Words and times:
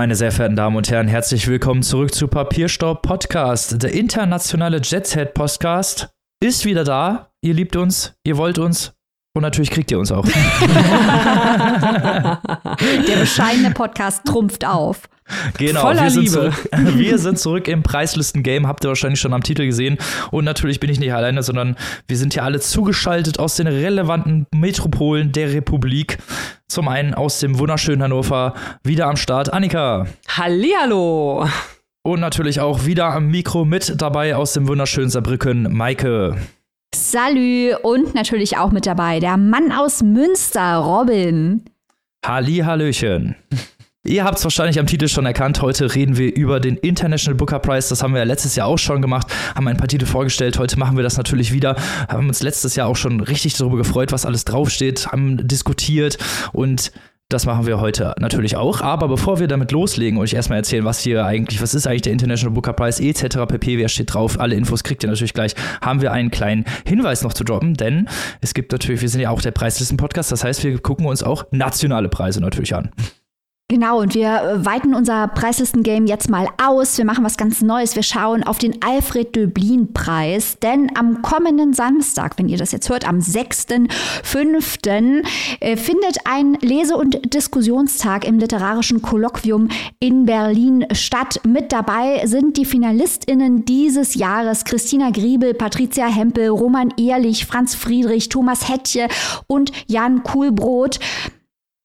Meine 0.00 0.16
sehr 0.16 0.32
verehrten 0.32 0.56
Damen 0.56 0.76
und 0.76 0.90
Herren, 0.90 1.08
herzlich 1.08 1.46
willkommen 1.46 1.82
zurück 1.82 2.14
zu 2.14 2.26
Papierstaub 2.26 3.02
Podcast. 3.02 3.82
Der 3.82 3.92
internationale 3.92 4.80
Jetset 4.82 5.34
Podcast 5.34 6.08
ist 6.42 6.64
wieder 6.64 6.84
da. 6.84 7.32
Ihr 7.42 7.52
liebt 7.52 7.76
uns, 7.76 8.14
ihr 8.24 8.38
wollt 8.38 8.58
uns 8.58 8.94
und 9.34 9.42
natürlich 9.42 9.70
kriegt 9.70 9.90
ihr 9.90 9.98
uns 9.98 10.10
auch. 10.10 10.24
Der 13.08 13.16
bescheidene 13.18 13.72
Podcast 13.72 14.24
trumpft 14.24 14.64
auf. 14.64 15.02
Genau, 15.58 15.80
Voller 15.80 16.04
wir 16.04 16.10
sind, 16.10 16.22
Liebe. 16.22 16.32
Zurück, 16.32 16.54
wir 16.96 17.18
sind 17.18 17.38
zurück 17.38 17.68
im 17.68 17.82
Preislisten-Game, 17.82 18.66
habt 18.66 18.84
ihr 18.84 18.88
wahrscheinlich 18.88 19.20
schon 19.20 19.32
am 19.32 19.42
Titel 19.42 19.66
gesehen. 19.66 19.98
Und 20.30 20.44
natürlich 20.44 20.80
bin 20.80 20.90
ich 20.90 21.00
nicht 21.00 21.12
alleine, 21.12 21.42
sondern 21.42 21.76
wir 22.08 22.16
sind 22.16 22.34
hier 22.34 22.44
alle 22.44 22.60
zugeschaltet 22.60 23.38
aus 23.38 23.56
den 23.56 23.66
relevanten 23.66 24.46
Metropolen 24.54 25.32
der 25.32 25.52
Republik. 25.52 26.18
Zum 26.68 26.88
einen 26.88 27.14
aus 27.14 27.40
dem 27.40 27.58
wunderschönen 27.58 28.02
Hannover, 28.02 28.54
wieder 28.84 29.06
am 29.06 29.16
Start 29.16 29.52
Annika. 29.52 30.06
Hallihallo! 30.28 31.48
Und 32.02 32.20
natürlich 32.20 32.60
auch 32.60 32.86
wieder 32.86 33.06
am 33.12 33.26
Mikro 33.28 33.64
mit 33.64 34.00
dabei 34.00 34.34
aus 34.34 34.54
dem 34.54 34.66
wunderschönen 34.68 35.10
Saarbrücken, 35.10 35.76
Maike. 35.76 36.36
Salü 36.94 37.74
und 37.82 38.14
natürlich 38.14 38.56
auch 38.56 38.72
mit 38.72 38.86
dabei 38.86 39.20
der 39.20 39.36
Mann 39.36 39.70
aus 39.70 40.02
Münster, 40.02 40.76
Robin. 40.76 41.64
Halli, 42.24 42.58
Hallöchen. 42.58 43.36
Ihr 44.06 44.24
habt 44.24 44.38
es 44.38 44.44
wahrscheinlich 44.44 44.78
am 44.78 44.86
Titel 44.86 45.08
schon 45.08 45.26
erkannt. 45.26 45.60
Heute 45.60 45.94
reden 45.94 46.16
wir 46.16 46.34
über 46.34 46.58
den 46.58 46.78
International 46.78 47.36
Booker 47.36 47.58
Prize. 47.58 47.90
Das 47.90 48.02
haben 48.02 48.14
wir 48.14 48.20
ja 48.20 48.24
letztes 48.24 48.56
Jahr 48.56 48.66
auch 48.66 48.78
schon 48.78 49.02
gemacht, 49.02 49.26
haben 49.54 49.68
ein 49.68 49.76
paar 49.76 49.88
Titel 49.88 50.06
vorgestellt. 50.06 50.58
Heute 50.58 50.78
machen 50.78 50.96
wir 50.96 51.02
das 51.02 51.18
natürlich 51.18 51.52
wieder. 51.52 51.76
Haben 52.08 52.28
uns 52.28 52.42
letztes 52.42 52.76
Jahr 52.76 52.88
auch 52.88 52.96
schon 52.96 53.20
richtig 53.20 53.54
darüber 53.58 53.76
gefreut, 53.76 54.10
was 54.10 54.24
alles 54.24 54.46
draufsteht, 54.46 55.08
haben 55.08 55.46
diskutiert 55.46 56.16
und 56.54 56.92
das 57.28 57.44
machen 57.44 57.66
wir 57.66 57.78
heute 57.78 58.14
natürlich 58.18 58.56
auch. 58.56 58.80
Aber 58.80 59.06
bevor 59.06 59.38
wir 59.38 59.48
damit 59.48 59.70
loslegen 59.70 60.18
und 60.18 60.24
ich 60.24 60.34
erstmal 60.34 60.58
erzählen, 60.58 60.86
was 60.86 61.00
hier 61.00 61.26
eigentlich, 61.26 61.60
was 61.60 61.74
ist 61.74 61.86
eigentlich 61.86 62.02
der 62.02 62.12
International 62.12 62.54
Booker 62.54 62.72
Prize 62.72 63.02
etc. 63.02 63.46
pp. 63.46 63.76
Wer 63.76 63.88
steht 63.88 64.14
drauf? 64.14 64.40
Alle 64.40 64.54
Infos 64.54 64.82
kriegt 64.82 65.04
ihr 65.04 65.10
natürlich 65.10 65.34
gleich. 65.34 65.54
Haben 65.82 66.00
wir 66.00 66.10
einen 66.10 66.30
kleinen 66.30 66.64
Hinweis 66.86 67.22
noch 67.22 67.34
zu 67.34 67.44
droppen, 67.44 67.74
denn 67.74 68.08
es 68.40 68.54
gibt 68.54 68.72
natürlich, 68.72 69.02
wir 69.02 69.10
sind 69.10 69.20
ja 69.20 69.28
auch 69.28 69.42
der 69.42 69.52
Preislisten-Podcast. 69.52 70.32
Das 70.32 70.42
heißt, 70.42 70.64
wir 70.64 70.78
gucken 70.80 71.04
uns 71.04 71.22
auch 71.22 71.44
nationale 71.52 72.08
Preise 72.08 72.40
natürlich 72.40 72.74
an. 72.74 72.90
Genau, 73.70 74.00
und 74.00 74.14
wir 74.16 74.26
äh, 74.26 74.66
weiten 74.66 74.96
unser 74.96 75.28
Preislisten-Game 75.28 76.06
jetzt 76.06 76.28
mal 76.28 76.48
aus. 76.60 76.98
Wir 76.98 77.04
machen 77.04 77.22
was 77.22 77.36
ganz 77.36 77.62
Neues. 77.62 77.94
Wir 77.94 78.02
schauen 78.02 78.42
auf 78.42 78.58
den 78.58 78.82
Alfred 78.82 79.36
Döblin-Preis. 79.36 80.56
Denn 80.60 80.90
am 80.96 81.22
kommenden 81.22 81.72
Samstag, 81.72 82.36
wenn 82.36 82.48
ihr 82.48 82.58
das 82.58 82.72
jetzt 82.72 82.88
hört, 82.88 83.06
am 83.06 83.20
6.5., 83.20 85.24
äh, 85.60 85.76
findet 85.76 86.18
ein 86.24 86.58
Lese- 86.60 86.96
und 86.96 87.32
Diskussionstag 87.32 88.26
im 88.26 88.40
Literarischen 88.40 89.02
Kolloquium 89.02 89.68
in 90.00 90.26
Berlin 90.26 90.86
statt. 90.90 91.38
Mit 91.46 91.70
dabei 91.70 92.26
sind 92.26 92.56
die 92.56 92.64
FinalistInnen 92.64 93.66
dieses 93.66 94.16
Jahres 94.16 94.64
Christina 94.64 95.10
Griebel, 95.10 95.54
Patricia 95.54 96.08
Hempel, 96.08 96.48
Roman 96.48 96.92
Ehrlich, 96.98 97.46
Franz 97.46 97.76
Friedrich, 97.76 98.30
Thomas 98.30 98.68
Hettje 98.68 99.06
und 99.46 99.70
Jan 99.86 100.24
Kuhlbrot. 100.24 100.98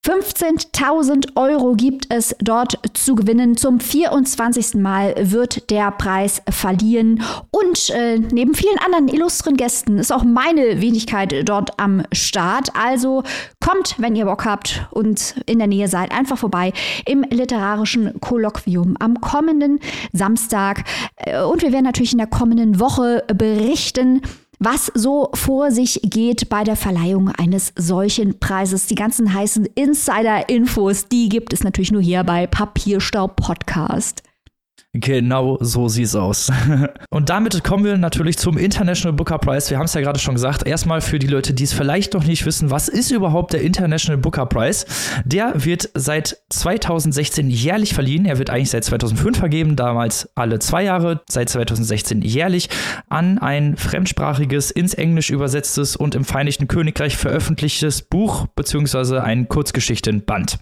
15.000 0.05 1.35
Euro 1.35 1.73
gibt 1.73 2.13
es 2.13 2.35
dort 2.39 2.77
zu 2.93 3.15
gewinnen. 3.15 3.57
Zum 3.57 3.79
24. 3.79 4.75
Mal 4.75 5.15
wird 5.17 5.71
der 5.71 5.89
Preis 5.89 6.43
verliehen. 6.47 7.23
Und 7.49 7.89
äh, 7.89 8.19
neben 8.19 8.53
vielen 8.53 8.77
anderen 8.77 9.07
illustren 9.07 9.57
Gästen 9.57 9.97
ist 9.97 10.13
auch 10.13 10.23
meine 10.23 10.79
Wenigkeit 10.79 11.33
dort 11.49 11.79
am 11.79 12.03
Start. 12.11 12.69
Also 12.79 13.23
kommt, 13.59 13.95
wenn 13.97 14.15
ihr 14.15 14.25
Bock 14.25 14.45
habt 14.45 14.85
und 14.91 15.41
in 15.47 15.57
der 15.57 15.67
Nähe 15.67 15.87
seid, 15.87 16.11
einfach 16.11 16.37
vorbei 16.37 16.71
im 17.07 17.25
literarischen 17.31 18.21
Kolloquium 18.21 18.97
am 18.99 19.19
kommenden 19.21 19.79
Samstag. 20.13 20.83
Äh, 21.15 21.41
Und 21.41 21.63
wir 21.63 21.71
werden 21.71 21.85
natürlich 21.85 22.11
in 22.11 22.19
der 22.19 22.27
kommenden 22.27 22.79
Woche 22.79 23.23
berichten, 23.33 24.21
was 24.59 24.91
so 24.93 25.29
vor 25.33 25.71
sich 25.71 25.99
geht 26.03 26.49
bei 26.49 26.63
der 26.63 26.75
Verleihung 26.75 27.29
eines 27.29 27.73
solchen 27.75 28.39
Preises. 28.39 28.87
Die 28.87 28.95
ganzen 28.95 29.33
heißen 29.33 29.65
Insider-Infos, 29.65 31.07
die 31.07 31.29
gibt 31.29 31.53
es 31.53 31.63
natürlich 31.63 31.91
nur 31.91 32.01
hier 32.01 32.23
bei 32.23 32.47
Papierstaub 32.47 33.35
Podcast. 33.35 34.23
Genau 34.97 35.57
so 35.59 35.89
sieht's 35.89 36.15
aus. 36.15 36.49
Und 37.09 37.29
damit 37.29 37.65
kommen 37.65 37.83
wir 37.83 37.97
natürlich 37.97 38.37
zum 38.37 38.57
International 38.57 39.11
Booker 39.11 39.39
Prize. 39.39 39.69
Wir 39.69 39.77
haben 39.77 39.85
es 39.87 39.93
ja 39.93 39.99
gerade 39.99 40.19
schon 40.19 40.35
gesagt. 40.35 40.65
Erstmal 40.65 41.01
für 41.01 41.19
die 41.19 41.27
Leute, 41.27 41.53
die 41.53 41.65
es 41.65 41.73
vielleicht 41.73 42.13
noch 42.13 42.23
nicht 42.23 42.45
wissen, 42.45 42.71
was 42.71 42.87
ist 42.87 43.11
überhaupt 43.11 43.51
der 43.51 43.61
International 43.61 44.17
Booker 44.17 44.45
Prize? 44.45 44.85
Der 45.25 45.65
wird 45.65 45.89
seit 45.95 46.37
2016 46.49 47.49
jährlich 47.49 47.93
verliehen. 47.93 48.25
Er 48.25 48.39
wird 48.39 48.49
eigentlich 48.49 48.69
seit 48.69 48.85
2005 48.85 49.37
vergeben, 49.37 49.75
damals 49.75 50.29
alle 50.33 50.59
zwei 50.59 50.85
Jahre, 50.85 51.21
seit 51.29 51.49
2016 51.49 52.21
jährlich 52.21 52.69
an 53.09 53.37
ein 53.37 53.75
fremdsprachiges, 53.75 54.71
ins 54.71 54.93
Englisch 54.93 55.29
übersetztes 55.29 55.97
und 55.97 56.15
im 56.15 56.23
Vereinigten 56.23 56.69
Königreich 56.69 57.17
veröffentlichtes 57.17 58.01
Buch 58.01 58.47
beziehungsweise 58.55 59.25
ein 59.25 59.49
Kurzgeschichtenband. 59.49 60.57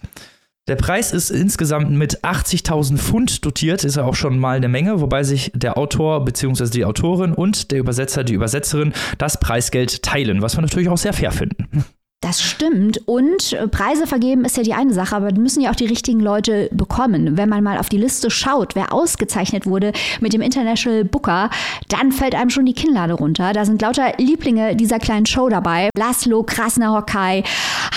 Der 0.66 0.76
Preis 0.76 1.12
ist 1.12 1.28
insgesamt 1.28 1.90
mit 1.90 2.24
80.000 2.24 2.96
Pfund 2.96 3.44
dotiert, 3.44 3.84
ist 3.84 3.96
ja 3.96 4.04
auch 4.04 4.14
schon 4.14 4.38
mal 4.38 4.56
eine 4.56 4.68
Menge, 4.68 5.02
wobei 5.02 5.22
sich 5.22 5.52
der 5.54 5.76
Autor 5.76 6.24
bzw. 6.24 6.70
die 6.70 6.86
Autorin 6.86 7.34
und 7.34 7.70
der 7.70 7.80
Übersetzer, 7.80 8.24
die 8.24 8.32
Übersetzerin 8.32 8.94
das 9.18 9.38
Preisgeld 9.38 10.02
teilen, 10.02 10.40
was 10.40 10.56
wir 10.56 10.62
natürlich 10.62 10.88
auch 10.88 10.96
sehr 10.96 11.12
fair 11.12 11.32
finden. 11.32 11.84
Das 12.24 12.40
stimmt. 12.40 13.02
Und 13.04 13.52
äh, 13.52 13.68
Preise 13.68 14.06
vergeben 14.06 14.46
ist 14.46 14.56
ja 14.56 14.62
die 14.62 14.72
eine 14.72 14.94
Sache, 14.94 15.14
aber 15.14 15.30
müssen 15.34 15.60
ja 15.60 15.70
auch 15.70 15.76
die 15.76 15.84
richtigen 15.84 16.20
Leute 16.20 16.70
bekommen. 16.72 17.36
Wenn 17.36 17.50
man 17.50 17.62
mal 17.62 17.76
auf 17.76 17.90
die 17.90 17.98
Liste 17.98 18.30
schaut, 18.30 18.74
wer 18.74 18.94
ausgezeichnet 18.94 19.66
wurde 19.66 19.92
mit 20.22 20.32
dem 20.32 20.40
International 20.40 21.04
Booker, 21.04 21.50
dann 21.90 22.12
fällt 22.12 22.34
einem 22.34 22.48
schon 22.48 22.64
die 22.64 22.72
Kinnlade 22.72 23.12
runter. 23.12 23.52
Da 23.52 23.66
sind 23.66 23.82
lauter 23.82 24.14
Lieblinge 24.16 24.74
dieser 24.74 24.98
kleinen 25.00 25.26
Show 25.26 25.50
dabei. 25.50 25.90
Laszlo 25.98 26.42
Krasner-Hockey, 26.44 27.44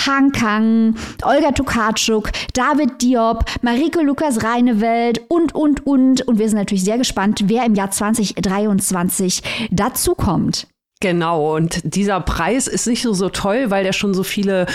Han 0.06 0.34
Kang, 0.34 0.96
Olga 1.24 1.54
Tokarczuk, 1.54 2.30
David 2.54 3.02
Diop, 3.02 3.46
Marike 3.62 4.02
Lukas 4.02 4.44
Reinewelt 4.44 5.22
und, 5.30 5.56
und, 5.56 5.88
und. 5.88 6.28
Und 6.28 6.38
wir 6.38 6.50
sind 6.50 6.58
natürlich 6.58 6.84
sehr 6.84 6.98
gespannt, 6.98 7.46
wer 7.46 7.66
im 7.66 7.76
Jahr 7.76 7.92
2023 7.92 9.70
dazukommt. 9.72 10.68
Genau, 11.00 11.56
und 11.56 11.82
dieser 11.84 12.20
Preis 12.22 12.66
ist 12.66 12.88
nicht 12.88 13.06
nur 13.06 13.14
so 13.14 13.30
toll, 13.30 13.70
weil 13.70 13.84
der 13.84 13.94
schon 13.94 14.16
so 14.16 14.24
viele 14.24 14.66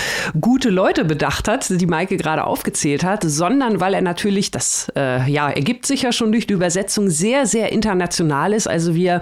gute 0.40 0.70
Leute 0.70 1.04
bedacht 1.04 1.48
hat, 1.48 1.68
die 1.68 1.86
Maike 1.86 2.16
gerade 2.16 2.44
aufgezählt 2.44 3.02
hat, 3.02 3.24
sondern 3.24 3.80
weil 3.80 3.92
er 3.92 4.02
natürlich, 4.02 4.52
das 4.52 4.86
äh, 4.94 5.28
ja, 5.28 5.50
ergibt 5.50 5.84
sich 5.84 6.02
ja 6.02 6.12
schon 6.12 6.30
durch 6.30 6.46
die 6.46 6.54
Übersetzung, 6.54 7.10
sehr, 7.10 7.46
sehr 7.46 7.72
international 7.72 8.52
ist. 8.52 8.68
Also 8.68 8.94
wir 8.94 9.20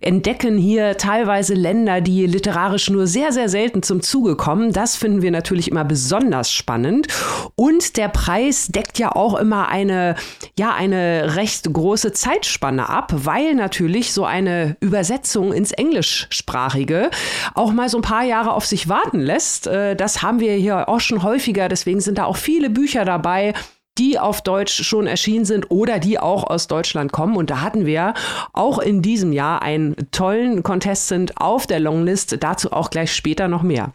entdecken 0.00 0.58
hier 0.58 0.98
teilweise 0.98 1.54
Länder, 1.54 2.02
die 2.02 2.26
literarisch 2.26 2.90
nur 2.90 3.06
sehr, 3.06 3.32
sehr 3.32 3.48
selten 3.48 3.82
zum 3.82 4.02
Zuge 4.02 4.36
kommen. 4.36 4.70
Das 4.70 4.96
finden 4.96 5.22
wir 5.22 5.30
natürlich 5.30 5.70
immer 5.70 5.84
besonders 5.84 6.52
spannend. 6.52 7.06
Und 7.54 7.96
der 7.96 8.08
Preis 8.08 8.66
deckt 8.66 8.98
ja 8.98 9.16
auch 9.16 9.34
immer 9.36 9.68
eine, 9.68 10.14
ja, 10.58 10.74
eine 10.74 11.36
recht 11.36 11.72
große 11.72 12.12
Zeitspanne 12.12 12.90
ab, 12.90 13.14
weil 13.14 13.54
natürlich 13.54 14.12
so 14.12 14.26
eine 14.26 14.76
Übersetzung 14.80 15.54
ins 15.54 15.72
Englisch 15.72 16.28
Sprachige 16.34 17.10
auch 17.54 17.72
mal 17.72 17.88
so 17.88 17.98
ein 17.98 18.02
paar 18.02 18.24
Jahre 18.24 18.52
auf 18.52 18.66
sich 18.66 18.88
warten 18.88 19.20
lässt. 19.20 19.66
Äh, 19.66 19.94
Das 19.96 20.22
haben 20.22 20.40
wir 20.40 20.52
hier 20.54 20.88
auch 20.88 21.00
schon 21.00 21.22
häufiger. 21.22 21.68
Deswegen 21.68 22.00
sind 22.00 22.18
da 22.18 22.24
auch 22.24 22.36
viele 22.36 22.70
Bücher 22.70 23.04
dabei, 23.04 23.54
die 23.98 24.18
auf 24.18 24.42
Deutsch 24.42 24.82
schon 24.82 25.06
erschienen 25.06 25.44
sind 25.44 25.70
oder 25.70 25.98
die 25.98 26.18
auch 26.18 26.44
aus 26.44 26.66
Deutschland 26.66 27.12
kommen. 27.12 27.36
Und 27.36 27.50
da 27.50 27.60
hatten 27.60 27.86
wir 27.86 28.14
auch 28.52 28.78
in 28.78 29.02
diesem 29.02 29.32
Jahr 29.32 29.62
einen 29.62 29.94
tollen 30.10 30.62
Contestant 30.62 31.40
auf 31.40 31.66
der 31.66 31.80
Longlist. 31.80 32.36
Dazu 32.40 32.72
auch 32.72 32.90
gleich 32.90 33.14
später 33.14 33.48
noch 33.48 33.62
mehr. 33.62 33.92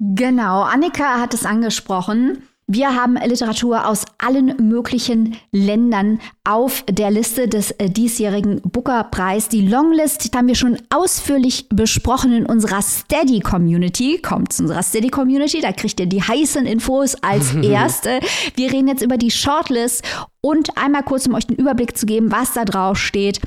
Genau, 0.00 0.62
Annika 0.62 1.20
hat 1.20 1.34
es 1.34 1.46
angesprochen. 1.46 2.42
Wir 2.66 2.94
haben 2.94 3.16
Literatur 3.16 3.86
aus 3.86 4.06
allen 4.16 4.56
möglichen 4.68 5.36
Ländern 5.52 6.18
auf 6.44 6.82
der 6.88 7.10
Liste 7.10 7.46
des 7.46 7.72
äh, 7.72 7.90
diesjährigen 7.90 8.62
Booker-Preis. 8.62 9.50
Die 9.50 9.66
Longlist 9.66 10.34
haben 10.34 10.48
wir 10.48 10.54
schon 10.54 10.78
ausführlich 10.88 11.68
besprochen 11.68 12.32
in 12.32 12.46
unserer 12.46 12.80
Steady-Community. 12.80 14.22
Kommt 14.22 14.54
zu 14.54 14.62
unserer 14.62 14.82
Steady-Community, 14.82 15.60
da 15.60 15.72
kriegt 15.72 16.00
ihr 16.00 16.06
die 16.06 16.22
heißen 16.22 16.64
Infos 16.64 17.16
als 17.16 17.54
erste. 17.62 18.20
Wir 18.54 18.72
reden 18.72 18.88
jetzt 18.88 19.02
über 19.02 19.18
die 19.18 19.30
Shortlist 19.30 20.02
und 20.40 20.78
einmal 20.78 21.02
kurz, 21.02 21.26
um 21.26 21.34
euch 21.34 21.46
den 21.46 21.56
Überblick 21.56 21.98
zu 21.98 22.06
geben, 22.06 22.32
was 22.32 22.54
da 22.54 22.64
drauf 22.64 22.96
steht. 22.96 23.40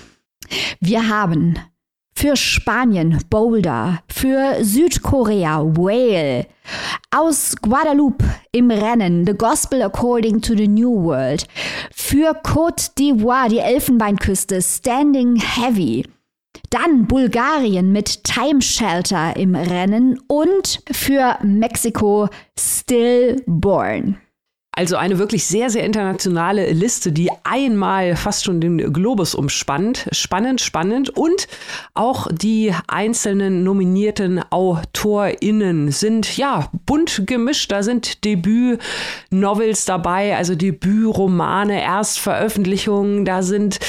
Wir 0.80 1.10
haben 1.10 1.58
für 2.18 2.36
Spanien 2.36 3.20
Boulder, 3.30 4.00
für 4.08 4.64
Südkorea 4.64 5.62
Whale, 5.78 6.48
aus 7.16 7.56
Guadeloupe 7.62 8.26
im 8.52 8.72
Rennen 8.72 9.24
The 9.28 9.36
Gospel 9.38 9.84
According 9.84 10.42
to 10.42 10.56
the 10.56 10.68
New 10.68 11.04
World, 11.04 11.48
für 11.94 12.32
Côte 12.42 12.90
d'Ivoire 12.98 13.50
die 13.50 13.60
Elfenbeinküste 13.60 14.64
Standing 14.64 15.36
Heavy, 15.36 16.08
dann 16.72 17.06
Bulgarien 17.06 17.92
mit 17.92 18.24
Time 18.24 18.64
Shelter 18.64 19.38
im 19.38 19.54
Rennen 19.54 20.20
und 20.28 20.82
für 20.92 21.38
Mexiko 21.44 22.30
Stillborn. 22.58 24.18
Also 24.78 24.96
eine 24.96 25.18
wirklich 25.18 25.44
sehr, 25.48 25.72
sehr 25.72 25.84
internationale 25.84 26.72
Liste, 26.72 27.12
die 27.12 27.32
einmal 27.44 28.16
fast 28.16 28.46
schon 28.46 28.62
den 28.62 28.94
Globus 28.94 29.34
umspannt. 29.34 30.08
Spannend, 30.12 30.62
spannend. 30.62 31.10
Und 31.10 31.48
auch 31.96 32.28
die 32.32 32.72
einzelnen 32.86 33.64
nominierten 33.64 34.40
AutorInnen 34.52 35.92
sind 35.92 36.38
ja 36.38 36.70
bunt 36.86 37.24
gemischt. 37.26 37.72
Da 37.72 37.82
sind 37.82 38.24
Debüt-Novels 38.24 39.86
dabei, 39.86 40.38
also 40.38 40.54
Debütromane, 40.54 41.82
Erstveröffentlichungen. 41.82 43.26
Da 43.26 43.42
sind 43.42 43.80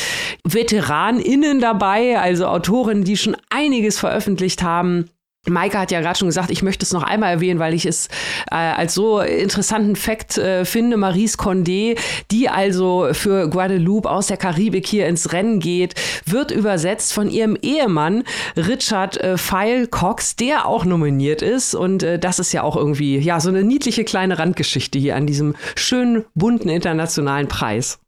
VeteranInnen 0.44 1.60
dabei, 1.60 2.18
also 2.18 2.46
Autoren, 2.46 3.04
die 3.04 3.18
schon 3.18 3.36
einiges 3.50 3.98
veröffentlicht 3.98 4.62
haben. 4.62 5.10
Maike 5.50 5.78
hat 5.78 5.90
ja 5.90 6.00
gerade 6.00 6.18
schon 6.18 6.28
gesagt, 6.28 6.50
ich 6.50 6.62
möchte 6.62 6.84
es 6.84 6.92
noch 6.92 7.02
einmal 7.02 7.32
erwähnen, 7.32 7.58
weil 7.58 7.74
ich 7.74 7.86
es 7.86 8.08
äh, 8.50 8.54
als 8.54 8.94
so 8.94 9.20
interessanten 9.20 9.96
Fakt 9.96 10.38
äh, 10.38 10.64
finde. 10.64 10.96
Maurice 10.96 11.36
Condé, 11.36 11.98
die 12.30 12.48
also 12.48 13.08
für 13.12 13.48
Guadeloupe 13.48 14.10
aus 14.10 14.28
der 14.28 14.36
Karibik 14.36 14.86
hier 14.86 15.06
ins 15.06 15.32
Rennen 15.32 15.60
geht, 15.60 15.94
wird 16.24 16.50
übersetzt 16.50 17.12
von 17.12 17.30
ihrem 17.30 17.56
Ehemann 17.60 18.24
Richard 18.56 19.16
äh, 19.18 19.36
Feil 19.36 19.86
Cox, 19.86 20.36
der 20.36 20.66
auch 20.66 20.84
nominiert 20.84 21.42
ist. 21.42 21.74
Und 21.74 22.02
äh, 22.02 22.18
das 22.18 22.38
ist 22.38 22.52
ja 22.52 22.62
auch 22.62 22.76
irgendwie 22.76 23.18
ja 23.18 23.40
so 23.40 23.48
eine 23.48 23.62
niedliche 23.62 24.04
kleine 24.04 24.38
Randgeschichte 24.38 24.98
hier 24.98 25.16
an 25.16 25.26
diesem 25.26 25.54
schönen 25.74 26.24
bunten 26.34 26.68
internationalen 26.68 27.48
Preis. 27.48 27.98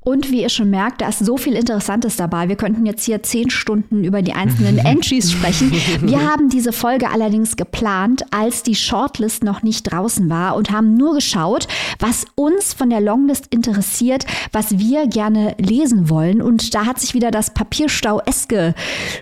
Und 0.00 0.30
wie 0.30 0.42
ihr 0.42 0.48
schon 0.48 0.70
merkt, 0.70 1.00
da 1.00 1.08
ist 1.08 1.24
so 1.24 1.36
viel 1.36 1.54
Interessantes 1.54 2.16
dabei. 2.16 2.48
Wir 2.48 2.56
könnten 2.56 2.86
jetzt 2.86 3.04
hier 3.04 3.22
zehn 3.22 3.50
Stunden 3.50 4.04
über 4.04 4.22
die 4.22 4.32
einzelnen 4.32 4.78
Entries 4.84 5.32
sprechen. 5.32 5.72
Wir 6.00 6.22
haben 6.22 6.48
diese 6.48 6.72
Folge 6.72 7.10
allerdings 7.10 7.56
geplant, 7.56 8.24
als 8.30 8.62
die 8.62 8.74
Shortlist 8.74 9.42
noch 9.42 9.62
nicht 9.62 9.82
draußen 9.82 10.30
war 10.30 10.56
und 10.56 10.70
haben 10.70 10.94
nur 10.94 11.14
geschaut, 11.14 11.66
was 11.98 12.24
uns 12.34 12.72
von 12.72 12.90
der 12.90 13.00
Longlist 13.00 13.46
interessiert, 13.50 14.26
was 14.52 14.78
wir 14.78 15.06
gerne 15.08 15.56
lesen 15.58 16.08
wollen. 16.08 16.40
Und 16.40 16.74
da 16.74 16.86
hat 16.86 17.00
sich 17.00 17.14
wieder 17.14 17.30
das 17.30 17.52
Papierstau-eske 17.52 18.74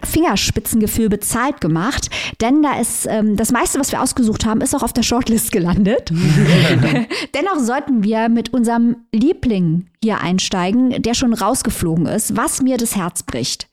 Fingerspitzengefühl 0.05 1.09
bezahlt 1.09 1.61
gemacht. 1.61 2.11
Denn 2.41 2.63
da 2.63 2.79
ist 2.79 3.07
ähm, 3.09 3.37
das 3.37 3.53
meiste, 3.53 3.81
was 3.81 3.93
wir 3.93 4.03
ausgesucht 4.03 4.45
haben, 4.45 4.61
ist 4.61 4.75
auch 4.75 4.83
auf 4.83 4.93
der 4.93 5.03
Shortlist 5.03 5.51
gelandet. 5.51 6.13
Dennoch 7.35 7.59
sollten 7.59 8.03
wir 8.05 8.29
mit 8.29 8.53
unserem 8.53 8.97
Liebling 9.13 9.87
hier 10.05 10.21
einsteigen, 10.21 11.03
der 11.03 11.15
schon 11.15 11.33
rausgeflogen 11.33 12.07
ist, 12.07 12.37
was 12.37 12.61
mir 12.61 12.77
das 12.77 12.95
Herz 12.95 13.23
bricht. 13.23 13.69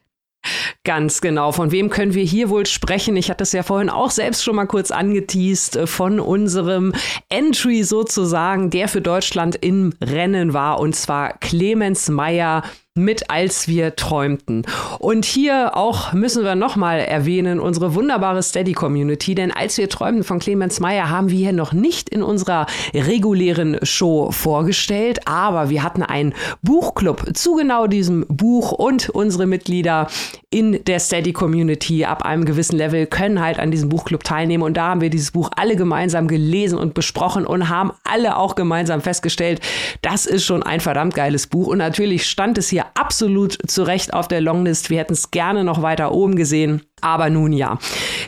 Ganz 0.83 1.21
genau. 1.21 1.51
Von 1.51 1.71
wem 1.71 1.89
können 1.89 2.15
wir 2.15 2.23
hier 2.23 2.49
wohl 2.49 2.65
sprechen? 2.65 3.15
Ich 3.15 3.29
hatte 3.29 3.43
es 3.43 3.51
ja 3.51 3.61
vorhin 3.61 3.89
auch 3.89 4.09
selbst 4.09 4.43
schon 4.43 4.55
mal 4.55 4.65
kurz 4.65 4.89
angeteased 4.89 5.75
äh, 5.75 5.87
von 5.87 6.19
unserem 6.19 6.93
Entry 7.29 7.83
sozusagen, 7.83 8.71
der 8.71 8.87
für 8.87 9.01
Deutschland 9.01 9.55
im 9.55 9.93
Rennen 10.01 10.53
war, 10.53 10.79
und 10.79 10.95
zwar 10.95 11.37
Clemens 11.37 12.09
Meyer 12.09 12.63
mit 12.95 13.29
Als 13.29 13.69
wir 13.69 13.95
träumten. 13.95 14.65
Und 14.99 15.23
hier 15.23 15.77
auch 15.77 16.11
müssen 16.11 16.43
wir 16.43 16.55
nochmal 16.55 16.99
erwähnen, 16.99 17.61
unsere 17.61 17.95
wunderbare 17.95 18.43
Steady-Community, 18.43 19.33
denn 19.33 19.51
Als 19.51 19.77
wir 19.77 19.87
träumten 19.87 20.25
von 20.25 20.39
Clemens 20.39 20.81
Meyer 20.81 21.09
haben 21.09 21.29
wir 21.29 21.37
hier 21.37 21.53
noch 21.53 21.71
nicht 21.71 22.09
in 22.09 22.21
unserer 22.21 22.65
regulären 22.93 23.77
Show 23.83 24.31
vorgestellt, 24.31 25.25
aber 25.25 25.69
wir 25.69 25.83
hatten 25.83 26.03
einen 26.03 26.33
Buchclub 26.63 27.33
zu 27.33 27.55
genau 27.55 27.87
diesem 27.87 28.25
Buch 28.27 28.73
und 28.73 29.09
unsere 29.09 29.45
Mitglieder 29.45 30.07
in 30.49 30.83
der 30.83 30.99
Steady-Community 30.99 32.03
ab 32.03 32.23
einem 32.23 32.43
gewissen 32.43 32.75
Level 32.75 33.05
können 33.07 33.39
halt 33.39 33.57
an 33.57 33.71
diesem 33.71 33.87
Buchclub 33.87 34.25
teilnehmen. 34.25 34.63
Und 34.63 34.75
da 34.75 34.89
haben 34.89 34.99
wir 34.99 35.09
dieses 35.09 35.31
Buch 35.31 35.49
alle 35.55 35.77
gemeinsam 35.77 36.27
gelesen 36.27 36.77
und 36.77 36.93
besprochen 36.93 37.45
und 37.45 37.69
haben 37.69 37.93
alle 38.03 38.35
auch 38.35 38.55
gemeinsam 38.55 38.99
festgestellt, 38.99 39.61
das 40.01 40.25
ist 40.25 40.43
schon 40.43 40.61
ein 40.61 40.81
verdammt 40.81 41.15
geiles 41.15 41.47
Buch. 41.47 41.67
Und 41.67 41.77
natürlich 41.77 42.29
stand 42.29 42.57
es 42.57 42.67
hier 42.67 42.80
hier 42.81 42.91
absolut 42.95 43.57
zu 43.67 43.83
Recht 43.83 44.13
auf 44.13 44.27
der 44.27 44.41
Longlist. 44.41 44.89
Wir 44.89 44.99
hätten 44.99 45.13
es 45.13 45.31
gerne 45.31 45.63
noch 45.63 45.81
weiter 45.81 46.11
oben 46.11 46.35
gesehen. 46.35 46.81
Aber 47.01 47.29
nun 47.29 47.51
ja. 47.51 47.79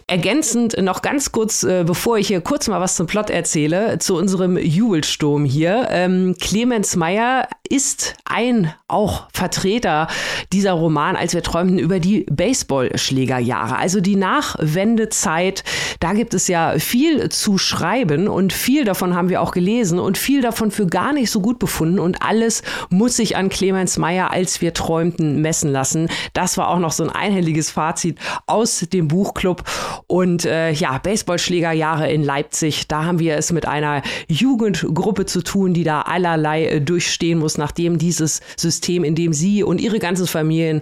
Ergänzend 0.08 0.76
noch 0.82 1.02
ganz 1.02 1.32
kurz, 1.32 1.64
äh, 1.64 1.84
bevor 1.86 2.18
ich 2.18 2.28
hier 2.28 2.42
kurz 2.42 2.68
mal 2.68 2.82
was 2.82 2.96
zum 2.96 3.08
Plot 3.08 3.30
erzähle, 3.30 4.00
zu 4.00 4.16
unserem 4.16 4.58
Jubelsturm 4.58 5.46
hier. 5.46 5.88
Ähm, 5.90 6.36
Clemens 6.40 6.96
Meyer 6.96 7.48
ist 7.70 8.16
ein 8.26 8.74
auch 8.88 9.28
Vertreter 9.34 10.08
dieser 10.52 10.74
Roman, 10.74 11.16
als 11.16 11.34
wir 11.34 11.44
träumten 11.44 11.80
über 11.80 12.00
die 12.00 12.26
Baseballschlägerjahre, 12.30 13.78
also 13.78 14.02
die 14.02 14.16
Nachwendezeit. 14.16 15.64
Da 16.00 16.14
gibt 16.14 16.34
es 16.34 16.48
ja 16.48 16.78
viel 16.80 17.30
zu 17.30 17.58
schreiben 17.58 18.28
und 18.28 18.54
viel 18.54 18.86
davon 18.86 19.16
haben 19.16 19.30
wir 19.30 19.42
auch 19.42 19.52
gelesen 19.52 20.00
und 20.00 20.18
viel 20.18 20.42
davon 20.42 20.72
für 20.72 20.88
gar 20.88 21.14
nicht 21.14 21.32
so 21.32 21.42
gut 21.42 21.60
befunden 21.60 22.00
und 22.00 22.22
alles 22.22 22.64
muss 22.90 23.16
sich 23.16 23.38
an 23.38 23.50
Clemens 23.50 23.98
Meyer, 23.98 24.32
als 24.32 24.62
wir 24.62 24.74
träumten, 24.74 25.42
messen 25.42 25.72
lassen. 25.72 26.10
Das 26.34 26.58
war 26.58 26.70
auch 26.70 26.80
noch 26.80 26.92
so 26.92 27.04
ein 27.04 27.10
einhelliges 27.10 27.72
Fazit 27.72 28.20
aus 28.48 28.63
aus 28.64 28.80
dem 28.80 29.08
Buchclub. 29.10 29.64
Und 30.08 30.46
äh, 30.46 30.72
ja, 30.72 30.98
Baseballschlägerjahre 30.98 32.12
in 32.12 32.24
Leipzig, 32.24 32.88
da 32.88 33.04
haben 33.04 33.20
wir 33.20 33.36
es 33.36 33.52
mit 33.52 33.68
einer 33.68 34.02
Jugendgruppe 34.28 35.26
zu 35.26 35.44
tun, 35.44 35.74
die 35.74 35.84
da 35.84 36.02
allerlei 36.02 36.66
äh, 36.66 36.82
durchstehen 36.82 37.40
muss, 37.40 37.58
nachdem 37.58 37.98
dieses 37.98 38.42
System, 38.56 39.04
in 39.04 39.16
dem 39.16 39.34
sie 39.34 39.64
und 39.64 39.80
ihre 39.80 40.00
ganzen 40.00 40.28
Familien 40.28 40.82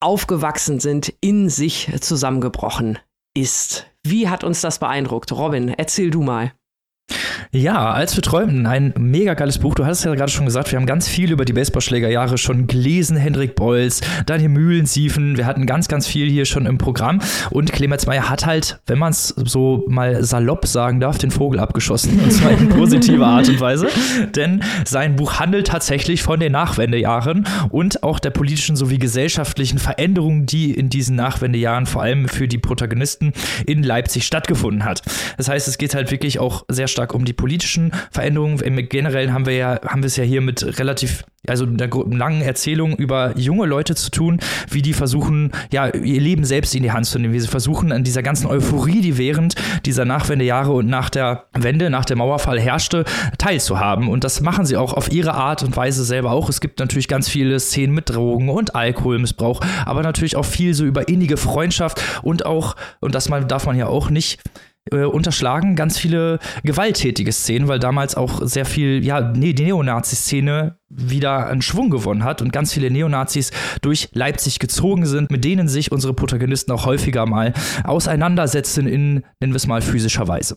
aufgewachsen 0.00 0.78
sind, 0.78 1.12
in 1.20 1.48
sich 1.48 1.90
zusammengebrochen 2.00 2.98
ist. 3.34 3.86
Wie 4.04 4.28
hat 4.28 4.44
uns 4.44 4.60
das 4.60 4.78
beeindruckt? 4.78 5.32
Robin, 5.32 5.68
erzähl 5.68 6.10
du 6.10 6.22
mal. 6.22 6.52
Ja, 7.56 7.90
als 7.90 8.14
wir 8.14 8.22
träumten, 8.22 8.66
ein 8.66 8.92
mega 8.98 9.32
geiles 9.32 9.58
Buch. 9.58 9.74
Du 9.74 9.86
hast 9.86 10.00
es 10.00 10.04
ja 10.04 10.14
gerade 10.14 10.30
schon 10.30 10.44
gesagt, 10.44 10.70
wir 10.72 10.78
haben 10.78 10.84
ganz 10.84 11.08
viel 11.08 11.32
über 11.32 11.46
die 11.46 11.54
Baseballschlägerjahre 11.54 12.36
schon 12.36 12.66
gelesen. 12.66 13.16
Hendrik 13.16 13.54
Bolz, 13.54 14.02
Daniel 14.26 14.50
Mühlensiefen, 14.50 15.38
wir 15.38 15.46
hatten 15.46 15.64
ganz, 15.64 15.88
ganz 15.88 16.06
viel 16.06 16.28
hier 16.28 16.44
schon 16.44 16.66
im 16.66 16.76
Programm. 16.76 17.18
Und 17.50 17.72
Clemens 17.72 18.06
Meyer 18.06 18.28
hat 18.28 18.44
halt, 18.44 18.78
wenn 18.86 18.98
man 18.98 19.12
es 19.12 19.28
so 19.28 19.86
mal 19.88 20.22
salopp 20.22 20.66
sagen 20.66 21.00
darf, 21.00 21.16
den 21.16 21.30
Vogel 21.30 21.58
abgeschossen. 21.58 22.20
Und 22.20 22.30
zwar 22.30 22.50
in 22.50 22.68
positiver 22.68 23.26
Art 23.26 23.48
und 23.48 23.58
Weise. 23.58 23.88
Denn 24.34 24.62
sein 24.84 25.16
Buch 25.16 25.40
handelt 25.40 25.68
tatsächlich 25.68 26.22
von 26.22 26.38
den 26.38 26.52
Nachwendejahren 26.52 27.46
und 27.70 28.02
auch 28.02 28.18
der 28.18 28.30
politischen 28.30 28.76
sowie 28.76 28.98
gesellschaftlichen 28.98 29.78
Veränderungen, 29.78 30.44
die 30.44 30.72
in 30.72 30.90
diesen 30.90 31.16
Nachwendejahren 31.16 31.86
vor 31.86 32.02
allem 32.02 32.28
für 32.28 32.48
die 32.48 32.58
Protagonisten 32.58 33.32
in 33.64 33.82
Leipzig 33.82 34.26
stattgefunden 34.26 34.84
hat. 34.84 35.00
Das 35.38 35.48
heißt, 35.48 35.66
es 35.68 35.78
geht 35.78 35.94
halt 35.94 36.10
wirklich 36.10 36.38
auch 36.38 36.66
sehr 36.68 36.86
stark 36.86 37.14
um 37.14 37.24
die 37.24 37.32
politischen 37.46 37.92
Veränderungen. 38.10 38.58
Im 38.58 38.74
Generellen 38.88 39.32
haben 39.32 39.46
wir 39.46 39.54
ja, 39.54 39.80
haben 39.86 40.02
wir 40.02 40.08
es 40.08 40.16
ja 40.16 40.24
hier 40.24 40.40
mit 40.40 40.80
relativ, 40.80 41.22
also 41.46 41.64
einer 41.64 41.88
langen 42.10 42.42
Erzählung 42.42 42.96
über 42.96 43.38
junge 43.38 43.66
Leute 43.66 43.94
zu 43.94 44.10
tun, 44.10 44.40
wie 44.68 44.82
die 44.82 44.92
versuchen, 44.92 45.52
ja, 45.72 45.86
ihr 45.86 46.20
Leben 46.20 46.44
selbst 46.44 46.74
in 46.74 46.82
die 46.82 46.90
Hand 46.90 47.06
zu 47.06 47.20
nehmen, 47.20 47.32
wie 47.32 47.38
sie 47.38 47.46
versuchen, 47.46 47.92
an 47.92 48.02
dieser 48.02 48.24
ganzen 48.24 48.48
Euphorie, 48.48 49.00
die 49.00 49.16
während 49.16 49.54
dieser 49.84 50.04
Nachwendejahre 50.04 50.72
und 50.72 50.88
nach 50.88 51.08
der 51.08 51.44
Wende, 51.52 51.88
nach 51.88 52.04
dem 52.04 52.18
Mauerfall 52.18 52.58
herrschte, 52.58 53.04
teilzuhaben. 53.38 54.08
Und 54.08 54.24
das 54.24 54.40
machen 54.40 54.66
sie 54.66 54.76
auch 54.76 54.92
auf 54.92 55.12
ihre 55.12 55.34
Art 55.34 55.62
und 55.62 55.76
Weise 55.76 56.02
selber 56.02 56.32
auch. 56.32 56.48
Es 56.48 56.60
gibt 56.60 56.80
natürlich 56.80 57.06
ganz 57.06 57.28
viele 57.28 57.60
Szenen 57.60 57.94
mit 57.94 58.10
Drogen 58.10 58.48
und 58.48 58.74
Alkoholmissbrauch, 58.74 59.60
aber 59.84 60.02
natürlich 60.02 60.34
auch 60.34 60.44
viel 60.44 60.74
so 60.74 60.84
über 60.84 61.06
innige 61.06 61.36
Freundschaft 61.36 62.02
und 62.24 62.44
auch, 62.44 62.74
und 62.98 63.14
das 63.14 63.30
darf 63.46 63.66
man 63.66 63.76
ja 63.78 63.86
auch 63.86 64.10
nicht 64.10 64.40
äh, 64.92 65.04
unterschlagen 65.04 65.74
ganz 65.74 65.98
viele 65.98 66.38
gewalttätige 66.62 67.32
Szenen, 67.32 67.68
weil 67.68 67.78
damals 67.78 68.14
auch 68.14 68.40
sehr 68.42 68.64
viel, 68.64 69.04
ja, 69.04 69.20
nee, 69.20 69.52
die 69.52 69.64
Neonazi-Szene 69.64 70.78
wieder 70.88 71.48
einen 71.48 71.62
Schwung 71.62 71.90
gewonnen 71.90 72.24
hat 72.24 72.40
und 72.42 72.52
ganz 72.52 72.72
viele 72.72 72.90
Neonazis 72.90 73.50
durch 73.82 74.08
Leipzig 74.12 74.58
gezogen 74.58 75.06
sind, 75.06 75.30
mit 75.30 75.44
denen 75.44 75.68
sich 75.68 75.90
unsere 75.90 76.14
Protagonisten 76.14 76.72
auch 76.72 76.86
häufiger 76.86 77.26
mal 77.26 77.52
auseinandersetzen 77.84 78.86
in, 78.86 79.24
nennen 79.40 79.52
wir 79.52 79.56
es 79.56 79.66
mal, 79.66 79.82
physischer 79.82 80.28
Weise. 80.28 80.56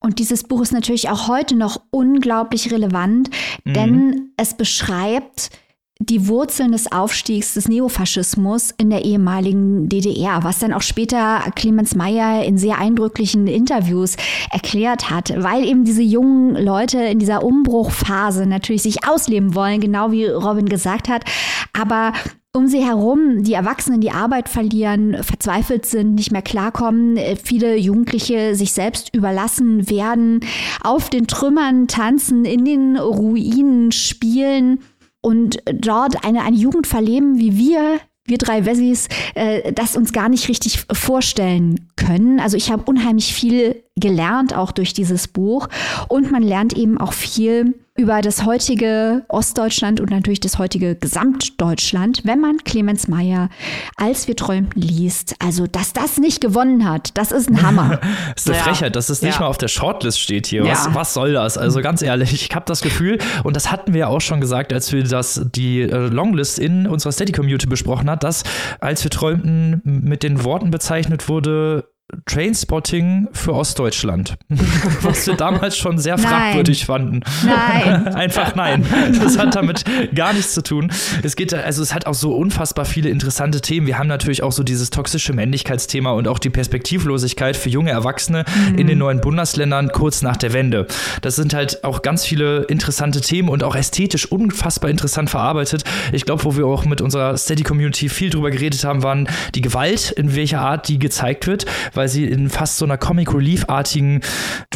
Und 0.00 0.18
dieses 0.18 0.44
Buch 0.44 0.62
ist 0.62 0.72
natürlich 0.72 1.08
auch 1.08 1.28
heute 1.28 1.56
noch 1.56 1.80
unglaublich 1.90 2.70
relevant, 2.70 3.30
mhm. 3.64 3.72
denn 3.72 4.30
es 4.36 4.56
beschreibt, 4.56 5.50
die 5.98 6.28
Wurzeln 6.28 6.72
des 6.72 6.92
Aufstiegs 6.92 7.54
des 7.54 7.68
Neofaschismus 7.68 8.74
in 8.76 8.90
der 8.90 9.04
ehemaligen 9.04 9.88
DDR, 9.88 10.44
was 10.44 10.58
dann 10.58 10.74
auch 10.74 10.82
später 10.82 11.40
Clemens 11.54 11.94
Meyer 11.94 12.44
in 12.44 12.58
sehr 12.58 12.78
eindrücklichen 12.78 13.46
Interviews 13.46 14.16
erklärt 14.50 15.08
hat, 15.08 15.32
weil 15.42 15.64
eben 15.64 15.84
diese 15.84 16.02
jungen 16.02 16.54
Leute 16.54 16.98
in 16.98 17.18
dieser 17.18 17.42
Umbruchphase 17.42 18.46
natürlich 18.46 18.82
sich 18.82 19.08
ausleben 19.08 19.54
wollen, 19.54 19.80
genau 19.80 20.12
wie 20.12 20.26
Robin 20.26 20.68
gesagt 20.68 21.08
hat, 21.08 21.24
aber 21.72 22.12
um 22.52 22.66
sie 22.68 22.82
herum 22.82 23.42
die 23.42 23.52
Erwachsenen 23.52 24.00
die 24.00 24.10
Arbeit 24.10 24.48
verlieren, 24.48 25.22
verzweifelt 25.22 25.84
sind, 25.84 26.14
nicht 26.14 26.32
mehr 26.32 26.42
klarkommen, 26.42 27.18
viele 27.42 27.76
Jugendliche 27.76 28.54
sich 28.54 28.72
selbst 28.72 29.14
überlassen 29.14 29.90
werden, 29.90 30.40
auf 30.82 31.10
den 31.10 31.26
Trümmern 31.26 31.86
tanzen, 31.86 32.44
in 32.44 32.64
den 32.64 32.96
Ruinen 32.96 33.92
spielen 33.92 34.80
und 35.26 35.58
dort 35.66 36.24
eine, 36.24 36.44
eine 36.44 36.56
Jugend 36.56 36.86
verleben, 36.86 37.40
wie 37.40 37.58
wir 37.58 37.98
wir 38.28 38.38
drei 38.38 38.64
Wessis 38.64 39.08
äh, 39.34 39.72
das 39.72 39.96
uns 39.96 40.12
gar 40.12 40.28
nicht 40.28 40.48
richtig 40.48 40.84
vorstellen 40.92 41.88
können. 41.96 42.40
Also 42.40 42.56
ich 42.56 42.70
habe 42.70 42.82
unheimlich 42.86 43.32
viel 43.34 43.84
gelernt, 43.96 44.54
auch 44.54 44.72
durch 44.72 44.92
dieses 44.92 45.28
Buch. 45.28 45.68
Und 46.08 46.30
man 46.30 46.42
lernt 46.42 46.74
eben 46.74 46.98
auch 46.98 47.12
viel 47.12 47.74
über 47.96 48.20
das 48.20 48.44
heutige 48.44 49.24
Ostdeutschland 49.28 50.00
und 50.00 50.10
natürlich 50.10 50.40
das 50.40 50.58
heutige 50.58 50.96
Gesamtdeutschland, 50.96 52.22
wenn 52.24 52.40
man 52.40 52.58
Clemens 52.58 53.08
Meyer 53.08 53.48
als 53.96 54.28
wir 54.28 54.36
träumten 54.36 54.82
liest. 54.82 55.34
Also, 55.38 55.66
dass 55.66 55.94
das 55.94 56.18
nicht 56.18 56.42
gewonnen 56.42 56.88
hat, 56.88 57.16
das 57.16 57.32
ist 57.32 57.48
ein 57.48 57.62
Hammer. 57.62 57.98
das 58.34 58.44
ist 58.44 58.48
eine 58.48 58.58
ja. 58.58 58.62
Frechheit, 58.64 58.96
dass 58.96 59.08
es 59.08 59.22
nicht 59.22 59.36
ja. 59.36 59.40
mal 59.40 59.46
auf 59.46 59.58
der 59.58 59.68
Shortlist 59.68 60.20
steht 60.20 60.46
hier. 60.46 60.64
Was, 60.64 60.86
ja. 60.86 60.94
was 60.94 61.14
soll 61.14 61.32
das? 61.32 61.56
Also 61.56 61.80
ganz 61.80 62.02
ehrlich, 62.02 62.34
ich 62.34 62.54
habe 62.54 62.66
das 62.66 62.82
Gefühl, 62.82 63.18
und 63.44 63.56
das 63.56 63.70
hatten 63.72 63.94
wir 63.94 64.00
ja 64.00 64.06
auch 64.08 64.20
schon 64.20 64.40
gesagt, 64.40 64.72
als 64.72 64.92
wir 64.92 65.02
das, 65.02 65.46
die 65.54 65.80
äh, 65.80 66.08
Longlist 66.08 66.58
in 66.58 66.86
unserer 66.86 67.12
Steady-Community 67.12 67.66
besprochen 67.66 68.10
hat, 68.10 68.24
dass 68.24 68.42
als 68.78 69.02
wir 69.04 69.10
träumten 69.10 69.80
mit 69.84 70.22
den 70.22 70.44
Worten 70.44 70.70
bezeichnet 70.70 71.30
wurde, 71.30 71.88
Trainspotting 72.24 73.28
für 73.32 73.52
Ostdeutschland. 73.52 74.36
Was 75.02 75.26
wir 75.26 75.34
damals 75.34 75.76
schon 75.76 75.98
sehr 75.98 76.18
fragwürdig 76.18 76.80
nein. 76.80 76.86
fanden. 76.86 77.20
Nein. 77.44 78.08
Einfach 78.14 78.54
nein. 78.54 78.86
Das 79.20 79.36
hat 79.38 79.56
damit 79.56 79.84
gar 80.14 80.32
nichts 80.32 80.54
zu 80.54 80.62
tun. 80.62 80.92
Es 81.24 81.34
geht, 81.34 81.52
also 81.52 81.82
es 81.82 81.92
hat 81.92 82.06
auch 82.06 82.14
so 82.14 82.34
unfassbar 82.36 82.84
viele 82.84 83.08
interessante 83.08 83.60
Themen. 83.60 83.88
Wir 83.88 83.98
haben 83.98 84.06
natürlich 84.06 84.44
auch 84.44 84.52
so 84.52 84.62
dieses 84.62 84.90
toxische 84.90 85.32
Männlichkeitsthema 85.32 86.12
und 86.12 86.28
auch 86.28 86.38
die 86.38 86.50
Perspektivlosigkeit 86.50 87.56
für 87.56 87.70
junge 87.70 87.90
Erwachsene 87.90 88.44
mhm. 88.70 88.78
in 88.78 88.86
den 88.86 88.98
neuen 88.98 89.20
Bundesländern 89.20 89.90
kurz 89.90 90.22
nach 90.22 90.36
der 90.36 90.52
Wende. 90.52 90.86
Das 91.22 91.34
sind 91.34 91.54
halt 91.54 91.82
auch 91.82 92.02
ganz 92.02 92.24
viele 92.24 92.62
interessante 92.64 93.20
Themen 93.20 93.48
und 93.48 93.64
auch 93.64 93.74
ästhetisch 93.74 94.30
unfassbar 94.30 94.90
interessant 94.90 95.28
verarbeitet. 95.28 95.82
Ich 96.12 96.24
glaube, 96.24 96.44
wo 96.44 96.56
wir 96.56 96.66
auch 96.66 96.84
mit 96.84 97.00
unserer 97.00 97.36
Steady-Community 97.36 98.08
viel 98.08 98.30
drüber 98.30 98.52
geredet 98.52 98.84
haben, 98.84 99.02
waren 99.02 99.28
die 99.56 99.60
Gewalt, 99.60 100.12
in 100.12 100.36
welcher 100.36 100.60
Art 100.60 100.88
die 100.88 101.00
gezeigt 101.00 101.48
wird 101.48 101.66
weil 101.96 102.08
sie 102.08 102.26
in 102.26 102.48
fast 102.48 102.78
so 102.78 102.84
einer 102.84 102.98
Comic 102.98 103.32
Relief-artigen 103.32 104.20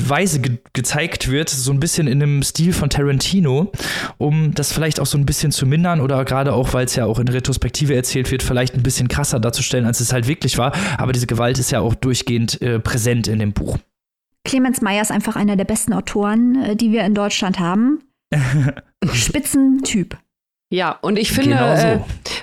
Weise 0.00 0.40
ge 0.40 0.58
gezeigt 0.72 1.30
wird, 1.30 1.50
so 1.50 1.72
ein 1.72 1.80
bisschen 1.80 2.06
in 2.06 2.22
einem 2.22 2.42
Stil 2.42 2.72
von 2.72 2.90
Tarantino, 2.90 3.72
um 4.18 4.54
das 4.54 4.72
vielleicht 4.72 5.00
auch 5.00 5.06
so 5.06 5.18
ein 5.18 5.26
bisschen 5.26 5.52
zu 5.52 5.66
mindern 5.66 6.00
oder 6.00 6.24
gerade 6.24 6.52
auch, 6.52 6.72
weil 6.72 6.84
es 6.84 6.96
ja 6.96 7.06
auch 7.06 7.18
in 7.18 7.28
Retrospektive 7.28 7.94
erzählt 7.94 8.30
wird, 8.30 8.42
vielleicht 8.42 8.74
ein 8.74 8.82
bisschen 8.82 9.08
krasser 9.08 9.40
darzustellen, 9.40 9.84
als 9.84 10.00
es 10.00 10.12
halt 10.12 10.28
wirklich 10.28 10.58
war. 10.58 10.72
Aber 10.98 11.12
diese 11.12 11.26
Gewalt 11.26 11.58
ist 11.58 11.70
ja 11.70 11.80
auch 11.80 11.94
durchgehend 11.94 12.60
äh, 12.62 12.78
präsent 12.78 13.28
in 13.28 13.38
dem 13.38 13.52
Buch. 13.52 13.78
Clemens 14.44 14.80
Meyer 14.80 15.02
ist 15.02 15.12
einfach 15.12 15.36
einer 15.36 15.56
der 15.56 15.64
besten 15.64 15.92
Autoren, 15.92 16.62
äh, 16.62 16.76
die 16.76 16.92
wir 16.92 17.04
in 17.04 17.14
Deutschland 17.14 17.58
haben. 17.58 18.00
Spitzentyp. 19.12 20.16
Ja, 20.72 20.98
und 21.02 21.18
ich 21.18 21.32
finde, 21.32 21.56
genau 21.56 21.74
so. 21.74 21.82
äh, 21.82 21.98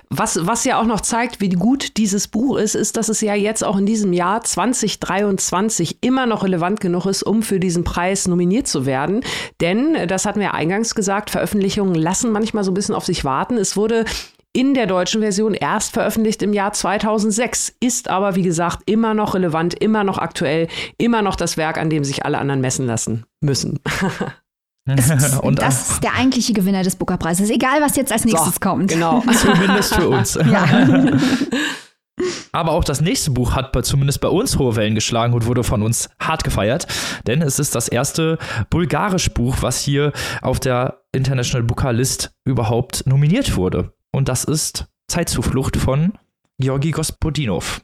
was, 0.09 0.45
was 0.45 0.65
ja 0.65 0.79
auch 0.79 0.85
noch 0.85 0.99
zeigt, 0.99 1.39
wie 1.39 1.49
gut 1.49 1.95
dieses 1.95 2.27
Buch 2.27 2.57
ist, 2.57 2.75
ist, 2.75 2.97
dass 2.97 3.07
es 3.07 3.21
ja 3.21 3.35
jetzt 3.35 3.63
auch 3.63 3.77
in 3.77 3.85
diesem 3.85 4.11
Jahr 4.11 4.43
2023 4.43 5.99
immer 6.01 6.25
noch 6.25 6.43
relevant 6.43 6.81
genug 6.81 7.05
ist, 7.05 7.23
um 7.23 7.41
für 7.41 7.59
diesen 7.59 7.85
Preis 7.85 8.27
nominiert 8.27 8.67
zu 8.67 8.85
werden. 8.85 9.21
Denn, 9.61 10.07
das 10.07 10.25
hatten 10.25 10.41
wir 10.41 10.53
eingangs 10.53 10.93
gesagt, 10.93 11.29
Veröffentlichungen 11.29 11.95
lassen 11.95 12.31
manchmal 12.31 12.65
so 12.65 12.71
ein 12.71 12.73
bisschen 12.73 12.95
auf 12.95 13.05
sich 13.05 13.23
warten. 13.23 13.57
Es 13.57 13.77
wurde 13.77 14.03
in 14.51 14.73
der 14.73 14.87
deutschen 14.87 15.21
Version 15.21 15.53
erst 15.53 15.93
veröffentlicht 15.93 16.41
im 16.41 16.51
Jahr 16.51 16.73
2006, 16.73 17.75
ist 17.79 18.09
aber, 18.09 18.35
wie 18.35 18.41
gesagt, 18.41 18.81
immer 18.87 19.13
noch 19.13 19.35
relevant, 19.35 19.73
immer 19.73 20.03
noch 20.03 20.17
aktuell, 20.17 20.67
immer 20.97 21.21
noch 21.21 21.35
das 21.35 21.57
Werk, 21.57 21.77
an 21.77 21.89
dem 21.89 22.03
sich 22.03 22.25
alle 22.25 22.39
anderen 22.39 22.59
messen 22.59 22.87
lassen 22.87 23.25
müssen. 23.39 23.79
Ist, 24.87 25.39
und 25.41 25.61
das 25.61 25.91
ist 25.91 26.03
der 26.03 26.15
eigentliche 26.15 26.53
Gewinner 26.53 26.83
des 26.83 26.95
Booker-Preises. 26.95 27.49
Egal, 27.49 27.81
was 27.81 27.95
jetzt 27.95 28.11
als 28.11 28.25
nächstes 28.25 28.55
so, 28.55 28.59
kommt. 28.59 28.89
Genau. 28.89 29.23
Zumindest 29.41 29.95
für 29.95 30.09
uns. 30.09 30.35
Ja. 30.35 30.65
Aber 32.51 32.71
auch 32.71 32.83
das 32.83 33.01
nächste 33.01 33.31
Buch 33.31 33.53
hat 33.53 33.71
bei, 33.71 33.81
zumindest 33.81 34.21
bei 34.21 34.29
uns 34.29 34.57
hohe 34.57 34.75
Wellen 34.75 34.95
geschlagen 34.95 35.33
und 35.33 35.45
wurde 35.45 35.63
von 35.63 35.83
uns 35.83 36.09
hart 36.19 36.43
gefeiert, 36.43 36.87
denn 37.27 37.41
es 37.41 37.59
ist 37.59 37.75
das 37.75 37.87
erste 37.87 38.39
bulgarische 38.69 39.29
Buch, 39.29 39.57
was 39.61 39.79
hier 39.79 40.11
auf 40.41 40.59
der 40.59 41.01
International 41.11 41.65
Booker 41.65 41.93
List 41.93 42.31
überhaupt 42.45 43.05
nominiert 43.05 43.55
wurde. 43.55 43.93
Und 44.11 44.29
das 44.29 44.43
ist 44.43 44.87
Zeitzuflucht 45.07 45.77
von 45.77 46.13
Georgi 46.59 46.91
Gospodinov. 46.91 47.81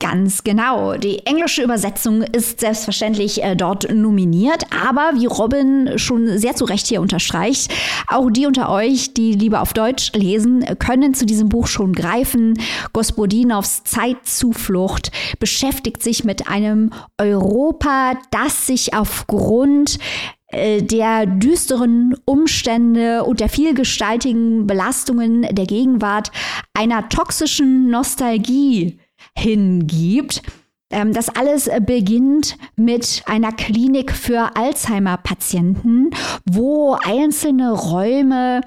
Ganz 0.00 0.44
genau. 0.44 0.94
Die 0.94 1.26
englische 1.26 1.62
Übersetzung 1.62 2.22
ist 2.22 2.60
selbstverständlich 2.60 3.42
äh, 3.42 3.54
dort 3.54 3.92
nominiert, 3.94 4.64
aber 4.72 5.12
wie 5.14 5.26
Robin 5.26 5.98
schon 5.98 6.38
sehr 6.38 6.56
zu 6.56 6.64
Recht 6.64 6.86
hier 6.86 7.02
unterstreicht, 7.02 7.70
auch 8.08 8.30
die 8.30 8.46
unter 8.46 8.70
euch, 8.70 9.12
die 9.12 9.34
lieber 9.34 9.60
auf 9.60 9.74
Deutsch 9.74 10.10
lesen, 10.14 10.64
können 10.78 11.12
zu 11.12 11.26
diesem 11.26 11.50
Buch 11.50 11.66
schon 11.66 11.92
greifen. 11.92 12.54
Gospodinovs 12.94 13.84
Zeitzuflucht 13.84 15.12
beschäftigt 15.38 16.02
sich 16.02 16.24
mit 16.24 16.48
einem 16.48 16.92
Europa, 17.18 18.14
das 18.30 18.66
sich 18.66 18.94
aufgrund 18.94 19.98
äh, 20.46 20.80
der 20.80 21.26
düsteren 21.26 22.16
Umstände 22.24 23.24
und 23.24 23.40
der 23.40 23.50
vielgestaltigen 23.50 24.66
Belastungen 24.66 25.42
der 25.42 25.66
Gegenwart 25.66 26.32
einer 26.72 27.06
toxischen 27.10 27.90
Nostalgie 27.90 28.98
hingibt. 29.36 30.42
Ähm, 30.90 31.12
das 31.12 31.28
alles 31.28 31.70
beginnt 31.80 32.56
mit 32.76 33.22
einer 33.26 33.52
Klinik 33.52 34.12
für 34.12 34.56
Alzheimer-Patienten, 34.56 36.10
wo 36.44 36.96
einzelne 37.04 37.72
Räume 37.72 38.62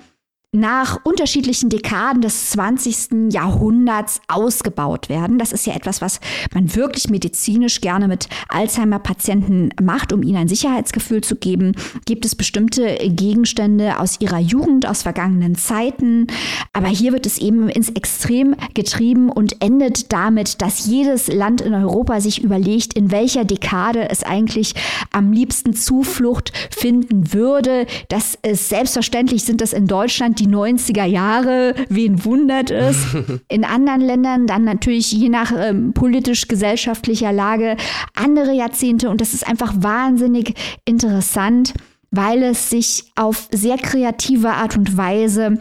nach 0.54 1.00
unterschiedlichen 1.04 1.70
Dekaden 1.70 2.22
des 2.22 2.52
20. 2.52 3.34
Jahrhunderts 3.34 4.22
ausgebaut 4.28 5.10
werden. 5.10 5.40
Das 5.40 5.52
ist 5.52 5.66
ja 5.66 5.74
etwas, 5.74 6.00
was 6.00 6.20
man 6.54 6.76
wirklich 6.76 7.10
medizinisch 7.10 7.82
gerne 7.82 8.08
mit 8.08 8.30
Alzheimer-Patienten 8.50 9.72
macht, 9.82 10.14
um 10.14 10.22
ihnen 10.22 10.38
ein 10.38 10.48
Sicherheitsgefühl 10.48 11.22
zu 11.22 11.36
geben. 11.36 11.74
Gibt 12.06 12.24
es 12.24 12.36
bestimmte 12.36 12.98
Gegenstände 13.10 14.00
aus 14.00 14.22
ihrer 14.22 14.40
Jugend, 14.40 14.88
aus 14.88 15.02
vergangenen 15.02 15.56
Zeiten. 15.56 16.28
Aber 16.72 16.88
hier 16.88 17.14
wird 17.14 17.26
es 17.26 17.40
eben 17.40 17.68
ins 17.70 17.90
Extrem 17.90 18.56
getrieben 18.76 19.30
und 19.30 19.64
endet 19.64 20.14
damit, 20.14 20.62
dass 20.62 20.86
jedes 20.86 21.34
Land 21.34 21.62
in 21.62 21.74
Europa 21.74 22.22
sich 22.22 22.44
überlegt, 22.44 22.94
in 22.94 23.10
welcher 23.10 23.44
Dekade 23.44 24.08
es 24.12 24.22
eigentlich 24.22 24.76
am 25.12 25.32
liebsten 25.32 25.74
Zuflucht 25.74 26.54
finden 26.70 27.34
würde. 27.34 27.88
Das 28.10 28.38
ist 28.44 28.70
selbstverständlich 28.70 29.44
sind 29.46 29.60
das 29.60 29.74
in 29.74 29.88
Deutschland 29.88 30.43
die 30.43 30.43
90er 30.48 31.06
Jahre, 31.06 31.76
wen 31.90 32.24
wundert 32.26 32.72
es? 32.72 32.98
In 33.48 33.66
anderen 33.66 34.02
Ländern 34.02 34.48
dann 34.48 34.64
natürlich 34.64 35.12
je 35.12 35.30
nach 35.30 35.52
ähm, 35.56 35.94
politisch-gesellschaftlicher 35.94 37.32
Lage 37.32 37.78
andere 38.14 38.54
Jahrzehnte 38.54 39.10
und 39.10 39.22
das 39.22 39.34
ist 39.34 39.48
einfach 39.48 39.74
wahnsinnig 39.78 40.54
interessant, 40.86 41.74
weil 42.12 42.44
es 42.44 42.70
sich 42.70 43.06
auf 43.16 43.48
sehr 43.52 43.78
kreative 43.78 44.52
Art 44.52 44.78
und 44.78 44.98
Weise 44.98 45.58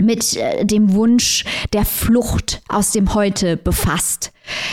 mit 0.00 0.36
äh, 0.36 0.64
dem 0.64 0.92
Wunsch 0.94 1.44
der 1.72 1.84
Flucht 1.84 2.62
aus 2.68 2.92
dem 2.92 3.14
Heute 3.14 3.56
befasst. 3.56 4.32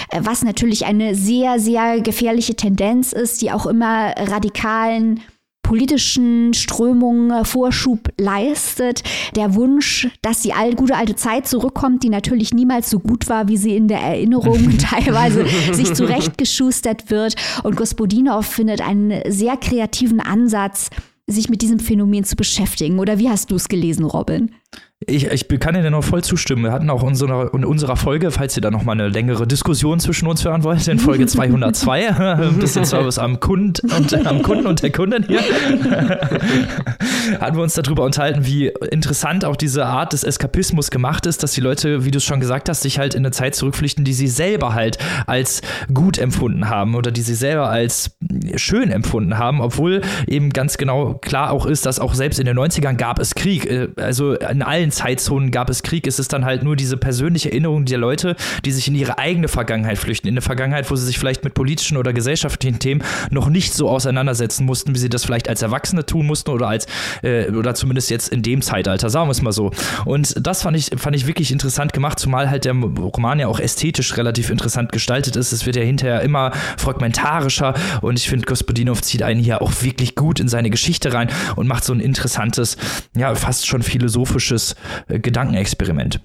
Äh, 0.10 0.22
was 0.24 0.44
natürlich 0.44 0.86
eine 0.86 1.16
sehr, 1.16 1.60
sehr 1.60 2.02
gefährliche 2.02 2.56
Tendenz 2.56 3.12
ist, 3.12 3.42
die 3.42 3.52
auch 3.52 3.66
immer 3.66 4.14
radikalen 4.18 5.22
politischen 5.66 6.54
Strömungen 6.54 7.32
äh, 7.32 7.44
Vorschub 7.44 8.10
leistet. 8.20 9.02
Der 9.36 9.56
Wunsch, 9.56 10.08
dass 10.22 10.42
die 10.42 10.54
all, 10.54 10.76
gute 10.76 10.96
alte 10.96 11.16
Zeit 11.16 11.48
zurückkommt, 11.48 12.04
die 12.04 12.10
natürlich 12.10 12.54
niemals 12.54 12.92
so 12.92 13.00
gut 13.00 13.28
war, 13.30 13.48
wie 13.48 13.58
sie 13.58 13.76
in 13.76 13.88
der 13.88 14.00
Erinnerung 14.00 14.78
teilweise 14.78 15.46
sich 15.74 15.94
zurechtgeschustert 15.96 17.10
wird. 17.10 17.36
Und 17.64 17.76
Gospodinov 17.76 18.46
findet 18.46 18.82
einen 18.82 19.20
sehr 19.28 19.58
kreativen 19.58 20.20
Ansatz, 20.20 20.92
sich 21.26 21.50
mit 21.50 21.64
diesem 21.64 21.80
Phänomen 21.80 22.24
zu 22.24 22.36
beschäftigen. 22.36 23.00
Oder 23.00 23.18
wie 23.18 23.30
hast 23.30 23.50
du 23.50 23.56
es 23.56 23.68
gelesen, 23.68 24.06
Robin? 24.06 24.52
Ich, 25.08 25.26
ich 25.26 25.48
kann 25.60 25.76
dir 25.76 25.90
nur 25.92 26.04
voll 26.04 26.24
zustimmen. 26.24 26.64
Wir 26.64 26.72
hatten 26.72 26.90
auch 26.90 27.02
in 27.02 27.10
unserer, 27.10 27.54
in 27.54 27.64
unserer 27.64 27.96
Folge, 27.96 28.32
falls 28.32 28.58
ihr 28.58 28.62
da 28.62 28.72
noch 28.72 28.84
mal 28.84 28.94
eine 28.94 29.08
längere 29.08 29.46
Diskussion 29.46 30.00
zwischen 30.00 30.28
uns 30.28 30.44
hören 30.44 30.64
wollt, 30.64 30.88
in 30.88 30.98
Folge 30.98 31.28
202, 31.28 32.10
ein 32.18 32.58
bisschen 32.58 32.86
Service 32.86 33.20
am, 33.20 33.40
Kund 33.40 33.82
und, 33.84 34.26
am 34.26 34.42
Kunden 34.42 34.66
und 34.66 34.82
der 34.82 34.92
Kundin 34.92 35.24
hier, 35.28 35.42
hatten 37.40 37.56
wir 37.56 37.64
uns 37.64 37.76
darüber 37.76 38.04
unterhalten, 38.04 38.46
wie 38.46 38.68
interessant 38.68 39.46
auch 39.46 39.56
diese 39.56 39.86
Art 39.86 40.14
des 40.14 40.24
Eskapismus 40.24 40.90
gemacht 40.90 41.26
ist, 41.28 41.44
dass 41.44 41.52
die 41.52 41.62
Leute, 41.62 42.06
wie 42.06 42.12
du 42.12 42.18
es 42.18 42.24
schon 42.24 42.40
gesagt 42.40 42.68
hast, 42.70 42.82
sich 42.82 42.98
halt 42.98 43.14
in 43.14 43.26
eine 43.26 43.32
Zeit 43.32 43.56
zurückpflichten, 43.56 44.06
die 44.06 44.14
sie 44.14 44.28
selber 44.28 44.74
halt 44.74 44.98
als 45.28 45.62
gut 45.94 46.18
empfunden 46.18 46.70
haben 46.70 46.96
oder 46.96 47.12
die 47.12 47.22
sie 47.22 47.36
selber 47.36 47.70
als 47.70 48.18
schön 48.56 48.90
empfunden 48.90 49.38
haben, 49.38 49.62
obwohl 49.62 50.02
eben 50.28 50.50
ganz 50.50 50.78
genau 50.78 51.16
klar 51.16 51.52
auch 51.52 51.68
ist, 51.68 51.86
dass 51.86 52.00
auch 52.00 52.16
selbst 52.16 52.40
in 52.40 52.46
den 52.46 52.58
90ern 52.58 52.96
gab 52.96 53.20
es 53.20 53.36
Krieg. 53.36 53.70
Äh, 53.70 53.90
also 53.98 54.34
in 54.34 54.64
allen 54.64 54.92
Zeitzonen 54.96 55.52
gab 55.52 55.70
es 55.70 55.84
Krieg. 55.84 56.08
Es 56.08 56.20
ist 56.20 56.34
dann 56.34 56.46
halt 56.46 56.64
nur 56.64 56.75
diese 56.75 56.98
persönliche 56.98 57.52
Erinnerung 57.52 57.86
der 57.86 57.98
Leute, 57.98 58.36
die 58.64 58.72
sich 58.72 58.88
in 58.88 58.96
ihre 58.96 59.18
eigene 59.18 59.48
Vergangenheit 59.48 59.98
flüchten. 59.98 60.28
In 60.28 60.34
eine 60.34 60.42
Vergangenheit, 60.42 60.90
wo 60.90 60.96
sie 60.96 61.06
sich 61.06 61.20
vielleicht 61.20 61.44
mit 61.44 61.54
politischen 61.54 61.98
oder 61.98 62.14
gesellschaftlichen 62.14 62.80
Themen 62.80 63.04
noch 63.30 63.50
nicht 63.50 63.74
so 63.74 63.90
auseinandersetzen 63.90 64.66
mussten, 64.66 64.96
wie 64.96 65.00
sie 65.00 65.10
das 65.10 65.25
vielleicht 65.25 65.50
als 65.50 65.62
Erwachsene 65.62 66.06
tun 66.06 66.25
mussten 66.25 66.50
oder 66.50 66.68
als, 66.68 66.88
äh, 67.22 67.50
oder 67.52 67.75
zumindest 67.75 68.10
jetzt 68.10 68.30
in 68.30 68.42
dem 68.42 68.62
Zeitalter, 68.62 69.10
sagen 69.10 69.28
wir 69.28 69.32
es 69.32 69.42
mal 69.42 69.52
so. 69.52 69.72
Und 70.06 70.36
das 70.46 70.64
fand 70.64 70.78
ich, 70.78 70.92
fand 70.98 71.16
ich 71.16 71.28
wirklich 71.28 71.52
interessant 71.52 71.94
gemacht, 71.94 72.20
zumal 72.20 72.50
halt 72.50 72.66
der 72.66 72.74
Roman 72.74 73.40
ja 73.40 73.48
auch 73.48 73.60
ästhetisch 73.60 74.18
relativ 74.18 74.50
interessant 74.50 74.92
gestaltet 74.92 75.36
ist. 75.36 75.52
Es 75.52 75.66
wird 75.66 75.75
ja 75.75 75.84
hinterher 75.84 76.22
immer 76.22 76.52
fragmentarischer 76.78 77.74
und 78.02 78.18
ich 78.18 78.30
finde, 78.30 78.46
Gospodinov 78.46 79.02
zieht 79.02 79.24
einen 79.24 79.42
hier 79.42 79.62
auch 79.62 79.72
wirklich 79.82 80.16
gut 80.16 80.40
in 80.40 80.48
seine 80.48 80.70
Geschichte 80.70 81.14
rein 81.14 81.30
und 81.56 81.68
macht 81.68 81.84
so 81.84 81.94
ein 81.94 82.00
interessantes, 82.00 82.78
ja, 83.16 83.34
fast 83.36 83.68
schon 83.68 83.82
philosophisches 83.84 84.75
Gedankenexperiment. 85.08 86.20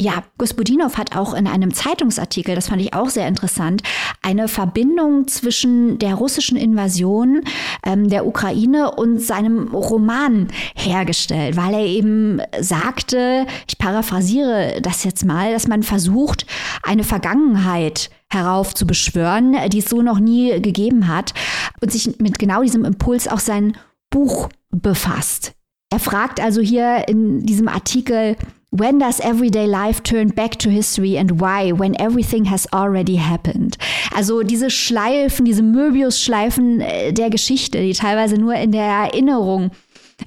Ja, 0.00 0.24
Gospodinov 0.38 0.98
hat 0.98 1.16
auch 1.16 1.34
in 1.34 1.46
einem 1.46 1.72
Zeitungsartikel, 1.72 2.56
das 2.56 2.66
fand 2.66 2.82
ich 2.82 2.94
auch 2.94 3.08
sehr 3.10 3.28
interessant, 3.28 3.84
eine 4.22 4.48
Verbindung 4.48 5.28
zwischen 5.28 6.00
der 6.00 6.14
russischen 6.16 6.56
Invasion 6.56 7.42
ähm, 7.86 8.08
der 8.08 8.26
Ukraine 8.26 8.90
und 8.90 9.20
seinem 9.20 9.68
Roman 9.68 10.48
hergestellt, 10.74 11.56
weil 11.56 11.74
er 11.74 11.86
eben 11.86 12.40
sagte, 12.58 13.46
ich 13.68 13.78
paraphrasiere 13.78 14.80
das 14.82 15.04
jetzt 15.04 15.24
mal, 15.24 15.52
dass 15.52 15.68
man 15.68 15.84
versucht, 15.84 16.44
eine 16.82 17.04
Vergangenheit 17.04 18.10
heraufzubeschwören, 18.30 19.56
die 19.70 19.78
es 19.78 19.88
so 19.88 20.02
noch 20.02 20.18
nie 20.18 20.60
gegeben 20.60 21.06
hat 21.06 21.34
und 21.80 21.92
sich 21.92 22.18
mit 22.18 22.40
genau 22.40 22.62
diesem 22.62 22.84
Impuls 22.84 23.28
auch 23.28 23.38
sein 23.38 23.76
Buch 24.10 24.48
befasst. 24.72 25.54
Er 25.94 26.00
fragt 26.00 26.40
also 26.40 26.60
hier 26.60 27.06
in 27.06 27.46
diesem 27.46 27.68
Artikel, 27.68 28.34
When 28.72 28.98
does 28.98 29.20
everyday 29.20 29.66
life 29.66 30.02
turn 30.02 30.30
back 30.30 30.58
to 30.58 30.68
history 30.68 31.16
and 31.16 31.40
why, 31.40 31.70
when 31.70 31.94
everything 32.00 32.50
has 32.50 32.66
already 32.72 33.14
happened? 33.14 33.78
Also 34.12 34.42
diese 34.42 34.70
Schleifen, 34.70 35.44
diese 35.44 35.62
Möbius-Schleifen 35.62 36.80
äh, 36.80 37.12
der 37.12 37.30
Geschichte, 37.30 37.78
die 37.80 37.92
teilweise 37.92 38.38
nur 38.38 38.56
in 38.56 38.72
der 38.72 38.82
Erinnerung 38.82 39.70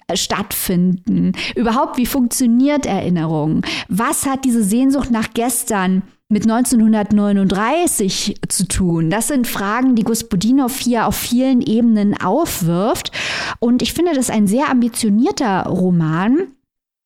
äh, 0.08 0.16
stattfinden. 0.16 1.34
Überhaupt, 1.58 1.98
wie 1.98 2.06
funktioniert 2.06 2.86
Erinnerung? 2.86 3.66
Was 3.90 4.26
hat 4.26 4.46
diese 4.46 4.64
Sehnsucht 4.64 5.12
nach 5.12 5.34
gestern 5.34 6.04
mit 6.30 6.44
1939 6.44 8.40
zu 8.48 8.68
tun? 8.68 9.10
Das 9.10 9.28
sind 9.28 9.48
Fragen, 9.48 9.96
die 9.96 10.04
Gospodinov 10.04 10.78
hier 10.78 11.08
auf 11.08 11.16
vielen 11.16 11.62
Ebenen 11.62 12.20
aufwirft. 12.20 13.12
Und 13.60 13.82
ich 13.82 13.94
finde 13.94 14.14
das 14.14 14.30
ein 14.30 14.48
sehr 14.48 14.70
ambitionierter 14.70 15.64
Roman 15.68 16.48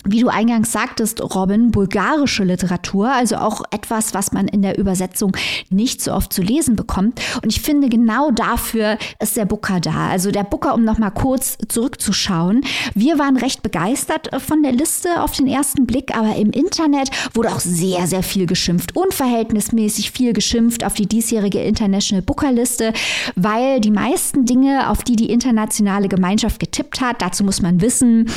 wie 0.05 0.19
du 0.19 0.29
eingangs 0.29 0.71
sagtest, 0.71 1.21
Robin, 1.35 1.71
bulgarische 1.71 2.43
Literatur, 2.43 3.11
also 3.11 3.35
auch 3.37 3.61
etwas, 3.71 4.13
was 4.13 4.31
man 4.31 4.47
in 4.47 4.61
der 4.61 4.77
Übersetzung 4.77 5.35
nicht 5.69 6.01
so 6.01 6.13
oft 6.13 6.33
zu 6.33 6.41
lesen 6.41 6.75
bekommt. 6.75 7.21
Und 7.43 7.49
ich 7.49 7.61
finde, 7.61 7.89
genau 7.89 8.31
dafür 8.31 8.97
ist 9.19 9.37
der 9.37 9.45
Booker 9.45 9.79
da. 9.79 10.09
Also 10.09 10.31
der 10.31 10.43
Booker, 10.43 10.73
um 10.73 10.83
nochmal 10.83 11.11
kurz 11.11 11.57
zurückzuschauen. 11.67 12.61
Wir 12.95 13.19
waren 13.19 13.37
recht 13.37 13.61
begeistert 13.61 14.29
von 14.41 14.63
der 14.63 14.71
Liste 14.71 15.21
auf 15.21 15.31
den 15.31 15.47
ersten 15.47 15.85
Blick, 15.85 16.15
aber 16.15 16.35
im 16.35 16.51
Internet 16.51 17.09
wurde 17.33 17.49
auch 17.49 17.59
sehr, 17.59 18.07
sehr 18.07 18.23
viel 18.23 18.45
geschimpft. 18.45 18.95
Unverhältnismäßig 18.95 20.11
viel 20.11 20.33
geschimpft 20.33 20.83
auf 20.83 20.93
die 20.93 21.05
diesjährige 21.05 21.61
International 21.61 22.21
Booker 22.21 22.51
Liste, 22.51 22.93
weil 23.35 23.79
die 23.81 23.91
meisten 23.91 24.45
Dinge, 24.45 24.89
auf 24.89 25.03
die 25.03 25.15
die 25.15 25.31
internationale 25.31 26.07
Gemeinschaft 26.07 26.59
getippt 26.59 27.01
hat, 27.01 27.21
dazu 27.21 27.43
muss 27.43 27.61
man 27.61 27.81
wissen, 27.81 28.29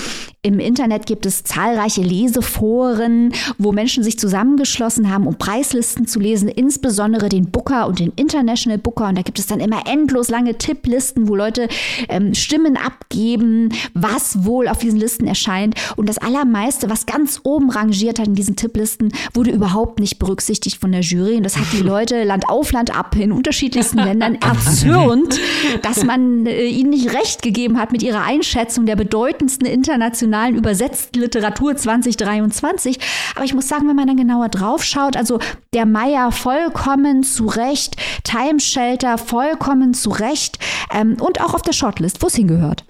im 0.45 0.59
Internet 0.59 1.07
gibt 1.07 1.25
es 1.25 1.43
zahlreiche 1.43 2.03
Leseforen, 2.03 3.33
wo 3.57 3.73
Menschen 3.73 4.05
sich 4.05 4.19
zusammengeschlossen 4.19 5.11
haben, 5.11 5.27
um 5.27 5.37
Preislisten 5.37 6.07
zu 6.07 6.21
lesen, 6.21 6.49
insbesondere 6.49 7.31
den 7.31 7.51
Booker 7.51 7.87
und 7.87 7.99
den 7.99 8.13
International 8.15 8.77
Booker. 8.77 9.09
Und 9.09 9.17
da 9.17 9.23
gibt 9.23 9.39
es 9.39 9.47
dann 9.47 9.61
immer 9.61 9.87
endlos 9.87 10.29
lange 10.29 10.59
Tipplisten, 10.59 11.29
wo 11.29 11.35
Leute 11.35 11.67
ähm, 12.11 12.35
Stimmen 12.35 12.77
abgeben, 12.77 13.71
was 13.95 14.45
wohl 14.45 14.69
auf 14.69 14.79
diesen 14.79 14.99
Listen 14.99 15.27
erscheint. 15.27 15.77
Und 15.97 16.11
das 16.11 16.19
Allermeiste, 16.19 16.91
was 16.91 17.07
ganz 17.07 17.41
oben 17.45 17.71
rangiert 17.71 18.19
hat 18.19 18.27
in 18.27 18.35
diesen 18.35 18.55
Tipplisten, 18.55 19.15
wurde 19.33 19.51
überhaupt 19.51 19.99
nicht 19.99 20.19
berücksichtigt 20.19 20.79
von 20.79 20.93
der 20.93 21.01
Jury. 21.01 21.37
Und 21.37 21.45
das 21.45 21.57
hat 21.57 21.73
die 21.73 21.79
Leute 21.83 22.23
Land 22.23 22.51
auf 22.51 22.71
Land 22.73 22.95
ab 22.95 23.17
in 23.17 23.33
unterschiedlichsten 23.33 23.97
Ländern 23.97 24.35
erzürnt, 24.43 25.41
dass 25.81 26.05
man 26.05 26.45
äh, 26.45 26.67
ihnen 26.67 26.91
nicht 26.91 27.15
recht 27.15 27.41
gegeben 27.41 27.79
hat 27.79 27.93
mit 27.93 28.03
ihrer 28.03 28.23
Einschätzung 28.23 28.85
der 28.85 28.97
bedeutendsten 28.97 29.67
internationalen 29.67 30.34
übersetzten 30.57 31.21
Literatur 31.21 31.45
Literatur 31.45 31.77
2023. 31.77 32.99
Aber 33.35 33.45
ich 33.45 33.55
muss 33.55 33.69
sagen, 33.69 33.89
wenn 33.89 33.97
man 33.97 34.07
dann 34.07 34.17
genauer 34.17 34.49
drauf 34.49 34.85
schaut, 34.85 35.17
also 35.17 35.39
der 35.73 35.87
Meier 35.87 36.33
vollkommen 36.33 37.23
zu 37.23 37.47
Recht, 37.47 37.97
Time 38.25 38.61
Shelter 38.61 39.19
vollkommen 39.19 39.95
zu 39.95 40.11
Recht 40.11 40.59
ähm, 40.93 41.17
und 41.21 41.41
auch 41.41 41.55
auf 41.55 41.63
der 41.63 41.73
Shortlist, 41.73 42.23
wo 42.23 42.27
es 42.27 42.35
hingehört. 42.35 42.85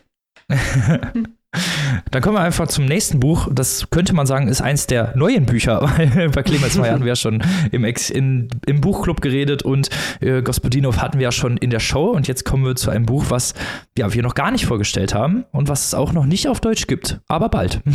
Dann 2.11 2.23
kommen 2.23 2.37
wir 2.37 2.43
einfach 2.43 2.69
zum 2.69 2.85
nächsten 2.85 3.21
Buch. 3.21 3.49
Das 3.53 3.89
könnte 3.91 4.15
man 4.15 4.27
sagen, 4.27 4.49
ist 4.49 4.61
eins 4.61 4.87
der 4.87 5.17
neuen 5.17 5.47
Bücher, 5.47 5.81
weil 5.97 6.31
bei 6.31 6.43
Clemens 6.43 6.77
Meyer 6.77 6.93
hatten 6.93 7.05
wir 7.05 7.11
ja 7.11 7.17
schon 7.17 7.43
im, 7.73 7.85
Ex 7.85 8.11
in, 8.11 8.49
im 8.67 8.81
Buchclub 8.81 9.21
geredet 9.21 9.63
und 9.63 9.91
äh, 10.21 10.43
Gospodinov 10.43 10.99
hatten 10.99 11.19
wir 11.19 11.25
ja 11.25 11.33
schon 11.33 11.57
in 11.57 11.71
der 11.71 11.81
Show. 11.81 12.11
Und 12.11 12.29
jetzt 12.29 12.45
kommen 12.45 12.65
wir 12.65 12.77
zu 12.77 12.91
einem 12.91 13.07
Buch, 13.07 13.27
was 13.29 13.55
ja, 13.99 14.13
wir 14.13 14.23
noch 14.23 14.35
gar 14.35 14.51
nicht 14.51 14.67
vorgestellt 14.67 15.15
haben 15.15 15.45
und 15.53 15.69
was 15.69 15.87
es 15.87 15.95
auch 15.95 16.13
noch 16.13 16.27
nicht 16.27 16.49
auf 16.49 16.61
Deutsch 16.61 16.87
gibt, 16.87 17.21
aber 17.29 17.49
bald. 17.49 17.81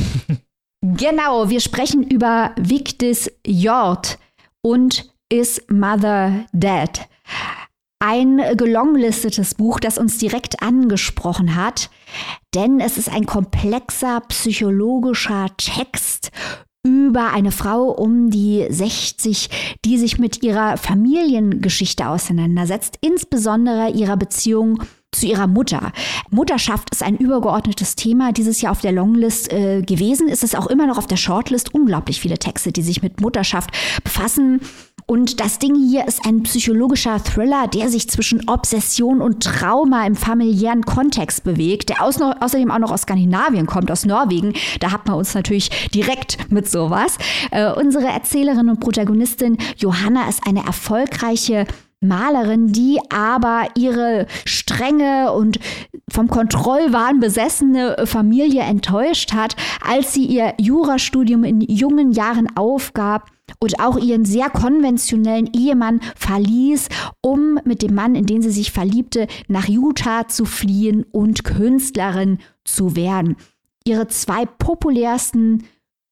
Genau, 0.82 1.50
wir 1.50 1.60
sprechen 1.60 2.04
über 2.04 2.56
Victis 2.58 3.30
Jord 3.46 4.18
und 4.62 5.12
Is 5.28 5.62
Mother 5.70 6.46
Dead? 6.54 6.90
Ein 8.02 8.42
gelonglistetes 8.56 9.56
Buch, 9.56 9.82
das 9.82 9.98
uns 9.98 10.18
direkt 10.18 10.64
angesprochen 10.64 11.56
hat, 11.56 11.90
denn 12.56 12.80
es 12.80 12.98
ist 12.98 13.10
ein 13.10 13.26
komplexer 13.26 14.22
psychologischer 14.30 15.48
Text 15.58 16.32
über 16.82 17.34
eine 17.34 17.52
Frau 17.52 17.92
um 17.92 18.30
die 18.30 18.66
60, 18.70 19.50
die 19.84 19.98
sich 19.98 20.18
mit 20.18 20.44
ihrer 20.44 20.78
Familiengeschichte 20.78 22.08
auseinandersetzt, 22.08 22.98
insbesondere 23.02 23.90
ihrer 23.90 24.16
Beziehung 24.16 24.82
zu 25.12 25.26
ihrer 25.26 25.48
Mutter. 25.48 25.92
Mutterschaft 26.30 26.92
ist 26.92 27.04
ein 27.04 27.18
übergeordnetes 27.18 27.96
Thema 27.96 28.32
dieses 28.32 28.62
Jahr 28.62 28.72
auf 28.72 28.82
der 28.82 28.92
Longlist 28.92 29.52
äh, 29.52 29.82
gewesen. 29.82 30.28
Ist 30.28 30.44
es 30.44 30.56
auch 30.56 30.68
immer 30.68 30.88
noch 30.88 30.98
auf 30.98 31.08
der 31.08 31.18
Shortlist. 31.18 31.74
Unglaublich 31.74 32.22
viele 32.22 32.38
Texte, 32.38 32.72
die 32.72 32.84
sich 32.84 33.02
mit 33.02 33.20
Mutterschaft 33.20 33.72
befassen. 34.04 34.62
Und 35.10 35.40
das 35.40 35.58
Ding 35.58 35.74
hier 35.74 36.08
ist 36.08 36.24
ein 36.24 36.44
psychologischer 36.44 37.24
Thriller, 37.24 37.66
der 37.68 37.90
sich 37.90 38.08
zwischen 38.08 38.48
Obsession 38.48 39.24
und 39.24 39.44
Trauma 39.44 40.06
im 40.06 40.16
familiären 40.16 40.84
Kontext 40.84 41.44
bewegt, 41.44 41.90
der 41.90 42.04
aus, 42.04 42.22
außerdem 42.22 42.70
auch 42.70 42.78
noch 42.78 42.92
aus 42.92 43.02
Skandinavien 43.02 43.66
kommt, 43.66 43.90
aus 43.90 44.06
Norwegen. 44.06 44.54
Da 44.80 44.92
hat 44.92 45.08
man 45.08 45.16
uns 45.18 45.34
natürlich 45.34 45.90
direkt 45.96 46.52
mit 46.52 46.70
sowas. 46.70 47.18
Äh, 47.50 47.72
unsere 47.72 48.06
Erzählerin 48.06 48.70
und 48.70 48.82
Protagonistin 48.82 49.58
Johanna 49.78 50.30
ist 50.30 50.46
eine 50.46 50.64
erfolgreiche 50.64 51.66
Malerin, 52.02 52.72
die 52.72 53.00
aber 53.10 53.66
ihre 53.76 54.28
strenge 54.46 55.32
und 55.32 55.60
vom 56.12 56.28
Kontrollwahn 56.28 57.20
besessene 57.20 58.06
Familie 58.06 58.62
enttäuscht 58.62 59.34
hat, 59.34 59.56
als 59.84 60.14
sie 60.14 60.26
ihr 60.26 60.54
Jurastudium 60.60 61.44
in 61.46 61.62
jungen 61.62 62.12
Jahren 62.12 62.48
aufgab 62.56 63.32
und 63.60 63.80
auch 63.80 63.98
ihren 63.98 64.26
sehr 64.26 64.50
konventionellen 64.50 65.50
Ehemann 65.54 66.02
verließ, 66.16 66.90
um 67.22 67.60
mit 67.64 67.82
dem 67.82 67.96
Mann, 67.96 68.16
in 68.16 68.26
den 68.26 68.42
sie 68.42 68.52
sich 68.52 68.72
verliebte, 68.72 69.28
nach 69.48 69.68
Utah 69.68 70.28
zu 70.28 70.46
fliehen 70.46 71.06
und 71.12 71.44
Künstlerin 71.44 72.40
zu 72.64 72.96
werden. 72.96 73.36
Ihre 73.86 74.08
zwei 74.08 74.46
populärsten 74.46 75.64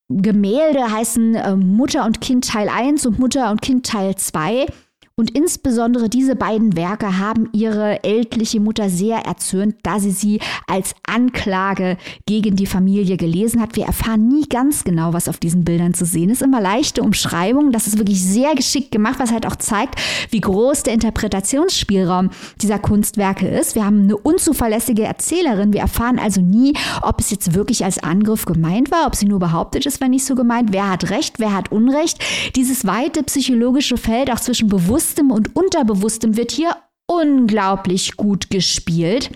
Gemälde 0.08 0.90
heißen 0.90 1.34
äh, 1.34 1.54
Mutter 1.54 2.06
und 2.06 2.20
Kind 2.20 2.48
Teil 2.48 2.68
1 2.68 3.04
und 3.06 3.18
Mutter 3.18 3.50
und 3.50 3.60
Kind 3.60 3.86
Teil 3.86 4.16
2. 4.16 4.66
Und 5.18 5.32
insbesondere 5.32 6.08
diese 6.08 6.36
beiden 6.36 6.76
Werke 6.76 7.18
haben 7.18 7.48
ihre 7.52 8.04
ältliche 8.04 8.60
Mutter 8.60 8.88
sehr 8.88 9.18
erzürnt, 9.18 9.74
da 9.82 9.98
sie 9.98 10.12
sie 10.12 10.38
als 10.68 10.94
Anklage 11.08 11.96
gegen 12.24 12.54
die 12.54 12.66
Familie 12.66 13.16
gelesen 13.16 13.60
hat. 13.60 13.74
Wir 13.74 13.86
erfahren 13.86 14.28
nie 14.28 14.48
ganz 14.48 14.84
genau, 14.84 15.12
was 15.14 15.28
auf 15.28 15.38
diesen 15.38 15.64
Bildern 15.64 15.92
zu 15.92 16.04
sehen 16.04 16.30
ist. 16.30 16.40
Immer 16.40 16.60
leichte 16.60 17.02
Umschreibungen. 17.02 17.72
Das 17.72 17.88
ist 17.88 17.98
wirklich 17.98 18.22
sehr 18.22 18.54
geschickt 18.54 18.92
gemacht, 18.92 19.18
was 19.18 19.32
halt 19.32 19.44
auch 19.44 19.56
zeigt, 19.56 20.00
wie 20.30 20.40
groß 20.40 20.84
der 20.84 20.94
Interpretationsspielraum 20.94 22.30
dieser 22.62 22.78
Kunstwerke 22.78 23.48
ist. 23.48 23.74
Wir 23.74 23.84
haben 23.84 24.02
eine 24.02 24.16
unzuverlässige 24.16 25.02
Erzählerin. 25.02 25.72
Wir 25.72 25.80
erfahren 25.80 26.20
also 26.20 26.40
nie, 26.40 26.74
ob 27.02 27.18
es 27.18 27.32
jetzt 27.32 27.54
wirklich 27.54 27.84
als 27.84 28.00
Angriff 28.00 28.44
gemeint 28.44 28.92
war, 28.92 29.08
ob 29.08 29.16
sie 29.16 29.26
nur 29.26 29.40
behauptet 29.40 29.84
ist, 29.84 30.00
wenn 30.00 30.12
nicht 30.12 30.24
so 30.24 30.36
gemeint. 30.36 30.72
Wer 30.72 30.88
hat 30.88 31.10
Recht, 31.10 31.40
wer 31.40 31.56
hat 31.56 31.72
Unrecht? 31.72 32.18
Dieses 32.54 32.86
weite 32.86 33.24
psychologische 33.24 33.96
Feld 33.96 34.30
auch 34.30 34.38
zwischen 34.38 34.68
Bewusstsein 34.68 35.07
Bewusstem 35.08 35.30
und 35.30 35.56
Unterbewusstem 35.56 36.36
wird 36.36 36.52
hier 36.52 36.76
unglaublich 37.06 38.18
gut 38.18 38.50
gespielt. 38.50 39.30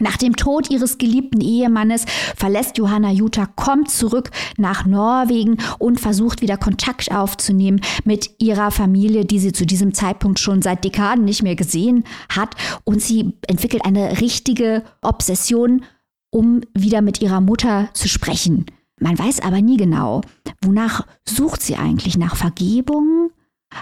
Nach 0.00 0.16
dem 0.16 0.36
Tod 0.36 0.70
ihres 0.70 0.96
geliebten 0.96 1.42
Ehemannes 1.42 2.06
verlässt 2.34 2.78
Johanna 2.78 3.10
Jutta, 3.10 3.44
kommt 3.44 3.90
zurück 3.90 4.30
nach 4.56 4.86
Norwegen 4.86 5.58
und 5.78 6.00
versucht 6.00 6.40
wieder 6.40 6.56
Kontakt 6.56 7.12
aufzunehmen 7.12 7.82
mit 8.04 8.30
ihrer 8.38 8.70
Familie, 8.70 9.26
die 9.26 9.38
sie 9.38 9.52
zu 9.52 9.66
diesem 9.66 9.92
Zeitpunkt 9.92 10.38
schon 10.38 10.62
seit 10.62 10.82
Dekaden 10.82 11.26
nicht 11.26 11.42
mehr 11.42 11.56
gesehen 11.56 12.04
hat. 12.30 12.54
Und 12.84 13.02
sie 13.02 13.34
entwickelt 13.46 13.84
eine 13.84 14.18
richtige 14.22 14.82
Obsession, 15.02 15.84
um 16.30 16.62
wieder 16.72 17.02
mit 17.02 17.20
ihrer 17.20 17.42
Mutter 17.42 17.90
zu 17.92 18.08
sprechen. 18.08 18.64
Man 18.98 19.18
weiß 19.18 19.40
aber 19.40 19.60
nie 19.60 19.76
genau, 19.76 20.22
wonach 20.62 21.06
sucht 21.28 21.60
sie 21.60 21.76
eigentlich? 21.76 22.16
Nach 22.16 22.34
Vergebung? 22.34 23.30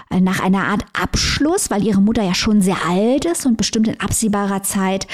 Äh, 0.09 0.21
nach 0.21 0.39
einer 0.39 0.65
Art 0.65 0.83
Abschluss, 0.93 1.69
weil 1.69 1.85
ihre 1.85 2.01
Mutter 2.01 2.23
ja 2.23 2.33
schon 2.33 2.61
sehr 2.61 2.77
alt 2.87 3.25
ist 3.25 3.45
und 3.45 3.57
bestimmt 3.57 3.87
in 3.87 3.99
absehbarer 3.99 4.63
Zeit 4.63 5.07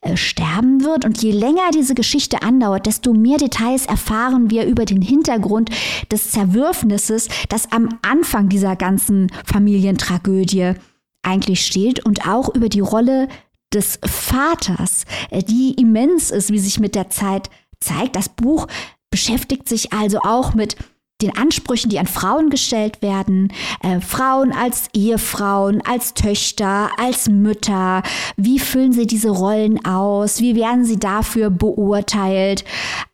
äh, 0.00 0.16
sterben 0.16 0.84
wird. 0.84 1.04
Und 1.04 1.22
je 1.22 1.32
länger 1.32 1.70
diese 1.72 1.94
Geschichte 1.94 2.42
andauert, 2.42 2.86
desto 2.86 3.12
mehr 3.12 3.38
Details 3.38 3.86
erfahren 3.86 4.50
wir 4.50 4.66
über 4.66 4.84
den 4.84 5.02
Hintergrund 5.02 5.70
des 6.10 6.30
Zerwürfnisses, 6.30 7.28
das 7.48 7.72
am 7.72 7.88
Anfang 8.02 8.48
dieser 8.48 8.76
ganzen 8.76 9.30
Familientragödie 9.44 10.74
eigentlich 11.22 11.64
steht 11.64 12.04
und 12.04 12.28
auch 12.28 12.54
über 12.54 12.68
die 12.68 12.80
Rolle 12.80 13.28
des 13.72 13.98
Vaters, 14.04 15.04
äh, 15.30 15.42
die 15.42 15.74
immens 15.74 16.30
ist, 16.30 16.50
wie 16.50 16.58
sich 16.58 16.78
mit 16.78 16.94
der 16.94 17.10
Zeit 17.10 17.50
zeigt. 17.80 18.16
Das 18.16 18.28
Buch 18.28 18.66
beschäftigt 19.10 19.68
sich 19.68 19.92
also 19.92 20.18
auch 20.20 20.54
mit 20.54 20.76
den 21.22 21.36
Ansprüchen, 21.36 21.90
die 21.90 21.98
an 21.98 22.06
Frauen 22.06 22.50
gestellt 22.50 23.00
werden, 23.00 23.52
äh, 23.82 24.00
Frauen 24.00 24.52
als 24.52 24.88
Ehefrauen, 24.92 25.80
als 25.86 26.14
Töchter, 26.14 26.90
als 26.98 27.28
Mütter, 27.28 28.02
wie 28.36 28.58
füllen 28.58 28.92
sie 28.92 29.06
diese 29.06 29.30
Rollen 29.30 29.84
aus, 29.84 30.40
wie 30.40 30.56
werden 30.56 30.84
sie 30.84 30.98
dafür 30.98 31.50
beurteilt. 31.50 32.64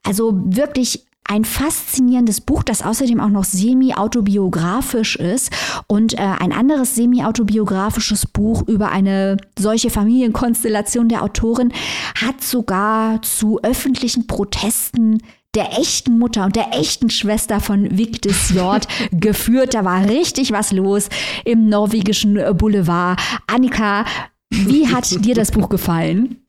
Also 0.02 0.32
wirklich 0.34 1.04
ein 1.30 1.44
faszinierendes 1.44 2.40
Buch, 2.40 2.64
das 2.64 2.82
außerdem 2.82 3.20
auch 3.20 3.28
noch 3.28 3.44
semi-autobiografisch 3.44 5.14
ist 5.14 5.52
und 5.86 6.14
äh, 6.14 6.22
ein 6.22 6.52
anderes 6.52 6.96
semi-autobiografisches 6.96 8.26
Buch 8.26 8.66
über 8.66 8.90
eine 8.90 9.36
solche 9.56 9.90
Familienkonstellation 9.90 11.08
der 11.08 11.22
Autorin 11.22 11.72
hat 12.20 12.42
sogar 12.42 13.22
zu 13.22 13.60
öffentlichen 13.62 14.26
Protesten 14.26 15.18
der 15.54 15.78
echten 15.78 16.18
Mutter 16.18 16.44
und 16.44 16.56
der 16.56 16.72
echten 16.72 17.10
Schwester 17.10 17.60
von 17.60 17.98
Vigdis 17.98 18.50
Jord 18.50 18.86
geführt. 19.12 19.74
Da 19.74 19.84
war 19.84 20.04
richtig 20.08 20.52
was 20.52 20.72
los 20.72 21.08
im 21.44 21.68
norwegischen 21.68 22.38
Boulevard. 22.56 23.20
Annika, 23.46 24.04
wie 24.50 24.88
hat 24.88 25.24
dir 25.24 25.34
das 25.34 25.50
Buch 25.50 25.68
gefallen? 25.68 26.39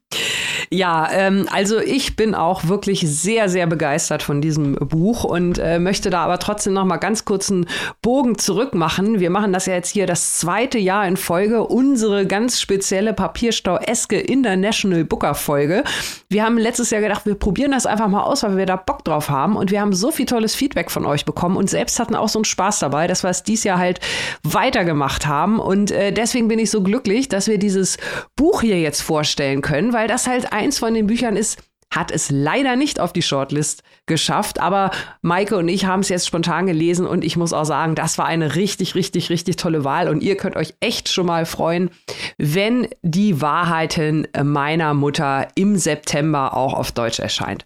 Ja, 0.70 1.10
ähm, 1.12 1.48
also 1.52 1.80
ich 1.80 2.16
bin 2.16 2.34
auch 2.34 2.68
wirklich 2.68 3.02
sehr, 3.02 3.50
sehr 3.50 3.68
begeistert 3.68 4.24
von 4.24 4.42
diesem 4.42 4.76
Buch 4.76 5.24
und 5.24 5.60
äh, 5.60 5.80
möchte 5.80 6.10
da 6.10 6.24
aber 6.24 6.40
trotzdem 6.40 6.74
noch 6.74 6.86
mal 6.86 6.98
ganz 6.98 7.26
kurz 7.26 7.52
einen 7.52 7.66
Bogen 8.02 8.38
zurück 8.38 8.74
machen. 8.74 9.20
Wir 9.20 9.30
machen 9.30 9.52
das 9.54 9.66
ja 9.66 9.74
jetzt 9.74 9.90
hier 9.90 10.08
das 10.08 10.38
zweite 10.38 10.80
Jahr 10.80 11.08
in 11.08 11.18
Folge, 11.18 11.64
unsere 11.66 12.26
ganz 12.26 12.62
spezielle 12.62 13.14
Papierstau-eske 13.14 14.20
International 14.20 15.04
Booker 15.04 15.36
Folge. 15.36 15.84
Wir 16.30 16.46
haben 16.46 16.58
letztes 16.58 16.90
Jahr 16.90 17.02
gedacht, 17.02 17.26
wir 17.26 17.36
probieren 17.36 17.72
das 17.72 17.86
einfach 17.86 18.08
mal 18.08 18.24
aus, 18.24 18.44
weil 18.44 18.58
wir 18.58 18.66
da 18.66 18.78
Bock 18.78 19.04
drauf 19.04 19.30
haben 19.30 19.58
und 19.58 19.72
wir 19.72 19.82
haben 19.82 19.94
so 19.94 20.12
viel 20.12 20.26
tolles 20.26 20.56
Feedback 20.56 20.90
von 20.90 21.06
euch 21.06 21.26
bekommen 21.26 21.58
und 21.58 21.70
selbst 21.70 22.00
hatten 22.00 22.16
auch 22.16 22.30
so 22.30 22.40
einen 22.40 22.46
Spaß 22.46 22.80
dabei, 22.80 23.08
dass 23.08 23.24
wir 23.24 23.30
es 23.30 23.44
dieses 23.44 23.66
Jahr 23.66 23.78
halt 23.78 24.00
weitergemacht 24.44 25.28
haben 25.28 25.60
und 25.60 25.92
äh, 25.92 26.12
deswegen 26.12 26.48
bin 26.48 26.60
ich 26.60 26.72
so 26.72 26.82
glücklich, 26.82 27.28
dass 27.28 27.48
wir 27.48 27.58
dieses 27.58 27.98
Buch 28.36 28.62
hier 28.62 28.80
jetzt 28.80 29.02
vorstellen 29.02 29.62
können, 29.62 29.92
weil 29.92 30.01
das 30.08 30.28
halt 30.28 30.52
eins 30.54 30.80
von 30.80 30.94
den 30.94 31.08
Büchern 31.08 31.36
ist, 31.36 31.62
hat 31.92 32.10
es 32.10 32.32
leider 32.32 32.76
nicht 32.76 33.00
auf 33.00 33.14
die 33.14 33.22
Shortlist 33.22 33.84
geschafft. 34.06 34.60
Aber 34.60 34.92
Maike 35.22 35.58
und 35.58 35.68
ich 35.68 35.86
haben 35.86 36.00
es 36.00 36.10
jetzt 36.10 36.26
spontan 36.26 36.66
gelesen 36.66 37.06
und 37.06 37.24
ich 37.24 37.36
muss 37.36 37.54
auch 37.54 37.66
sagen, 37.66 37.96
das 37.96 38.18
war 38.18 38.26
eine 38.26 38.56
richtig, 38.56 38.96
richtig, 38.96 39.30
richtig 39.30 39.58
tolle 39.58 39.84
Wahl. 39.84 40.08
Und 40.08 40.24
ihr 40.24 40.38
könnt 40.38 40.56
euch 40.56 40.74
echt 40.80 41.10
schon 41.10 41.26
mal 41.26 41.46
freuen, 41.46 41.90
wenn 42.38 42.88
die 43.02 43.42
Wahrheiten 43.42 44.28
meiner 44.42 44.94
Mutter 44.94 45.50
im 45.56 45.78
September 45.78 46.56
auch 46.56 46.74
auf 46.74 46.92
Deutsch 46.94 47.20
erscheint. 47.20 47.66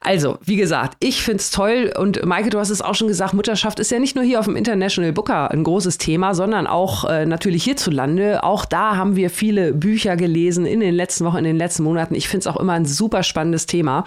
Also, 0.00 0.38
wie 0.44 0.56
gesagt, 0.56 0.98
ich 1.00 1.22
finde 1.22 1.38
es 1.38 1.50
toll 1.50 1.92
und 1.98 2.24
Maike, 2.26 2.50
du 2.50 2.58
hast 2.58 2.68
es 2.68 2.82
auch 2.82 2.94
schon 2.94 3.08
gesagt, 3.08 3.32
Mutterschaft 3.32 3.80
ist 3.80 3.90
ja 3.90 3.98
nicht 3.98 4.14
nur 4.14 4.24
hier 4.24 4.38
auf 4.38 4.44
dem 4.44 4.54
International 4.54 5.12
Booker 5.12 5.50
ein 5.50 5.64
großes 5.64 5.96
Thema, 5.96 6.34
sondern 6.34 6.66
auch 6.66 7.04
äh, 7.04 7.24
natürlich 7.24 7.64
hierzulande. 7.64 8.44
Auch 8.44 8.66
da 8.66 8.96
haben 8.96 9.16
wir 9.16 9.30
viele 9.30 9.72
Bücher 9.72 10.16
gelesen 10.16 10.66
in 10.66 10.80
den 10.80 10.94
letzten 10.94 11.24
Wochen, 11.24 11.38
in 11.38 11.44
den 11.44 11.56
letzten 11.56 11.84
Monaten. 11.84 12.14
Ich 12.14 12.28
finde 12.28 12.40
es 12.40 12.46
auch 12.46 12.60
immer 12.60 12.74
ein 12.74 12.84
super 12.84 13.22
spannendes 13.22 13.63
Thema. 13.66 14.04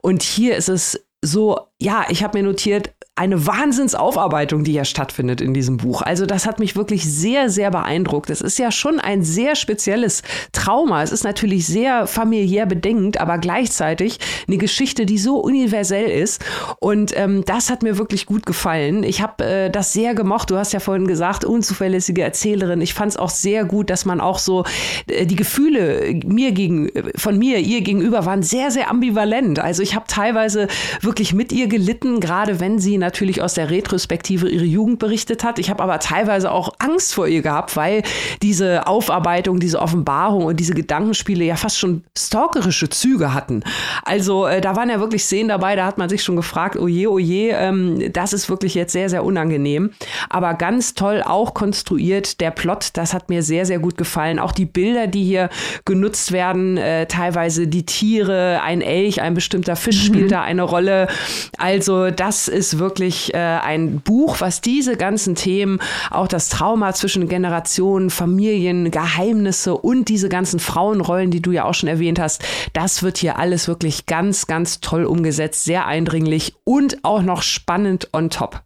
Und 0.00 0.22
hier 0.22 0.56
ist 0.56 0.68
es 0.68 1.04
so, 1.22 1.68
ja, 1.80 2.06
ich 2.08 2.22
habe 2.22 2.38
mir 2.38 2.44
notiert, 2.44 2.94
eine 3.18 3.46
Wahnsinnsaufarbeitung, 3.46 4.62
die 4.62 4.72
ja 4.72 4.84
stattfindet 4.84 5.40
in 5.40 5.52
diesem 5.52 5.76
Buch. 5.76 6.02
Also 6.02 6.24
das 6.24 6.46
hat 6.46 6.60
mich 6.60 6.76
wirklich 6.76 7.04
sehr, 7.04 7.50
sehr 7.50 7.72
beeindruckt. 7.72 8.30
Es 8.30 8.40
ist 8.40 8.58
ja 8.58 8.70
schon 8.70 9.00
ein 9.00 9.24
sehr 9.24 9.56
spezielles 9.56 10.22
Trauma. 10.52 11.02
Es 11.02 11.10
ist 11.10 11.24
natürlich 11.24 11.66
sehr 11.66 12.06
familiär 12.06 12.64
bedingt, 12.64 13.20
aber 13.20 13.38
gleichzeitig 13.38 14.20
eine 14.46 14.56
Geschichte, 14.56 15.04
die 15.04 15.18
so 15.18 15.38
universell 15.38 16.08
ist. 16.08 16.44
Und 16.78 17.12
ähm, 17.16 17.44
das 17.44 17.70
hat 17.70 17.82
mir 17.82 17.98
wirklich 17.98 18.24
gut 18.24 18.46
gefallen. 18.46 19.02
Ich 19.02 19.20
habe 19.20 19.44
äh, 19.44 19.70
das 19.70 19.92
sehr 19.92 20.14
gemocht. 20.14 20.50
Du 20.50 20.56
hast 20.56 20.72
ja 20.72 20.78
vorhin 20.78 21.08
gesagt, 21.08 21.44
unzuverlässige 21.44 22.22
Erzählerin. 22.22 22.80
Ich 22.80 22.94
fand 22.94 23.12
es 23.12 23.16
auch 23.16 23.30
sehr 23.30 23.64
gut, 23.64 23.90
dass 23.90 24.04
man 24.04 24.20
auch 24.20 24.38
so 24.38 24.64
äh, 25.08 25.26
die 25.26 25.36
Gefühle 25.36 26.20
mir 26.24 26.52
gegen, 26.52 26.88
von 27.16 27.36
mir, 27.36 27.58
ihr 27.58 27.80
gegenüber 27.80 28.26
waren 28.26 28.44
sehr, 28.44 28.70
sehr 28.70 28.88
ambivalent. 28.90 29.58
Also 29.58 29.82
ich 29.82 29.96
habe 29.96 30.04
teilweise 30.06 30.68
wirklich 31.00 31.34
mit 31.34 31.50
ihr 31.50 31.66
gelitten, 31.66 32.20
gerade 32.20 32.60
wenn 32.60 32.78
sie 32.78 32.96
natürlich 32.96 33.07
aus 33.42 33.54
der 33.54 33.70
Retrospektive 33.70 34.48
ihre 34.48 34.64
Jugend 34.64 34.98
berichtet 34.98 35.44
hat. 35.44 35.58
Ich 35.58 35.70
habe 35.70 35.82
aber 35.82 35.98
teilweise 35.98 36.50
auch 36.50 36.74
Angst 36.78 37.14
vor 37.14 37.26
ihr 37.26 37.42
gehabt, 37.42 37.76
weil 37.76 38.02
diese 38.42 38.86
Aufarbeitung, 38.86 39.60
diese 39.60 39.80
Offenbarung 39.80 40.44
und 40.44 40.60
diese 40.60 40.74
Gedankenspiele 40.74 41.44
ja 41.44 41.56
fast 41.56 41.78
schon 41.78 42.04
stalkerische 42.16 42.88
Züge 42.88 43.34
hatten. 43.34 43.62
Also 44.04 44.46
äh, 44.46 44.60
da 44.60 44.76
waren 44.76 44.90
ja 44.90 45.00
wirklich 45.00 45.24
Szenen 45.24 45.48
dabei, 45.48 45.76
da 45.76 45.86
hat 45.86 45.98
man 45.98 46.08
sich 46.08 46.22
schon 46.22 46.36
gefragt, 46.36 46.76
oh 46.76 46.88
je, 46.88 47.06
oh 47.06 47.18
je, 47.18 47.50
ähm, 47.50 48.12
das 48.12 48.32
ist 48.32 48.48
wirklich 48.48 48.74
jetzt 48.74 48.92
sehr, 48.92 49.08
sehr 49.08 49.24
unangenehm. 49.24 49.90
Aber 50.28 50.54
ganz 50.54 50.94
toll 50.94 51.22
auch 51.24 51.54
konstruiert. 51.54 52.40
Der 52.40 52.50
Plot, 52.50 52.90
das 52.94 53.14
hat 53.14 53.28
mir 53.28 53.42
sehr, 53.42 53.66
sehr 53.66 53.78
gut 53.78 53.96
gefallen. 53.96 54.38
Auch 54.38 54.52
die 54.52 54.66
Bilder, 54.66 55.06
die 55.06 55.24
hier 55.24 55.48
genutzt 55.84 56.32
werden, 56.32 56.76
äh, 56.76 57.06
teilweise 57.06 57.66
die 57.66 57.86
Tiere, 57.86 58.60
ein 58.62 58.80
Elch, 58.80 59.20
ein 59.20 59.34
bestimmter 59.34 59.76
Fisch 59.76 60.04
spielt 60.04 60.26
mhm. 60.26 60.30
da 60.30 60.42
eine 60.42 60.62
Rolle. 60.62 61.08
Also 61.56 62.10
das 62.10 62.48
ist 62.48 62.78
wirklich 62.78 62.97
wirklich 62.98 63.32
äh, 63.32 63.38
ein 63.38 64.00
Buch, 64.00 64.40
was 64.40 64.60
diese 64.60 64.96
ganzen 64.96 65.36
Themen, 65.36 65.78
auch 66.10 66.26
das 66.26 66.48
Trauma 66.48 66.92
zwischen 66.94 67.28
Generationen, 67.28 68.10
Familien, 68.10 68.90
Geheimnisse 68.90 69.76
und 69.76 70.08
diese 70.08 70.28
ganzen 70.28 70.58
Frauenrollen, 70.58 71.30
die 71.30 71.40
du 71.40 71.52
ja 71.52 71.64
auch 71.64 71.74
schon 71.74 71.88
erwähnt 71.88 72.18
hast, 72.18 72.44
das 72.72 73.04
wird 73.04 73.18
hier 73.18 73.38
alles 73.38 73.68
wirklich 73.68 74.06
ganz, 74.06 74.48
ganz 74.48 74.80
toll 74.80 75.04
umgesetzt, 75.04 75.64
sehr 75.64 75.86
eindringlich 75.86 76.56
und 76.64 77.04
auch 77.04 77.22
noch 77.22 77.42
spannend 77.42 78.08
on 78.12 78.30
top. 78.30 78.62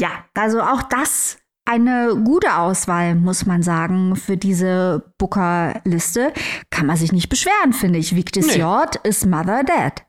Ja, 0.00 0.10
also 0.34 0.60
auch 0.60 0.82
das 0.82 1.38
eine 1.64 2.16
gute 2.24 2.56
Auswahl, 2.56 3.14
muss 3.14 3.46
man 3.46 3.62
sagen, 3.62 4.16
für 4.16 4.36
diese 4.36 5.12
Booker-Liste. 5.18 6.32
Kann 6.70 6.86
man 6.86 6.96
sich 6.96 7.12
nicht 7.12 7.28
beschweren, 7.28 7.74
finde 7.74 7.98
ich. 7.98 8.16
Victor 8.16 8.42
nee. 8.42 8.58
Jord 8.58 8.96
ist 8.96 9.26
Mother 9.26 9.62
Dead. 9.64 10.07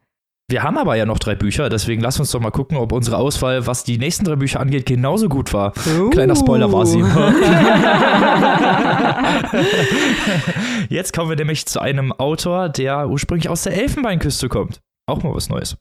Wir 0.49 0.63
haben 0.63 0.79
aber 0.79 0.95
ja 0.95 1.05
noch 1.05 1.19
drei 1.19 1.35
Bücher, 1.35 1.69
deswegen 1.69 2.01
lass 2.01 2.19
uns 2.19 2.31
doch 2.31 2.39
mal 2.39 2.49
gucken, 2.49 2.75
ob 2.75 2.91
unsere 2.91 3.17
Auswahl, 3.17 3.67
was 3.67 3.83
die 3.83 3.99
nächsten 3.99 4.25
drei 4.25 4.35
Bücher 4.35 4.59
angeht, 4.59 4.87
genauso 4.87 5.29
gut 5.29 5.53
war. 5.53 5.73
Uh. 5.85 6.09
Kleiner 6.09 6.35
Spoiler 6.35 6.73
war 6.73 6.87
sie. 6.87 7.03
Jetzt 10.89 11.13
kommen 11.13 11.29
wir 11.29 11.35
nämlich 11.35 11.67
zu 11.67 11.79
einem 11.79 12.11
Autor, 12.11 12.69
der 12.69 13.09
ursprünglich 13.09 13.47
aus 13.47 13.61
der 13.61 13.77
Elfenbeinküste 13.79 14.49
kommt. 14.49 14.79
Auch 15.05 15.21
mal 15.21 15.35
was 15.35 15.49
Neues. 15.49 15.77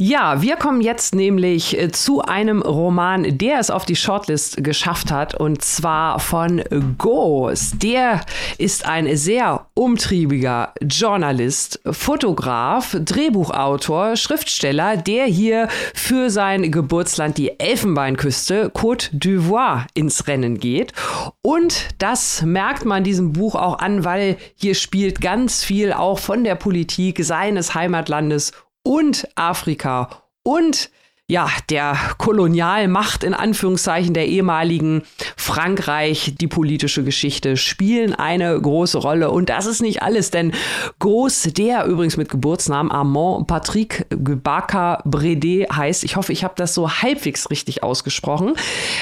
Ja, 0.00 0.42
wir 0.42 0.56
kommen 0.56 0.80
jetzt 0.80 1.14
nämlich 1.14 1.78
äh, 1.78 1.92
zu 1.92 2.20
einem 2.20 2.62
Roman, 2.62 3.38
der 3.38 3.60
es 3.60 3.70
auf 3.70 3.84
die 3.84 3.94
Shortlist 3.94 4.64
geschafft 4.64 5.12
hat, 5.12 5.36
und 5.36 5.62
zwar 5.62 6.18
von 6.18 6.64
Goes. 6.98 7.74
Der 7.76 8.22
ist 8.58 8.86
ein 8.86 9.16
sehr 9.16 9.68
umtriebiger 9.74 10.74
Journalist, 10.82 11.80
Fotograf, 11.88 12.96
Drehbuchautor, 13.04 14.16
Schriftsteller, 14.16 14.96
der 14.96 15.26
hier 15.26 15.68
für 15.94 16.28
sein 16.28 16.72
Geburtsland, 16.72 17.38
die 17.38 17.60
Elfenbeinküste, 17.60 18.70
Côte 18.70 19.12
d'Ivoire, 19.12 19.86
ins 19.94 20.26
Rennen 20.26 20.58
geht. 20.58 20.92
Und 21.40 21.90
das 21.98 22.42
merkt 22.42 22.84
man 22.84 23.04
diesem 23.04 23.32
Buch 23.32 23.54
auch 23.54 23.78
an, 23.78 24.04
weil 24.04 24.38
hier 24.56 24.74
spielt 24.74 25.20
ganz 25.20 25.62
viel 25.62 25.92
auch 25.92 26.18
von 26.18 26.42
der 26.42 26.56
Politik 26.56 27.24
seines 27.24 27.76
Heimatlandes 27.76 28.50
und 28.84 29.26
Afrika 29.34 30.22
und 30.44 30.90
ja, 31.26 31.48
der 31.70 31.96
Kolonialmacht 32.18 33.24
in 33.24 33.32
Anführungszeichen 33.32 34.12
der 34.12 34.26
ehemaligen 34.26 35.04
Frankreich, 35.38 36.34
die 36.38 36.48
politische 36.48 37.02
Geschichte 37.02 37.56
spielen 37.56 38.14
eine 38.14 38.60
große 38.60 38.98
Rolle. 38.98 39.30
Und 39.30 39.48
das 39.48 39.64
ist 39.64 39.80
nicht 39.80 40.02
alles, 40.02 40.30
denn 40.30 40.52
Gauss, 40.98 41.48
der 41.56 41.86
übrigens 41.86 42.18
mit 42.18 42.28
Geburtsnamen 42.28 42.92
Armand 42.92 43.46
Patrick 43.46 44.04
Gebaka 44.10 45.00
Brede 45.06 45.66
heißt, 45.74 46.04
ich 46.04 46.16
hoffe, 46.16 46.30
ich 46.30 46.44
habe 46.44 46.54
das 46.58 46.74
so 46.74 46.90
halbwegs 46.90 47.48
richtig 47.48 47.82
ausgesprochen. 47.82 48.52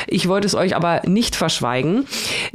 Ich 0.06 0.28
wollte 0.28 0.46
es 0.46 0.54
euch 0.54 0.76
aber 0.76 1.02
nicht 1.04 1.34
verschweigen. 1.34 2.06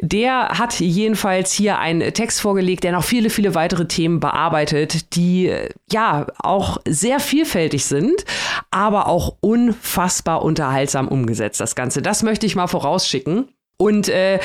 Der 0.01 0.47
hat 0.59 0.79
jedenfalls 0.79 1.51
hier 1.51 1.77
einen 1.77 2.13
Text 2.13 2.39
vorgelegt, 2.39 2.85
der 2.85 2.93
noch 2.93 3.03
viele, 3.03 3.29
viele 3.29 3.53
weitere 3.53 3.85
Themen 3.85 4.21
bearbeitet, 4.21 5.15
die 5.17 5.53
ja 5.91 6.27
auch 6.39 6.77
sehr 6.87 7.19
vielfältig 7.19 7.83
sind, 7.83 8.23
aber 8.71 9.07
auch 9.07 9.35
unfassbar 9.57 10.43
unterhaltsam 10.43 11.07
umgesetzt, 11.07 11.59
das 11.59 11.75
Ganze. 11.75 12.01
Das 12.01 12.23
möchte 12.23 12.45
ich 12.45 12.55
mal 12.55 12.67
vorausschicken. 12.67 13.49
Und 13.77 14.09
äh, 14.09 14.39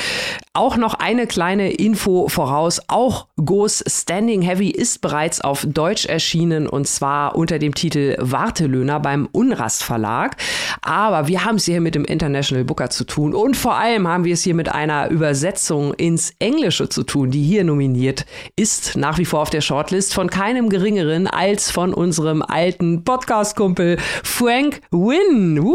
auch 0.53 0.77
noch 0.77 0.93
eine 0.93 1.25
kleine 1.25 1.71
Info 1.71 2.27
voraus. 2.27 2.79
Auch 2.87 3.25
Goes 3.43 3.83
Standing 3.87 4.43
Heavy 4.43 4.69
ist 4.69 5.01
bereits 5.01 5.41
auf 5.41 5.65
Deutsch 5.67 6.05
erschienen 6.05 6.67
und 6.67 6.87
zwar 6.87 7.35
unter 7.35 7.57
dem 7.57 7.73
Titel 7.73 8.15
Wartelöhner 8.19 8.99
beim 8.99 9.27
Unrast 9.31 9.83
Verlag. 9.83 10.37
Aber 10.83 11.27
wir 11.27 11.43
haben 11.43 11.55
es 11.55 11.65
hier 11.65 11.81
mit 11.81 11.95
dem 11.95 12.05
International 12.05 12.63
Booker 12.65 12.91
zu 12.91 13.03
tun 13.03 13.33
und 13.33 13.57
vor 13.57 13.75
allem 13.75 14.07
haben 14.07 14.25
wir 14.25 14.33
es 14.35 14.43
hier 14.43 14.53
mit 14.53 14.69
einer 14.69 15.09
Übersetzung 15.09 15.95
ins 15.95 16.33
Englische 16.37 16.87
zu 16.87 17.01
tun, 17.01 17.31
die 17.31 17.41
hier 17.41 17.63
nominiert 17.63 18.27
ist, 18.55 18.95
nach 18.95 19.17
wie 19.17 19.25
vor 19.25 19.41
auf 19.41 19.49
der 19.49 19.61
Shortlist 19.61 20.13
von 20.13 20.29
keinem 20.29 20.69
geringeren 20.69 21.25
als 21.25 21.71
von 21.71 21.95
unserem 21.95 22.43
alten 22.43 23.03
Podcast-Kumpel 23.03 23.97
Frank 24.23 24.81
Wynn. 24.91 25.57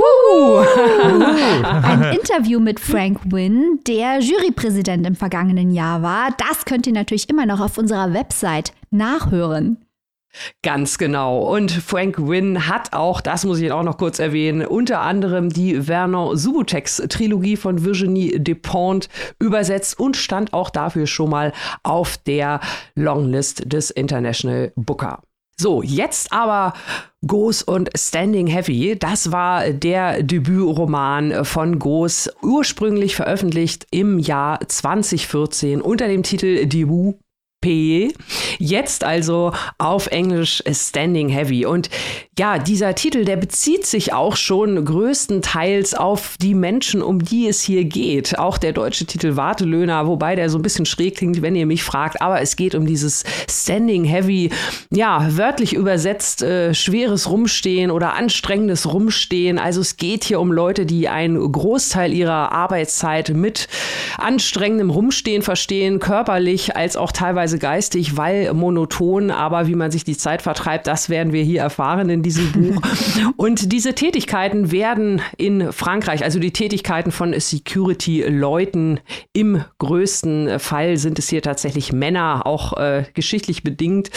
Ein 1.64 2.02
Interview 2.12 2.60
mit 2.60 2.78
Frank 2.78 3.18
Wynn, 3.24 3.47
der 3.86 4.20
Jurypräsident 4.20 4.68
Präsident 4.78 5.06
im 5.06 5.16
vergangenen 5.16 5.72
Jahr 5.72 6.02
war. 6.02 6.28
Das 6.36 6.64
könnt 6.64 6.86
ihr 6.86 6.92
natürlich 6.92 7.28
immer 7.28 7.46
noch 7.46 7.60
auf 7.60 7.78
unserer 7.78 8.12
Website 8.12 8.72
nachhören. 8.90 9.78
Ganz 10.62 10.98
genau. 10.98 11.40
Und 11.40 11.72
Frank 11.72 12.18
Wynn 12.18 12.68
hat 12.68 12.92
auch, 12.92 13.20
das 13.20 13.44
muss 13.44 13.60
ich 13.60 13.72
auch 13.72 13.82
noch 13.82 13.96
kurz 13.96 14.18
erwähnen, 14.18 14.66
unter 14.66 15.00
anderem 15.00 15.48
die 15.48 15.80
Vernon 15.80 16.36
Subutex 16.36 17.02
Trilogie 17.08 17.56
von 17.56 17.84
Virginie 17.84 18.38
Despont 18.38 19.08
übersetzt 19.40 19.98
und 19.98 20.16
stand 20.16 20.52
auch 20.52 20.70
dafür 20.70 21.06
schon 21.06 21.30
mal 21.30 21.52
auf 21.82 22.18
der 22.18 22.60
Longlist 22.94 23.72
des 23.72 23.90
International 23.90 24.72
Booker. 24.76 25.22
So, 25.60 25.82
jetzt 25.82 26.32
aber 26.32 26.72
Goes 27.26 27.62
und 27.62 27.90
Standing 27.96 28.46
Heavy. 28.46 28.96
Das 28.96 29.32
war 29.32 29.70
der 29.70 30.22
Debütroman 30.22 31.44
von 31.44 31.80
Goes, 31.80 32.30
ursprünglich 32.42 33.16
veröffentlicht 33.16 33.86
im 33.90 34.20
Jahr 34.20 34.60
2014 34.66 35.82
unter 35.82 36.06
dem 36.06 36.22
Titel 36.22 36.66
Debut 36.66 37.16
P. 37.60 38.12
Jetzt 38.58 39.02
also 39.04 39.52
auf 39.78 40.06
Englisch 40.08 40.62
Standing 40.70 41.28
Heavy. 41.28 41.66
Und 41.66 41.90
ja, 42.38 42.58
dieser 42.58 42.94
Titel, 42.94 43.24
der 43.24 43.36
bezieht 43.36 43.84
sich 43.84 44.12
auch 44.12 44.36
schon 44.36 44.84
größtenteils 44.84 45.94
auf 45.94 46.36
die 46.40 46.54
Menschen, 46.54 47.02
um 47.02 47.24
die 47.24 47.48
es 47.48 47.62
hier 47.62 47.84
geht. 47.84 48.38
Auch 48.38 48.58
der 48.58 48.72
deutsche 48.72 49.06
Titel 49.06 49.34
Wartelöhner, 49.34 50.06
wobei 50.06 50.36
der 50.36 50.50
so 50.50 50.58
ein 50.58 50.62
bisschen 50.62 50.86
schräg 50.86 51.16
klingt, 51.16 51.42
wenn 51.42 51.56
ihr 51.56 51.66
mich 51.66 51.82
fragt. 51.82 52.22
Aber 52.22 52.40
es 52.40 52.54
geht 52.54 52.76
um 52.76 52.86
dieses 52.86 53.24
Standing 53.50 54.04
Heavy, 54.04 54.50
ja, 54.92 55.26
wörtlich 55.36 55.74
übersetzt, 55.74 56.42
äh, 56.42 56.74
schweres 56.74 57.28
Rumstehen 57.28 57.90
oder 57.90 58.14
anstrengendes 58.14 58.92
Rumstehen. 58.92 59.58
Also 59.58 59.80
es 59.80 59.96
geht 59.96 60.22
hier 60.22 60.40
um 60.40 60.52
Leute, 60.52 60.86
die 60.86 61.08
einen 61.08 61.50
Großteil 61.50 62.12
ihrer 62.12 62.52
Arbeitszeit 62.52 63.30
mit 63.30 63.68
anstrengendem 64.16 64.90
Rumstehen 64.90 65.42
verstehen, 65.42 65.98
körperlich 65.98 66.76
als 66.76 66.96
auch 66.96 67.10
teilweise 67.10 67.47
teilweise 67.48 67.58
geistig, 67.58 68.16
weil 68.16 68.52
monoton, 68.52 69.30
aber 69.30 69.66
wie 69.66 69.74
man 69.74 69.90
sich 69.90 70.04
die 70.04 70.16
Zeit 70.16 70.42
vertreibt, 70.42 70.86
das 70.86 71.08
werden 71.08 71.32
wir 71.32 71.42
hier 71.42 71.62
erfahren 71.62 72.10
in 72.10 72.22
diesem 72.22 72.52
Buch. 72.52 72.82
Und 73.36 73.72
diese 73.72 73.94
Tätigkeiten 73.94 74.70
werden 74.70 75.22
in 75.38 75.72
Frankreich, 75.72 76.24
also 76.24 76.38
die 76.38 76.52
Tätigkeiten 76.52 77.10
von 77.10 77.38
Security-Leuten 77.38 79.00
im 79.32 79.64
größten 79.78 80.58
Fall 80.58 80.98
sind 80.98 81.18
es 81.18 81.28
hier 81.28 81.40
tatsächlich 81.40 81.92
Männer, 81.92 82.42
auch 82.44 82.76
äh, 82.76 83.04
geschichtlich 83.14 83.62
bedingt. 83.62 84.10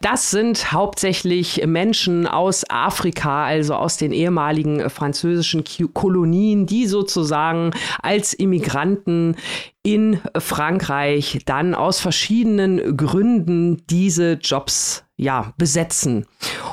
Das 0.00 0.30
sind 0.30 0.72
hauptsächlich 0.72 1.64
Menschen 1.66 2.26
aus 2.26 2.64
Afrika, 2.68 3.44
also 3.44 3.74
aus 3.74 3.96
den 3.96 4.12
ehemaligen 4.12 4.90
französischen 4.90 5.64
Kolonien, 5.92 6.66
die 6.66 6.86
sozusagen 6.86 7.70
als 8.02 8.34
Immigranten 8.34 9.36
in 9.84 10.20
Frankreich 10.38 11.40
dann 11.44 11.74
aus 11.74 12.00
verschiedenen 12.00 12.96
Gründen 12.96 13.84
diese 13.88 14.34
Jobs 14.34 15.04
ja, 15.16 15.52
besetzen. 15.56 16.26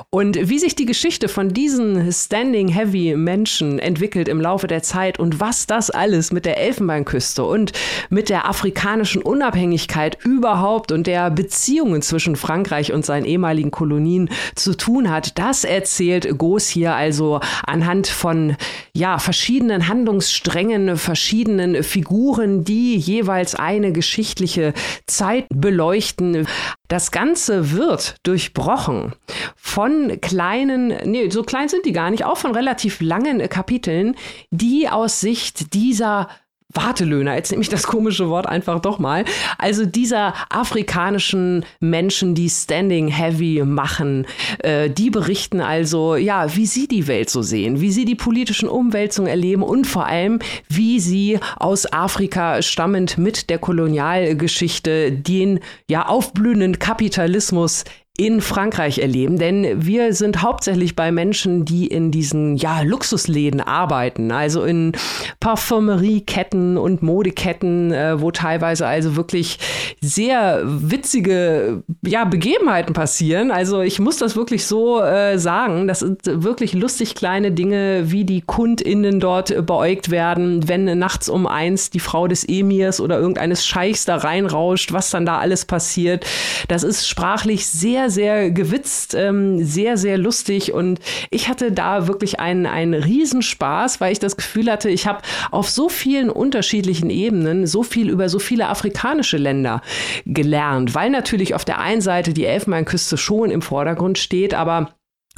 Und 0.09 0.49
wie 0.49 0.59
sich 0.59 0.73
die 0.73 0.85
Geschichte 0.85 1.27
von 1.27 1.49
diesen 1.49 2.11
Standing 2.11 2.67
Heavy 2.67 3.15
Menschen 3.15 3.77
entwickelt 3.77 4.27
im 4.27 4.41
Laufe 4.41 4.65
der 4.65 4.81
Zeit 4.81 5.19
und 5.19 5.39
was 5.39 5.67
das 5.67 5.91
alles 5.91 6.31
mit 6.31 6.45
der 6.45 6.57
Elfenbeinküste 6.57 7.43
und 7.43 7.73
mit 8.09 8.29
der 8.29 8.49
afrikanischen 8.49 9.21
Unabhängigkeit 9.21 10.17
überhaupt 10.23 10.91
und 10.91 11.05
der 11.05 11.29
Beziehungen 11.29 12.01
zwischen 12.01 12.35
Frankreich 12.35 12.91
und 12.91 13.05
seinen 13.05 13.25
ehemaligen 13.25 13.71
Kolonien 13.71 14.29
zu 14.55 14.75
tun 14.75 15.11
hat, 15.11 15.37
das 15.37 15.63
erzählt 15.63 16.37
Goos 16.37 16.67
hier 16.67 16.95
also 16.95 17.41
anhand 17.67 18.07
von 18.07 18.55
ja, 18.93 19.19
verschiedenen 19.19 19.87
Handlungssträngen, 19.87 20.97
verschiedenen 20.97 21.83
Figuren, 21.83 22.63
die 22.63 22.95
jeweils 22.97 23.53
eine 23.53 23.91
geschichtliche 23.91 24.73
Zeit 25.05 25.45
beleuchten. 25.53 26.47
Das 26.89 27.11
Ganze 27.11 27.71
wird 27.71 28.17
durchbrochen 28.23 29.13
von 29.55 30.19
kleinen, 30.21 30.87
nee, 31.05 31.29
so 31.29 31.43
klein 31.43 31.69
sind 31.69 31.85
die 31.85 31.93
gar 31.93 32.09
nicht, 32.09 32.25
auch 32.25 32.37
von 32.37 32.55
relativ 32.55 32.99
langen 32.99 33.47
Kapiteln, 33.47 34.15
die 34.49 34.89
aus 34.89 35.21
Sicht 35.21 35.75
dieser 35.75 36.29
Wartelöhner, 36.73 37.35
jetzt 37.35 37.49
nehme 37.49 37.63
ich 37.63 37.69
das 37.69 37.87
komische 37.87 38.29
Wort 38.29 38.45
einfach 38.45 38.79
doch 38.79 38.99
mal. 38.99 39.25
Also 39.57 39.87
dieser 39.87 40.35
afrikanischen 40.51 41.65
Menschen, 41.79 42.35
die 42.35 42.49
Standing 42.49 43.07
Heavy 43.07 43.63
machen, 43.65 44.27
äh, 44.59 44.87
die 44.89 45.09
berichten 45.09 45.61
also, 45.61 46.15
ja, 46.15 46.55
wie 46.55 46.67
sie 46.67 46.87
die 46.87 47.07
Welt 47.07 47.31
so 47.31 47.41
sehen, 47.41 47.81
wie 47.81 47.91
sie 47.91 48.05
die 48.05 48.13
politischen 48.13 48.69
Umwälzungen 48.69 49.29
erleben 49.31 49.63
und 49.63 49.87
vor 49.87 50.05
allem, 50.05 50.39
wie 50.67 50.99
sie 50.99 51.39
aus 51.57 51.91
Afrika 51.91 52.61
stammend 52.61 53.17
mit 53.17 53.49
der 53.49 53.57
Kolonialgeschichte 53.57 55.11
den 55.11 55.61
ja 55.89 56.05
aufblühenden 56.05 56.77
Kapitalismus 56.77 57.83
in 58.19 58.41
Frankreich 58.41 58.99
erleben, 58.99 59.37
denn 59.37 59.85
wir 59.85 60.13
sind 60.13 60.41
hauptsächlich 60.41 60.93
bei 60.93 61.09
Menschen, 61.09 61.63
die 61.63 61.87
in 61.87 62.11
diesen 62.11 62.57
ja 62.57 62.81
Luxusläden 62.81 63.61
arbeiten, 63.61 64.33
also 64.33 64.63
in 64.65 64.91
Parfümerieketten 65.39 66.77
und 66.77 67.01
Modeketten, 67.01 67.93
äh, 67.93 68.19
wo 68.19 68.31
teilweise 68.31 68.85
also 68.85 69.15
wirklich 69.15 69.57
sehr 70.01 70.61
witzige 70.65 71.83
ja 72.05 72.25
Begebenheiten 72.25 72.93
passieren. 72.93 73.51
Also 73.51 73.79
ich 73.79 73.99
muss 73.99 74.17
das 74.17 74.35
wirklich 74.35 74.65
so 74.65 75.01
äh, 75.01 75.39
sagen, 75.39 75.87
das 75.87 75.99
sind 75.99 76.19
wirklich 76.25 76.73
lustig 76.73 77.15
kleine 77.15 77.53
Dinge, 77.53 78.11
wie 78.11 78.25
die 78.25 78.41
Kundinnen 78.41 79.21
dort 79.21 79.65
beäugt 79.65 80.11
werden, 80.11 80.67
wenn 80.67 80.99
nachts 80.99 81.29
um 81.29 81.47
eins 81.47 81.89
die 81.89 82.01
Frau 82.01 82.27
des 82.27 82.43
Emirs 82.43 82.99
oder 82.99 83.17
irgendeines 83.17 83.65
Scheichs 83.65 84.03
da 84.03 84.17
reinrauscht, 84.17 84.91
was 84.91 85.09
dann 85.09 85.25
da 85.25 85.37
alles 85.37 85.63
passiert. 85.63 86.25
Das 86.67 86.83
ist 86.83 87.07
sprachlich 87.07 87.65
sehr 87.65 88.08
sehr, 88.09 88.51
gewitzt, 88.51 89.13
ähm, 89.15 89.63
sehr, 89.63 89.97
sehr 89.97 90.17
lustig 90.17 90.73
und 90.73 90.99
ich 91.29 91.47
hatte 91.49 91.71
da 91.71 92.07
wirklich 92.07 92.39
einen, 92.39 92.65
einen 92.65 92.93
Riesenspaß, 92.93 94.01
weil 94.01 94.11
ich 94.11 94.19
das 94.19 94.37
Gefühl 94.37 94.71
hatte, 94.71 94.89
ich 94.89 95.07
habe 95.07 95.21
auf 95.51 95.69
so 95.69 95.89
vielen 95.89 96.29
unterschiedlichen 96.29 97.09
Ebenen 97.09 97.67
so 97.67 97.83
viel 97.83 98.09
über 98.09 98.29
so 98.29 98.39
viele 98.39 98.67
afrikanische 98.67 99.37
Länder 99.37 99.81
gelernt, 100.25 100.95
weil 100.95 101.09
natürlich 101.09 101.55
auf 101.55 101.65
der 101.65 101.79
einen 101.79 102.01
Seite 102.01 102.33
die 102.33 102.45
Elfenbeinküste 102.45 103.17
schon 103.17 103.51
im 103.51 103.61
Vordergrund 103.61 104.17
steht, 104.17 104.53
aber 104.53 104.89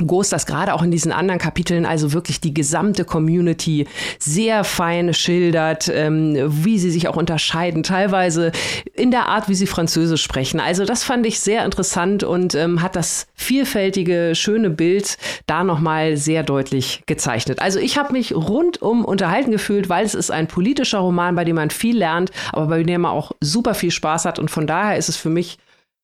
Ghost 0.06 0.34
das 0.34 0.46
gerade 0.46 0.74
auch 0.74 0.84
in 0.84 0.92
diesen 0.92 1.12
anderen 1.12 1.40
Kapiteln, 1.40 1.86
also 1.86 2.14
wirklich 2.14 2.42
die 2.42 2.54
gesamte 2.54 3.06
Community 3.06 3.88
sehr 4.20 4.64
fein 4.64 5.14
schildert, 5.14 5.90
ähm, 5.94 6.36
wie 6.48 6.80
sie 6.80 6.92
sich 6.92 7.08
auch 7.08 7.16
unterscheiden, 7.16 7.84
teilweise 7.84 8.52
in 8.94 9.12
der 9.12 9.28
Art, 9.28 9.50
wie 9.50 9.56
sie 9.56 9.68
Französisch 9.68 10.24
sprechen. 10.24 10.60
Also 10.60 10.86
das 10.86 11.04
fand 11.04 11.26
ich 11.26 11.40
sehr 11.40 11.66
interessant 11.66 12.24
und 12.24 12.56
ähm, 12.56 12.82
hat 12.82 12.96
das 12.96 13.28
vielfältige, 13.36 14.34
schöne 14.36 14.70
Bild 14.70 15.18
da 15.48 15.64
nochmal 15.64 16.18
sehr 16.18 16.44
deutlich 16.44 17.04
gezeichnet. 17.06 17.60
Also 17.60 17.80
ich 17.80 17.98
habe 17.98 18.14
mich 18.14 18.36
rundum 18.36 19.06
unterhalten 19.06 19.52
gefühlt, 19.52 19.90
weil 19.90 20.06
es 20.06 20.16
ist 20.16 20.32
ein 20.32 20.48
politischer 20.48 21.00
Roman, 21.00 21.36
bei 21.36 21.44
dem 21.44 21.56
man 21.56 21.70
viel 21.70 21.98
lernt, 21.98 22.32
aber 22.52 22.68
bei 22.68 22.84
dem 22.84 23.02
man 23.02 23.12
auch 23.12 23.32
super 23.42 23.74
viel 23.74 23.92
Spaß 23.92 24.26
hat 24.26 24.40
und 24.40 24.52
von 24.52 24.68
daher 24.68 24.98
ist 24.98 25.10
es 25.10 25.18
für 25.18 25.30
mich 25.30 25.58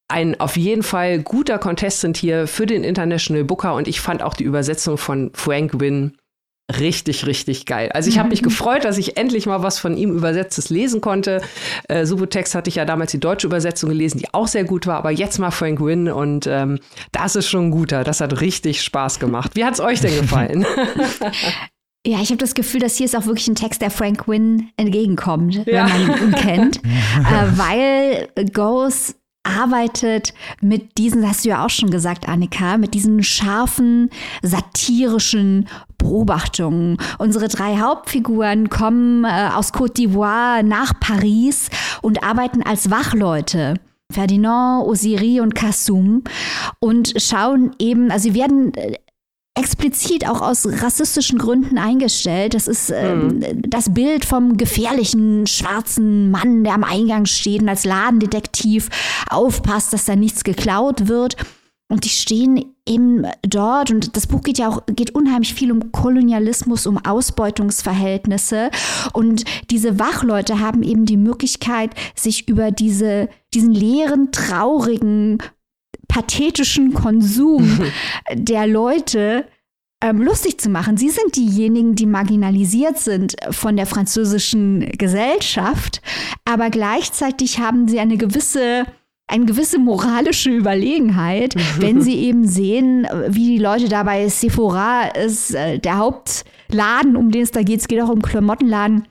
ein 0.07 0.39
auf 0.39 0.57
jeden 0.57 0.83
Fall 0.83 1.19
guter 1.19 1.57
Contestant 1.57 2.17
hier 2.17 2.47
für 2.47 2.65
den 2.65 2.83
International 2.83 3.43
Booker 3.43 3.75
und 3.75 3.87
ich 3.87 3.99
fand 3.99 4.23
auch 4.23 4.33
die 4.33 4.43
Übersetzung 4.43 4.97
von 4.97 5.31
Frank 5.33 5.79
Wynn 5.79 6.17
richtig, 6.79 7.25
richtig 7.25 7.65
geil. 7.65 7.89
Also 7.93 8.09
ich 8.09 8.19
habe 8.19 8.29
mich 8.29 8.43
gefreut, 8.43 8.85
dass 8.85 8.97
ich 8.97 9.17
endlich 9.17 9.45
mal 9.45 9.63
was 9.63 9.79
von 9.79 9.95
ihm 9.95 10.11
übersetztes 10.11 10.69
lesen 10.69 11.01
konnte. 11.01 11.41
Äh, 11.87 12.05
Subutex 12.05 12.55
hatte 12.55 12.69
ich 12.69 12.75
ja 12.75 12.85
damals 12.85 13.11
die 13.11 13.19
deutsche 13.19 13.47
Übersetzung 13.47 13.89
gelesen, 13.89 14.19
die 14.19 14.33
auch 14.33 14.47
sehr 14.47 14.63
gut 14.63 14.87
war, 14.87 14.97
aber 14.97 15.11
jetzt 15.11 15.39
mal 15.39 15.51
Frank 15.51 15.79
Wynn 15.79 16.09
und 16.09 16.47
ähm, 16.47 16.79
das 17.11 17.35
ist 17.35 17.49
schon 17.49 17.67
ein 17.67 17.71
guter. 17.71 18.03
Das 18.03 18.21
hat 18.21 18.41
richtig 18.41 18.81
Spaß 18.81 19.19
gemacht. 19.19 19.51
Wie 19.55 19.63
hat 19.63 19.73
es 19.73 19.79
euch 19.79 20.01
denn 20.01 20.15
gefallen? 20.15 20.65
Ja, 22.05 22.21
ich 22.21 22.29
habe 22.29 22.37
das 22.37 22.53
Gefühl, 22.53 22.79
dass 22.79 22.95
hier 22.95 23.05
ist 23.05 23.17
auch 23.17 23.25
wirklich 23.25 23.49
ein 23.49 23.55
Text, 23.55 23.81
der 23.81 23.91
Frank 23.91 24.29
Wynn 24.29 24.69
entgegenkommt, 24.77 25.55
ja. 25.65 25.89
wenn 25.89 26.07
man 26.07 26.21
ihn 26.21 26.31
kennt. 26.35 26.77
äh, 26.85 27.57
weil 27.57 28.29
Ghost 28.53 29.16
arbeitet 29.47 30.33
mit 30.61 30.97
diesen, 30.97 31.27
hast 31.27 31.45
du 31.45 31.49
ja 31.49 31.65
auch 31.65 31.69
schon 31.69 31.89
gesagt, 31.89 32.27
Annika, 32.27 32.77
mit 32.77 32.93
diesen 32.93 33.23
scharfen, 33.23 34.09
satirischen 34.41 35.67
Beobachtungen. 35.97 36.97
Unsere 37.17 37.47
drei 37.47 37.77
Hauptfiguren 37.77 38.69
kommen 38.69 39.25
äh, 39.25 39.49
aus 39.53 39.73
Côte 39.73 39.95
d'Ivoire 39.95 40.63
nach 40.63 40.99
Paris 40.99 41.69
und 42.01 42.23
arbeiten 42.23 42.61
als 42.63 42.91
Wachleute. 42.91 43.75
Ferdinand, 44.11 44.85
Osiri 44.87 45.41
und 45.41 45.53
Kassoum 45.53 46.23
und 46.79 47.13
schauen 47.17 47.71
eben, 47.77 48.09
also 48.09 48.29
sie 48.29 48.35
werden 48.35 48.73
äh, 48.75 48.93
explizit 49.57 50.27
auch 50.27 50.41
aus 50.41 50.65
rassistischen 50.65 51.39
Gründen 51.39 51.77
eingestellt. 51.77 52.53
Das 52.53 52.67
ist 52.67 52.89
äh, 52.89 53.15
mhm. 53.15 53.61
das 53.67 53.93
Bild 53.93 54.23
vom 54.25 54.57
gefährlichen 54.57 55.47
schwarzen 55.47 56.31
Mann, 56.31 56.63
der 56.63 56.73
am 56.73 56.83
Eingang 56.83 57.25
steht 57.25 57.61
und 57.61 57.69
als 57.69 57.83
Ladendetektiv 57.83 58.89
aufpasst, 59.29 59.93
dass 59.93 60.05
da 60.05 60.15
nichts 60.15 60.43
geklaut 60.43 61.07
wird. 61.07 61.35
Und 61.89 62.03
die 62.03 62.09
stehen 62.09 62.75
eben 62.85 63.25
dort 63.43 63.91
und 63.91 64.17
das 64.17 64.27
Buch 64.27 64.41
geht 64.41 64.57
ja 64.57 64.67
auch 64.67 64.85
geht 64.87 65.15
unheimlich 65.15 65.53
viel 65.53 65.71
um 65.71 65.93
Kolonialismus, 65.93 66.85
um 66.85 66.97
Ausbeutungsverhältnisse 66.97 68.71
und 69.13 69.45
diese 69.69 69.97
Wachleute 69.97 70.59
haben 70.59 70.83
eben 70.83 71.05
die 71.05 71.15
Möglichkeit, 71.15 71.91
sich 72.13 72.49
über 72.49 72.71
diese 72.71 73.29
diesen 73.53 73.73
leeren, 73.73 74.33
traurigen 74.33 75.37
pathetischen 76.17 76.95
Konsum 76.95 77.79
der 78.33 78.65
Leute 78.65 79.45
ähm, 80.03 80.19
lustig 80.19 80.59
zu 80.59 80.67
machen. 80.67 80.97
Sie 80.97 81.11
sind 81.11 81.35
diejenigen, 81.35 81.93
die 81.93 82.07
marginalisiert 82.07 82.97
sind 82.97 83.35
von 83.51 83.77
der 83.77 83.85
französischen 83.85 84.91
Gesellschaft, 84.97 86.01
aber 86.43 86.71
gleichzeitig 86.71 87.59
haben 87.59 87.87
sie 87.87 87.99
eine 87.99 88.17
gewisse 88.17 88.85
eine 89.29 89.45
gewisse 89.45 89.77
moralische 89.77 90.49
Überlegenheit, 90.49 91.53
wenn 91.79 92.01
sie 92.01 92.15
eben 92.15 92.47
sehen, 92.47 93.05
wie 93.27 93.57
die 93.57 93.57
Leute 93.57 93.89
dabei 93.89 94.29
Sephora 94.29 95.09
ist 95.09 95.53
äh, 95.53 95.79
der 95.79 95.97
Hauptladen, 95.97 97.17
um 97.17 97.29
den 97.29 97.43
es 97.43 97.51
da 97.51 97.61
geht. 97.61 97.81
Es 97.81 97.89
geht 97.89 98.01
auch 98.01 98.09
um 98.09 98.21
Klamottenladen 98.21 99.05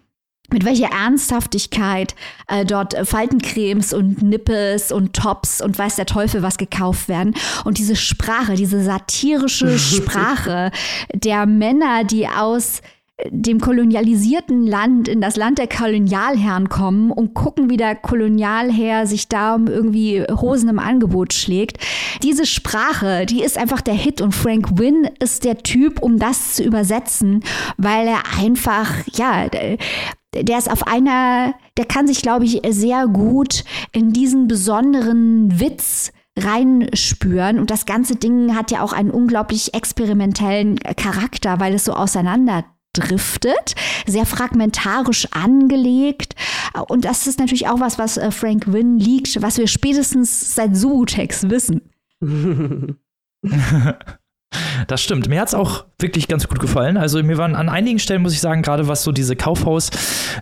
mit 0.53 0.65
welcher 0.65 0.91
Ernsthaftigkeit 0.91 2.15
äh, 2.49 2.65
dort 2.65 2.95
Faltencremes 3.07 3.93
und 3.93 4.23
Nippes 4.23 4.93
und 4.93 5.15
Tops 5.15 5.61
und 5.61 5.79
weiß 5.79 5.97
der 5.97 6.07
Teufel 6.07 6.43
was 6.43 6.59
gekauft 6.59 7.09
werden. 7.09 7.35
Und 7.65 7.79
diese 7.79 7.97
Sprache, 7.97 8.55
diese 8.55 8.83
satirische 8.83 9.79
Sprache 9.79 10.71
der 11.13 11.47
Männer, 11.47 12.05
die 12.05 12.29
aus 12.29 12.83
dem 13.31 13.61
kolonialisierten 13.61 14.66
Land 14.66 15.09
in 15.09 15.22
das 15.22 15.37
Land 15.37 15.59
der 15.59 15.68
Kolonialherren 15.68 16.68
kommen 16.68 17.11
und 17.11 17.33
gucken, 17.33 17.70
wie 17.70 17.79
der 17.79 17.94
Kolonialherr 17.96 19.07
sich 19.07 19.29
da 19.29 19.55
um 19.55 19.68
irgendwie 19.68 20.22
Hosen 20.31 20.68
im 20.68 20.79
Angebot 20.79 21.33
schlägt. 21.33 21.79
Diese 22.22 22.44
Sprache, 22.44 23.24
die 23.24 23.42
ist 23.42 23.57
einfach 23.57 23.81
der 23.81 23.94
Hit 23.94 24.20
und 24.20 24.35
Frank 24.35 24.79
Wynn 24.79 25.09
ist 25.18 25.44
der 25.44 25.59
Typ, 25.59 26.02
um 26.02 26.18
das 26.18 26.57
zu 26.57 26.64
übersetzen, 26.64 27.42
weil 27.79 28.07
er 28.07 28.22
einfach, 28.38 28.92
ja, 29.14 29.46
der 29.48 30.59
ist 30.59 30.70
auf 30.70 30.87
einer, 30.87 31.55
der 31.79 31.87
kann 31.87 32.07
sich, 32.07 32.20
glaube 32.20 32.44
ich, 32.44 32.61
sehr 32.68 33.07
gut 33.07 33.64
in 33.92 34.12
diesen 34.12 34.46
besonderen 34.46 35.59
Witz 35.59 36.12
reinspüren. 36.38 37.59
Und 37.59 37.70
das 37.70 37.87
ganze 37.87 38.16
Ding 38.16 38.55
hat 38.55 38.70
ja 38.70 38.83
auch 38.83 38.92
einen 38.92 39.11
unglaublich 39.11 39.72
experimentellen 39.72 40.79
Charakter, 40.79 41.61
weil 41.61 41.72
es 41.72 41.87
so 41.87 41.94
auseinander 41.94 42.64
driftet, 42.99 43.75
sehr 44.07 44.27
fragmentarisch 44.27 45.29
angelegt. 45.33 46.35
Und 46.89 47.05
das 47.05 47.27
ist 47.27 47.39
natürlich 47.39 47.69
auch 47.69 47.81
was, 47.81 47.99
was 47.99 48.17
äh, 48.17 48.31
Frank 48.31 48.73
Wynn 48.73 48.99
liegt, 48.99 49.41
was 49.43 49.59
wir 49.59 49.67
spätestens 49.67 50.55
seit 50.55 50.77
Subutex 50.77 51.49
wissen. 51.51 51.83
Das 54.89 55.03
stimmt. 55.03 55.29
Mir 55.29 55.41
hat 55.41 55.49
es 55.49 55.55
auch 55.55 55.85
wirklich 55.99 56.29
ganz 56.29 56.47
gut 56.47 56.61
gefallen. 56.61 56.97
Also 56.97 57.23
mir 57.23 57.39
waren 57.39 57.55
an 57.55 57.69
einigen 57.69 57.99
Stellen, 57.99 58.23
muss 58.23 58.33
ich 58.33 58.41
sagen, 58.41 58.63
gerade 58.63 58.87
was 58.87 59.03
so 59.03 59.13
diese 59.13 59.35
Kaufhaus- 59.35 59.91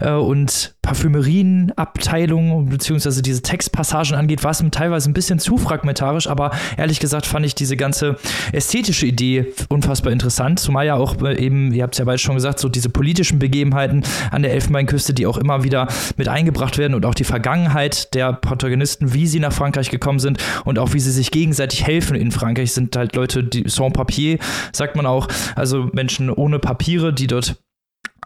äh, 0.01 0.11
und 0.11 0.75
Parfümerienabteilung 0.83 2.69
beziehungsweise 2.69 3.23
diese 3.23 3.43
Textpassagen 3.43 4.17
angeht, 4.17 4.45
war 4.45 4.51
es 4.51 4.63
teilweise 4.71 5.11
ein 5.11 5.15
bisschen 5.15 5.39
zu 5.39 5.57
fragmentarisch, 5.57 6.27
aber 6.27 6.51
ehrlich 6.77 7.01
gesagt 7.01 7.25
fand 7.25 7.47
ich 7.47 7.55
diese 7.55 7.77
ganze 7.77 8.17
ästhetische 8.53 9.07
Idee 9.07 9.53
unfassbar 9.69 10.13
interessant, 10.13 10.61
zumal 10.61 10.85
ja 10.85 10.97
auch 10.97 11.23
äh, 11.23 11.39
eben, 11.39 11.73
ihr 11.73 11.83
habt 11.85 11.95
es 11.95 11.99
ja 11.99 12.05
bald 12.05 12.21
schon 12.21 12.35
gesagt, 12.35 12.59
so 12.59 12.69
diese 12.69 12.91
politischen 12.91 13.39
Begebenheiten 13.39 14.03
an 14.31 14.43
der 14.43 14.53
Elfenbeinküste, 14.53 15.15
die 15.15 15.27
auch 15.27 15.39
immer 15.39 15.65
wieder 15.65 15.89
mit 16.17 16.29
eingebracht 16.29 16.77
werden 16.77 16.95
und 16.95 17.07
auch 17.07 17.15
die 17.15 17.25
Vergangenheit 17.25 18.13
der 18.15 18.35
Protagonisten, 18.35 19.15
wie 19.15 19.27
sie 19.27 19.41
nach 19.41 19.53
Frankreich 19.53 19.91
gekommen 19.91 20.19
sind 20.19 20.39
und 20.65 20.79
auch 20.79 20.93
wie 20.93 21.01
sie 21.01 21.13
sich 21.13 21.31
gegenseitig 21.31 21.87
helfen 21.87 22.17
in 22.17 22.31
Frankreich, 22.31 22.73
sind 22.73 22.95
halt 22.95 23.17
Leute, 23.17 23.43
die 23.43 23.65
sans 23.67 23.93
papier, 23.95 24.39
sagt 24.73 24.95
man 24.97 25.07
auch, 25.07 25.29
also 25.57 25.89
Menschen 25.93 26.29
ohne 26.29 26.59
Papiere, 26.59 27.15
die 27.15 27.27
dort 27.27 27.57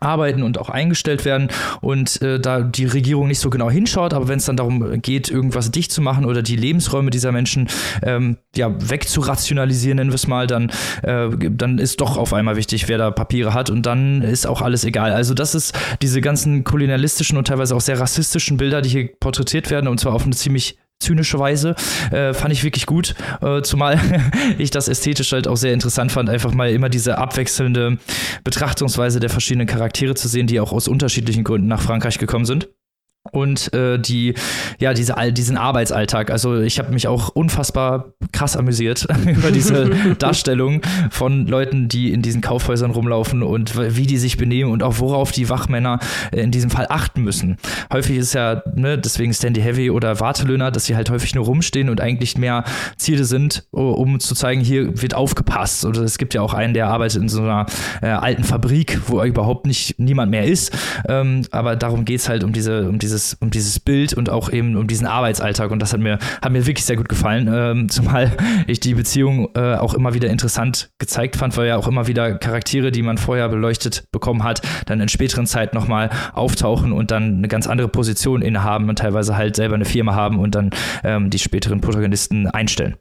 arbeiten 0.01 0.43
und 0.43 0.59
auch 0.59 0.69
eingestellt 0.69 1.25
werden 1.25 1.49
und 1.81 2.21
äh, 2.23 2.41
da 2.41 2.61
die 2.61 2.87
Regierung 2.87 3.29
nicht 3.29 3.41
so 3.41 3.51
genau 3.51 3.71
hinschaut, 3.71 4.15
aber 4.15 4.29
wenn 4.29 4.39
es 4.39 4.45
dann 4.45 4.57
darum 4.57 5.01
geht, 5.03 5.31
irgendwas 5.31 5.71
dicht 5.71 5.93
zu 5.93 6.03
machen 6.03 6.25
oder 6.25 6.43
die 6.43 6.57
Lebensräume 6.57 7.11
dieser 7.11 7.33
Menschen 7.33 7.69
ähm, 8.03 8.39
ja 8.55 8.73
wegzurationalisieren, 8.79 9.97
nennen 9.97 10.11
wir 10.11 10.17
es 10.17 10.27
mal, 10.27 10.47
dann, 10.47 10.71
äh, 11.03 11.29
dann 11.51 11.79
ist 11.79 12.01
doch 12.01 12.17
auf 12.17 12.33
einmal 12.33 12.57
wichtig, 12.57 12.89
wer 12.89 12.99
da 12.99 13.11
Papiere 13.11 13.55
hat 13.55 13.71
und 13.71 13.87
dann 13.87 14.23
ist 14.23 14.47
auch 14.47 14.63
alles 14.63 14.85
egal. 14.85 15.13
Also 15.13 15.35
das 15.35 15.55
ist 15.55 15.77
diese 16.03 16.21
ganzen 16.21 16.65
kolonialistischen 16.65 17.37
und 17.37 17.49
teilweise 17.49 17.75
auch 17.75 17.81
sehr 17.81 17.99
rassistischen 17.99 18.57
Bilder, 18.57 18.83
die 18.83 18.91
hier 18.91 19.09
porträtiert 19.19 19.71
werden 19.71 19.89
und 19.89 19.99
zwar 19.99 20.15
auf 20.15 20.25
eine 20.25 20.35
ziemlich 20.35 20.79
zynische 21.01 21.39
Weise. 21.39 21.75
Äh, 22.11 22.35
fand 22.35 22.53
ich 22.53 22.65
wirklich 22.65 22.87
gut, 22.87 23.15
äh, 23.41 23.63
zumal 23.63 24.01
ich 24.59 24.71
das 24.71 24.89
ästhetisch 24.89 25.33
halt 25.33 25.49
auch 25.49 25.57
sehr 25.57 25.73
interessant 25.73 26.13
fand, 26.13 26.29
einfach 26.29 26.53
mal 26.53 26.71
immer 26.71 26.89
diese 26.89 27.19
abwechselnde 27.19 27.99
Betrachtungsweise 28.45 29.21
der 29.21 29.31
verschiedenen 29.31 29.67
Charaktere 29.67 30.15
zu 30.15 30.29
sehen, 30.29 30.47
die 30.47 30.61
auch 30.61 30.73
aus 30.73 30.89
unterschiedlichen 30.89 31.45
Gründen 31.45 31.69
nach 31.69 31.81
Frankreich 31.81 32.19
gekommen 32.19 32.45
sind 32.45 32.69
und 33.33 33.73
äh, 33.73 33.99
die 33.99 34.35
ja 34.79 34.95
diese 34.95 35.15
diesen 35.33 35.57
Arbeitsalltag. 35.57 36.31
Also 36.31 36.61
ich 36.61 36.79
habe 36.79 36.93
mich 36.93 37.09
auch 37.09 37.29
unfassbar 37.31 38.13
krass 38.33 38.57
amüsiert 38.57 39.07
über 39.27 39.51
diese 39.51 39.91
Darstellung 40.19 40.83
von 41.11 41.47
Leuten, 41.47 41.89
die 41.89 42.13
in 42.13 42.23
diesen 42.23 42.41
Kaufhäusern 42.41 42.91
rumlaufen 42.91 43.43
und 43.43 43.77
wie 43.97 44.07
die 44.07 44.19
sich 44.19 44.37
benehmen 44.37 44.71
und 44.71 44.83
auch 44.83 44.99
worauf 44.99 45.33
die 45.33 45.49
Wachmänner 45.49 45.99
äh, 46.33 46.41
in 46.41 46.51
diesem 46.51 46.71
Fall 46.71 46.87
achten 46.89 47.23
müssen. 47.23 47.57
Häufig 47.93 48.17
ist 48.17 48.35
ja 48.35 48.63
ne, 48.75 48.99
deswegen 48.99 49.33
Standy 49.33 49.61
Heavy 49.61 49.91
oder 49.91 50.21
Wartelöhner, 50.21 50.71
dass 50.71 50.87
sie 50.87 50.97
halt 50.97 51.11
häufig 51.11 51.35
nur 51.35 51.45
rumstehen 51.45 51.89
und 51.89 52.01
eigentlich 52.01 52.39
mehr 52.39 52.65
Ziele 52.97 53.25
sind, 53.25 53.65
um 53.71 54.21
zu 54.21 54.35
zeigen, 54.35 54.61
hier 54.61 55.01
wird 55.03 55.15
aufgepasst. 55.15 55.85
Oder 55.85 56.03
es 56.03 56.19
gibt 56.19 56.35
ja 56.35 56.43
auch 56.43 56.55
einen, 56.55 56.75
der 56.75 56.89
arbeitet 56.89 57.23
in 57.23 57.29
so 57.29 57.43
einer 57.43 57.67
äh, 58.03 58.07
alten 58.07 58.45
Fabrik, 58.45 59.01
wo 59.07 59.23
überhaupt 59.23 59.67
nicht 59.67 59.99
niemand 59.99 60.31
mehr 60.31 60.45
ist. 60.45 60.77
Ähm, 61.09 61.43
aber 61.51 61.77
darum 61.77 62.05
geht 62.05 62.21
es 62.21 62.29
halt 62.29 62.45
um 62.45 62.53
diese 62.53 62.89
um 62.89 62.99
diese 62.99 63.18
dieses, 63.19 63.35
um 63.41 63.51
dieses 63.51 63.81
Bild 63.81 64.15
und 64.15 64.31
auch 64.31 64.51
eben 64.51 64.77
um 64.77 64.87
diesen 64.87 65.07
Arbeitsalltag. 65.07 65.71
Und 65.71 65.81
das 65.81 65.93
hat 65.93 66.01
mir, 66.01 66.19
hat 66.43 66.53
mir 66.53 66.67
wirklich 66.67 66.85
sehr 66.85 66.97
gut 66.97 67.09
gefallen, 67.09 67.51
ähm, 67.53 67.89
zumal 67.89 68.31
ich 68.67 68.81
die 68.81 68.95
Beziehung 68.95 69.51
äh, 69.55 69.75
auch 69.75 69.95
immer 69.95 70.15
wieder 70.15 70.29
interessant 70.31 70.91
gezeigt 70.99 71.37
fand, 71.37 71.57
weil 71.57 71.69
ja 71.69 71.77
auch 71.77 71.89
immer 71.89 72.07
wieder 72.07 72.39
Charaktere, 72.39 72.93
die 72.93 73.03
man 73.03 73.19
vorher 73.19 73.49
beleuchtet 73.49 74.05
bekommen 74.13 74.45
hat, 74.45 74.63
dann 74.87 75.01
in 75.01 75.09
späteren 75.09 75.47
Zeiten 75.47 75.77
nochmal 75.77 76.11
auftauchen 76.33 76.93
und 76.93 77.11
dann 77.11 77.39
eine 77.39 77.49
ganz 77.49 77.67
andere 77.67 77.89
Position 77.89 78.43
innehaben 78.43 78.89
und 78.89 78.99
teilweise 78.99 79.37
halt 79.37 79.57
selber 79.57 79.75
eine 79.75 79.85
Firma 79.85 80.15
haben 80.15 80.39
und 80.39 80.55
dann 80.55 80.71
ähm, 81.03 81.31
die 81.31 81.39
späteren 81.39 81.81
Protagonisten 81.81 82.47
einstellen. 82.47 82.97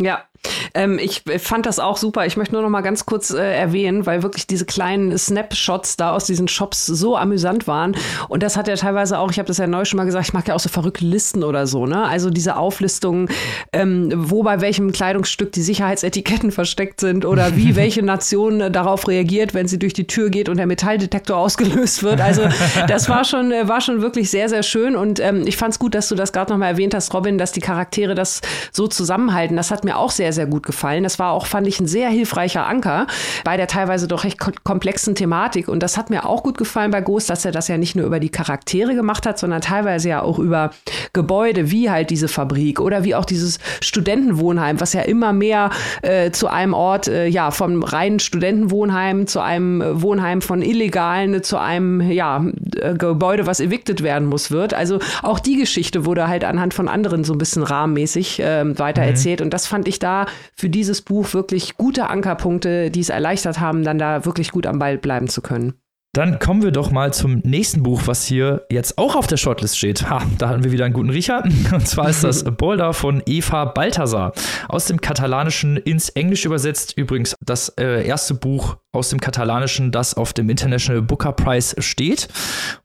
Ja, 0.00 0.24
ähm, 0.74 0.98
ich 0.98 1.22
fand 1.38 1.66
das 1.66 1.78
auch 1.78 1.96
super. 1.96 2.26
Ich 2.26 2.36
möchte 2.36 2.54
nur 2.54 2.62
noch 2.62 2.68
mal 2.68 2.80
ganz 2.80 3.06
kurz 3.06 3.30
äh, 3.30 3.54
erwähnen, 3.54 4.06
weil 4.06 4.22
wirklich 4.22 4.46
diese 4.46 4.64
kleinen 4.64 5.16
Snapshots 5.16 5.96
da 5.96 6.12
aus 6.12 6.24
diesen 6.24 6.48
Shops 6.48 6.86
so 6.86 7.16
amüsant 7.16 7.66
waren. 7.66 7.96
Und 8.28 8.42
das 8.42 8.56
hat 8.56 8.68
ja 8.68 8.76
teilweise 8.76 9.18
auch, 9.18 9.30
ich 9.30 9.38
habe 9.38 9.46
das 9.46 9.58
ja 9.58 9.66
neu 9.66 9.84
schon 9.84 9.98
mal 9.98 10.04
gesagt, 10.04 10.26
ich 10.26 10.32
mag 10.32 10.48
ja 10.48 10.54
auch 10.54 10.60
so 10.60 10.68
verrückte 10.68 11.04
Listen 11.04 11.44
oder 11.44 11.66
so, 11.66 11.86
ne? 11.86 12.04
Also 12.04 12.30
diese 12.30 12.56
Auflistungen, 12.56 13.28
ähm, 13.72 14.12
wo 14.14 14.42
bei 14.42 14.60
welchem 14.60 14.92
Kleidungsstück 14.92 15.52
die 15.52 15.62
Sicherheitsetiketten 15.62 16.50
versteckt 16.52 17.00
sind 17.00 17.24
oder 17.24 17.56
wie 17.56 17.76
welche 17.82 18.02
Nation 18.02 18.60
äh, 18.60 18.70
darauf 18.70 19.08
reagiert, 19.08 19.54
wenn 19.54 19.68
sie 19.68 19.78
durch 19.78 19.92
die 19.92 20.06
Tür 20.06 20.30
geht 20.30 20.48
und 20.48 20.56
der 20.56 20.66
Metalldetektor 20.66 21.36
ausgelöst 21.36 22.02
wird. 22.02 22.20
Also 22.20 22.42
das 22.88 23.08
war 23.08 23.24
schon, 23.24 23.52
äh, 23.52 23.68
war 23.68 23.80
schon 23.80 24.02
wirklich 24.02 24.30
sehr, 24.30 24.48
sehr 24.48 24.62
schön. 24.62 24.96
Und 24.96 25.20
ähm, 25.20 25.44
ich 25.46 25.56
fand 25.56 25.74
es 25.74 25.78
gut, 25.78 25.94
dass 25.94 26.08
du 26.08 26.14
das 26.14 26.32
gerade 26.32 26.52
noch 26.52 26.58
mal 26.58 26.68
erwähnt 26.68 26.94
hast, 26.94 27.12
Robin, 27.14 27.38
dass 27.38 27.52
die 27.52 27.60
Charaktere 27.60 28.14
das 28.14 28.40
so 28.72 28.86
zusammenhalten. 28.86 29.56
Das 29.56 29.70
hat 29.70 29.84
mir 29.84 29.96
auch 29.96 30.10
sehr 30.10 30.31
sehr, 30.32 30.42
sehr 30.42 30.50
gut 30.50 30.64
gefallen. 30.64 31.02
Das 31.04 31.18
war 31.18 31.32
auch, 31.32 31.46
fand 31.46 31.66
ich, 31.66 31.78
ein 31.78 31.86
sehr 31.86 32.08
hilfreicher 32.08 32.66
Anker 32.66 33.06
bei 33.44 33.56
der 33.56 33.66
teilweise 33.66 34.08
doch 34.08 34.24
recht 34.24 34.38
komplexen 34.64 35.14
Thematik. 35.14 35.68
Und 35.68 35.82
das 35.82 35.96
hat 35.96 36.10
mir 36.10 36.26
auch 36.26 36.42
gut 36.42 36.58
gefallen 36.58 36.90
bei 36.90 37.00
Ghost, 37.00 37.30
dass 37.30 37.44
er 37.44 37.52
das 37.52 37.68
ja 37.68 37.76
nicht 37.76 37.94
nur 37.94 38.06
über 38.06 38.18
die 38.18 38.30
Charaktere 38.30 38.94
gemacht 38.94 39.26
hat, 39.26 39.38
sondern 39.38 39.60
teilweise 39.60 40.08
ja 40.08 40.22
auch 40.22 40.38
über 40.38 40.70
Gebäude, 41.12 41.70
wie 41.70 41.90
halt 41.90 42.10
diese 42.10 42.28
Fabrik 42.28 42.80
oder 42.80 43.04
wie 43.04 43.14
auch 43.14 43.24
dieses 43.24 43.58
Studentenwohnheim, 43.80 44.80
was 44.80 44.94
ja 44.94 45.02
immer 45.02 45.32
mehr 45.32 45.70
äh, 46.02 46.30
zu 46.30 46.48
einem 46.48 46.74
Ort, 46.74 47.08
äh, 47.08 47.26
ja, 47.26 47.50
vom 47.50 47.82
reinen 47.82 48.18
Studentenwohnheim 48.18 49.26
zu 49.26 49.40
einem 49.40 49.82
Wohnheim 50.02 50.40
von 50.40 50.62
Illegalen, 50.62 51.42
zu 51.42 51.58
einem, 51.58 52.00
ja, 52.00 52.44
äh, 52.76 52.94
Gebäude, 52.94 53.46
was 53.46 53.60
evicted 53.60 54.02
werden 54.02 54.28
muss, 54.28 54.50
wird. 54.50 54.74
Also 54.74 54.98
auch 55.22 55.38
die 55.38 55.56
Geschichte 55.56 56.06
wurde 56.06 56.28
halt 56.28 56.44
anhand 56.44 56.74
von 56.74 56.88
anderen 56.88 57.24
so 57.24 57.34
ein 57.34 57.38
bisschen 57.38 57.62
rahmenmäßig 57.62 58.40
äh, 58.40 58.78
weiter 58.78 59.02
erzählt. 59.02 59.40
Mhm. 59.40 59.46
Und 59.46 59.54
das 59.54 59.66
fand 59.66 59.86
ich 59.88 59.98
da 59.98 60.21
für 60.54 60.68
dieses 60.68 61.02
Buch 61.02 61.32
wirklich 61.34 61.76
gute 61.76 62.08
Ankerpunkte, 62.08 62.90
die 62.90 63.00
es 63.00 63.08
erleichtert 63.08 63.60
haben, 63.60 63.84
dann 63.84 63.98
da 63.98 64.24
wirklich 64.24 64.50
gut 64.50 64.66
am 64.66 64.78
Ball 64.78 64.98
bleiben 64.98 65.28
zu 65.28 65.42
können. 65.42 65.74
Dann 66.14 66.38
kommen 66.38 66.62
wir 66.62 66.72
doch 66.72 66.90
mal 66.90 67.10
zum 67.14 67.38
nächsten 67.38 67.82
Buch, 67.82 68.02
was 68.04 68.26
hier 68.26 68.66
jetzt 68.68 68.98
auch 68.98 69.16
auf 69.16 69.26
der 69.26 69.38
Shortlist 69.38 69.78
steht. 69.78 70.10
Ha, 70.10 70.20
da 70.36 70.50
hatten 70.50 70.62
wir 70.62 70.70
wieder 70.70 70.84
einen 70.84 70.92
guten 70.92 71.08
Riecher. 71.08 71.42
Und 71.72 71.88
zwar 71.88 72.10
ist 72.10 72.22
das 72.22 72.44
Boulder 72.44 72.92
von 72.92 73.22
Eva 73.24 73.64
Balthasar. 73.64 74.34
Aus 74.68 74.84
dem 74.84 75.00
Katalanischen 75.00 75.78
ins 75.78 76.10
Englische 76.10 76.48
übersetzt. 76.48 76.98
Übrigens 76.98 77.34
das 77.40 77.70
äh, 77.80 78.06
erste 78.06 78.34
Buch 78.34 78.76
aus 78.92 79.08
dem 79.08 79.20
Katalanischen, 79.20 79.90
das 79.90 80.12
auf 80.12 80.34
dem 80.34 80.50
International 80.50 81.00
Booker 81.00 81.32
Prize 81.32 81.80
steht, 81.80 82.28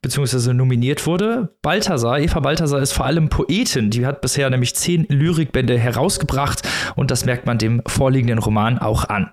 beziehungsweise 0.01 0.53
nominiert 0.53 1.05
wurde. 1.05 1.49
Balthasar, 1.61 2.21
Eva 2.21 2.39
Balthasar 2.39 2.79
ist 2.79 2.93
vor 2.93 3.07
allem 3.07 3.27
Poetin. 3.27 3.89
Die 3.89 4.05
hat 4.05 4.21
bisher 4.21 4.49
nämlich 4.49 4.73
zehn 4.73 5.05
Lyrikbände 5.09 5.77
herausgebracht 5.77 6.61
und 6.95 7.11
das 7.11 7.25
merkt 7.25 7.45
man 7.45 7.57
dem 7.57 7.81
vorliegenden 7.87 8.39
Roman 8.39 8.79
auch 8.79 9.03
an. 9.09 9.31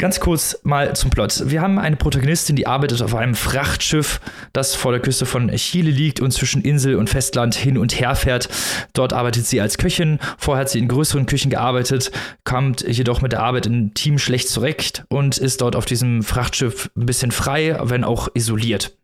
Ganz 0.00 0.18
kurz 0.18 0.58
mal 0.64 0.96
zum 0.96 1.10
Plot. 1.10 1.50
Wir 1.50 1.62
haben 1.62 1.78
eine 1.78 1.94
Protagonistin, 1.94 2.56
die 2.56 2.66
arbeitet 2.66 3.00
auf 3.00 3.14
einem 3.14 3.36
Frachtschiff, 3.36 4.20
das 4.52 4.74
vor 4.74 4.90
der 4.90 5.00
Küste 5.00 5.24
von 5.24 5.48
Chile 5.52 5.92
liegt 5.92 6.18
und 6.20 6.32
zwischen 6.32 6.62
Insel 6.62 6.96
und 6.96 7.08
Festland 7.08 7.54
hin 7.54 7.78
und 7.78 8.00
her 8.00 8.16
fährt. 8.16 8.48
Dort 8.92 9.12
arbeitet 9.12 9.46
sie 9.46 9.60
als 9.60 9.78
Köchin. 9.78 10.18
Vorher 10.36 10.62
hat 10.62 10.68
sie 10.68 10.80
in 10.80 10.88
größeren 10.88 11.26
Küchen 11.26 11.48
gearbeitet, 11.48 12.10
kommt 12.42 12.80
jedoch 12.80 13.22
mit 13.22 13.30
der 13.30 13.44
Arbeit 13.44 13.66
im 13.66 13.94
Team 13.94 14.18
schlecht 14.18 14.48
zurecht 14.48 15.04
und 15.10 15.38
ist 15.38 15.60
dort 15.60 15.76
auf 15.76 15.84
diesem 15.84 16.24
Frachtschiff 16.24 16.90
ein 16.96 17.06
bisschen 17.06 17.30
frei, 17.30 17.78
wenn 17.80 18.02
auch 18.02 18.28
isoliert. 18.34 18.98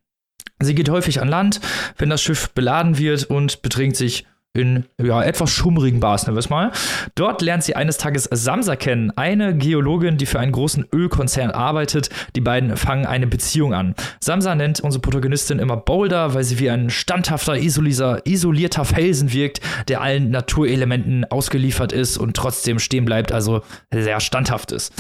Sie 0.59 0.74
geht 0.74 0.88
häufig 0.88 1.22
an 1.22 1.28
Land, 1.28 1.61
wenn 1.99 2.11
das 2.11 2.20
Schiff 2.20 2.51
beladen 2.51 2.99
wird 2.99 3.24
und 3.24 3.62
bedrängt 3.62 3.97
sich 3.97 4.26
in 4.53 4.84
ja, 5.01 5.22
etwas 5.22 5.51
schummrigen 5.51 6.01
Bars, 6.01 6.24
nennen 6.24 6.36
wir 6.36 6.40
es 6.40 6.51
mal. 6.51 6.72
Dort 7.14 7.40
lernt 7.40 7.62
sie 7.62 7.76
eines 7.76 7.98
Tages 7.98 8.28
Samsa 8.32 8.74
kennen, 8.74 9.12
eine 9.16 9.57
Geologin, 9.57 10.16
die 10.16 10.26
für 10.26 10.40
einen 10.40 10.51
großen 10.51 10.86
Ölkonzern 10.92 11.53
arbeitet. 11.53 12.11
Die 12.34 12.40
beiden 12.40 12.76
fangen 12.76 13.07
eine 13.07 13.28
Beziehung 13.28 13.74
an. 13.74 13.94
Samsa 14.20 14.57
nennt 14.57 14.80
unsere 14.80 15.03
Protagonistin 15.03 15.61
immer 15.61 15.76
Boulder, 15.76 16.34
weil 16.34 16.42
sie 16.42 16.59
wie 16.59 16.68
ein 16.68 16.90
standhafter, 16.90 17.57
isolierter 17.57 18.84
Felsen 18.84 19.32
wirkt, 19.32 19.61
der 19.86 20.01
allen 20.01 20.30
Naturelementen 20.30 21.24
ausgeliefert 21.26 21.92
ist 21.92 22.18
und 22.18 22.36
trotzdem 22.36 22.80
stehen 22.80 23.05
bleibt, 23.05 23.30
also 23.30 23.62
sehr 23.92 24.18
standhaft 24.18 24.72
ist. 24.72 24.92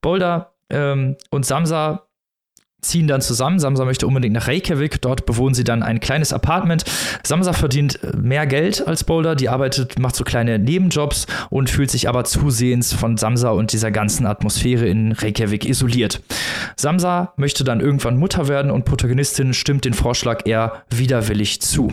Boulder 0.00 0.52
ähm, 0.68 1.16
und 1.30 1.46
Samsa 1.46 2.05
ziehen 2.82 3.06
dann 3.06 3.20
zusammen. 3.20 3.58
Samsa 3.58 3.84
möchte 3.84 4.06
unbedingt 4.06 4.34
nach 4.34 4.48
Reykjavik. 4.48 5.00
Dort 5.02 5.26
bewohnen 5.26 5.54
sie 5.54 5.64
dann 5.64 5.82
ein 5.82 6.00
kleines 6.00 6.32
Apartment. 6.32 6.84
Samsa 7.24 7.52
verdient 7.52 7.98
mehr 8.16 8.46
Geld 8.46 8.86
als 8.86 9.04
Boulder. 9.04 9.34
Die 9.34 9.48
arbeitet, 9.48 9.98
macht 9.98 10.16
so 10.16 10.24
kleine 10.24 10.58
Nebenjobs 10.58 11.26
und 11.50 11.70
fühlt 11.70 11.90
sich 11.90 12.08
aber 12.08 12.24
zusehends 12.24 12.92
von 12.92 13.16
Samsa 13.16 13.50
und 13.50 13.72
dieser 13.72 13.90
ganzen 13.90 14.26
Atmosphäre 14.26 14.86
in 14.86 15.12
Reykjavik 15.12 15.64
isoliert. 15.64 16.22
Samsa 16.76 17.32
möchte 17.36 17.64
dann 17.64 17.80
irgendwann 17.80 18.18
Mutter 18.18 18.48
werden 18.48 18.70
und 18.70 18.84
Protagonistin 18.84 19.54
stimmt 19.54 19.84
den 19.84 19.94
Vorschlag 19.94 20.46
eher 20.46 20.84
widerwillig 20.90 21.60
zu. 21.60 21.92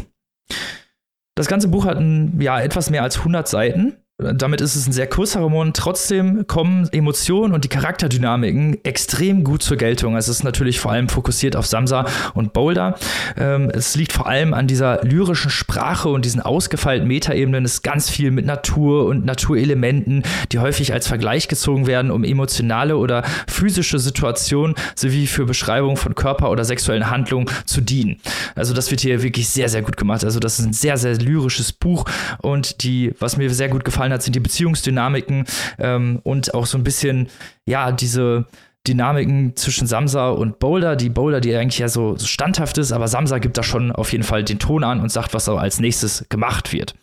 Das 1.36 1.48
ganze 1.48 1.68
Buch 1.68 1.86
hat 1.86 1.98
ein, 1.98 2.40
ja, 2.40 2.60
etwas 2.60 2.90
mehr 2.92 3.02
als 3.02 3.18
100 3.18 3.48
Seiten 3.48 3.96
damit 4.20 4.62
ist 4.62 4.76
es 4.76 4.86
ein 4.88 4.92
sehr 4.92 5.08
kurzer 5.08 5.40
Roman. 5.40 5.74
Trotzdem 5.74 6.46
kommen 6.46 6.88
Emotionen 6.92 7.54
und 7.54 7.64
die 7.64 7.68
Charakterdynamiken 7.68 8.78
extrem 8.86 9.44
gut 9.44 9.64
zur 9.64 9.78
Geltung. 9.78 10.16
Es 10.16 10.28
ist 10.28 10.44
natürlich 10.44 10.80
vor 10.80 10.92
allem 10.92 11.10
fokussiert 11.10 11.56
auf 11.56 11.66
Samsa 11.66 12.06
und 12.36 12.54
Boulder. 12.54 12.96
Ähm, 13.38 13.72
es 13.74 13.96
liegt 13.96 14.14
vor 14.14 14.28
allem 14.28 14.54
an 14.54 14.68
dieser 14.68 15.04
lyrischen 15.04 15.50
Sprache 15.50 16.10
und 16.10 16.26
diesen 16.26 16.42
ausgefeilten 16.42 17.08
Metaebenen. 17.08 17.66
Es 17.66 17.76
ist 17.76 17.82
ganz 17.82 18.12
viel 18.12 18.30
mit 18.30 18.46
Natur 18.46 19.08
und 19.08 19.26
Naturelementen, 19.26 20.22
die 20.52 20.60
häufig 20.60 20.94
als 20.94 21.08
Vergleich 21.08 21.48
gezogen 21.48 21.88
werden, 21.88 22.12
um 22.12 22.24
emotionale 22.24 22.98
oder 22.98 23.24
physische 23.48 23.98
Situationen 23.98 24.76
sowie 24.96 25.26
für 25.26 25.46
Beschreibung 25.46 25.98
von 25.98 26.14
Körper- 26.14 26.52
oder 26.52 26.66
sexuellen 26.66 27.10
Handlungen 27.10 27.50
zu 27.66 27.82
dienen. 27.82 28.18
Also 28.54 28.76
das 28.76 28.92
wird 28.92 29.02
hier 29.02 29.24
wirklich 29.24 29.50
sehr, 29.50 29.70
sehr 29.70 29.82
gut 29.82 29.98
gemacht. 29.98 30.24
Also 30.24 30.40
das 30.40 30.60
ist 30.60 30.66
ein 30.68 30.74
sehr, 30.74 30.98
sehr 30.98 31.16
lyrisches 31.16 31.74
Buch 31.74 32.06
und 32.44 32.84
die, 32.84 33.14
was 33.18 33.38
mir 33.38 33.50
sehr 33.50 33.70
gut 33.70 33.84
gefallen 33.84 34.03
hat, 34.12 34.14
hat, 34.14 34.24
sind 34.24 34.36
die 34.36 34.40
Beziehungsdynamiken 34.40 35.46
ähm, 35.80 36.20
und 36.24 36.54
auch 36.54 36.66
so 36.66 36.78
ein 36.78 36.84
bisschen, 36.84 37.30
ja, 37.66 37.92
diese 37.92 38.46
Dynamiken 38.88 39.56
zwischen 39.56 39.88
Samsa 39.88 40.30
und 40.30 40.60
Boulder. 40.60 40.96
Die 40.96 41.10
Boulder, 41.10 41.40
die 41.40 41.56
eigentlich 41.56 41.80
ja 41.80 41.88
so, 41.88 42.18
standhaft 42.18 42.78
ist, 42.78 42.92
aber 42.92 43.08
Samsa 43.08 43.40
gibt 43.40 43.58
da 43.58 43.64
schon 43.64 43.92
auf 43.92 44.12
jeden 44.12 44.24
Fall 44.26 44.44
den 44.44 44.60
Ton 44.60 44.84
an 44.84 45.00
und 45.00 45.10
sagt, 45.10 45.34
was 45.34 45.48
als 45.48 45.80
nächstes 45.80 46.26
gemacht 46.30 46.74
wird. 46.74 46.94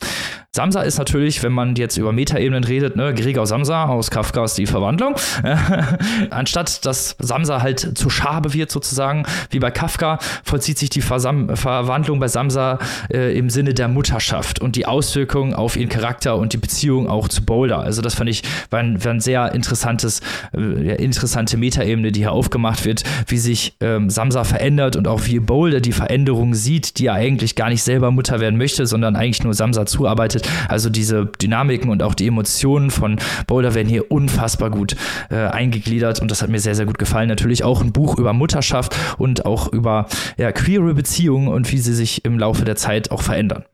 Samsa 0.53 0.83
ist 0.83 0.99
natürlich, 0.99 1.45
wenn 1.45 1.53
man 1.53 1.77
jetzt 1.77 1.97
über 1.97 2.11
Metaebenen 2.11 2.65
redet, 2.65 2.97
ne, 2.97 3.15
Gregor 3.15 3.47
Samsa 3.47 3.85
aus 3.85 4.11
Kafkas 4.11 4.55
Die 4.55 4.67
Verwandlung. 4.67 5.15
Anstatt 6.31 6.85
dass 6.85 7.15
Samsa 7.21 7.63
halt 7.63 7.97
zu 7.97 8.11
Schabe 8.11 8.53
wird 8.53 8.73
sozusagen, 8.73 9.23
wie 9.51 9.61
bei 9.61 9.71
Kafka, 9.71 10.19
vollzieht 10.43 10.77
sich 10.77 10.91
die 10.91 11.03
Versam 11.03 11.55
Verwandlung 11.57 12.19
bei 12.19 12.27
Samsa 12.27 12.81
äh, 13.13 13.39
im 13.39 13.49
Sinne 13.49 13.75
der 13.75 13.87
Mutterschaft 13.87 14.61
und 14.61 14.75
die 14.75 14.87
Auswirkungen 14.87 15.55
auf 15.55 15.77
ihren 15.77 15.89
Charakter 15.89 16.37
und 16.37 16.53
die 16.53 16.57
Beziehung 16.57 17.09
auch 17.09 17.29
zu 17.29 17.45
Boulder. 17.45 17.79
Also 17.79 18.03
das 18.03 18.17
fand 18.17 18.29
ich 18.29 18.43
war 18.71 18.81
ein, 18.81 19.05
war 19.05 19.13
ein 19.13 19.21
sehr 19.21 19.55
interessantes, 19.55 20.21
äh, 20.53 20.97
interessante 20.97 21.59
Metaebene, 21.59 21.70
die 21.71 22.21
hier 22.21 22.33
aufgemacht 22.33 22.85
wird, 22.85 23.03
wie 23.27 23.39
sich 23.39 23.75
ähm, 23.81 24.11
Samsa 24.11 24.45
verändert 24.45 24.97
und 24.97 25.09
auch 25.09 25.27
wie 25.27 25.41
Boulder 25.41 25.81
die 25.81 25.93
Veränderung 25.93 26.55
sieht, 26.55 26.99
die 26.99 27.07
er 27.07 27.15
eigentlich 27.15 27.57
gar 27.57 27.69
nicht 27.69 27.83
selber 27.83 28.11
Mutter 28.11 28.41
werden 28.41 28.59
möchte, 28.59 28.87
sondern 28.87 29.17
eigentlich 29.17 29.43
nur 29.43 29.55
Samsa 29.55 29.87
zuarbeitet 29.87 30.21
arbeitet. 30.21 30.49
Also 30.69 30.91
diese 30.91 31.27
Dynamiken 31.27 31.91
und 31.91 32.03
auch 32.03 32.15
die 32.15 32.27
Emotionen 32.27 32.91
von 32.91 33.19
Boulder 33.47 33.75
werden 33.75 33.89
hier 33.89 34.11
unfassbar 34.11 34.71
gut 34.71 34.97
äh, 35.31 35.37
eingegliedert 35.37 36.21
und 36.21 36.31
das 36.31 36.43
hat 36.43 36.51
mir 36.51 36.61
sehr, 36.61 36.75
sehr 36.75 36.87
gut 36.87 36.99
gefallen. 36.99 37.29
Natürlich 37.29 37.65
auch 37.65 37.81
ein 37.81 37.93
Buch 37.93 38.19
über 38.19 38.33
Mutterschaft 38.33 38.95
und 39.19 39.47
auch 39.47 39.73
über 39.73 40.07
ja, 40.37 40.53
queere 40.53 40.95
Beziehungen 40.95 41.49
und 41.49 41.71
wie 41.73 41.79
sie 41.79 41.95
sich 41.95 42.25
im 42.25 42.39
Laufe 42.39 42.65
der 42.65 42.77
Zeit 42.77 43.11
auch 43.11 43.23
verändern. 43.23 43.65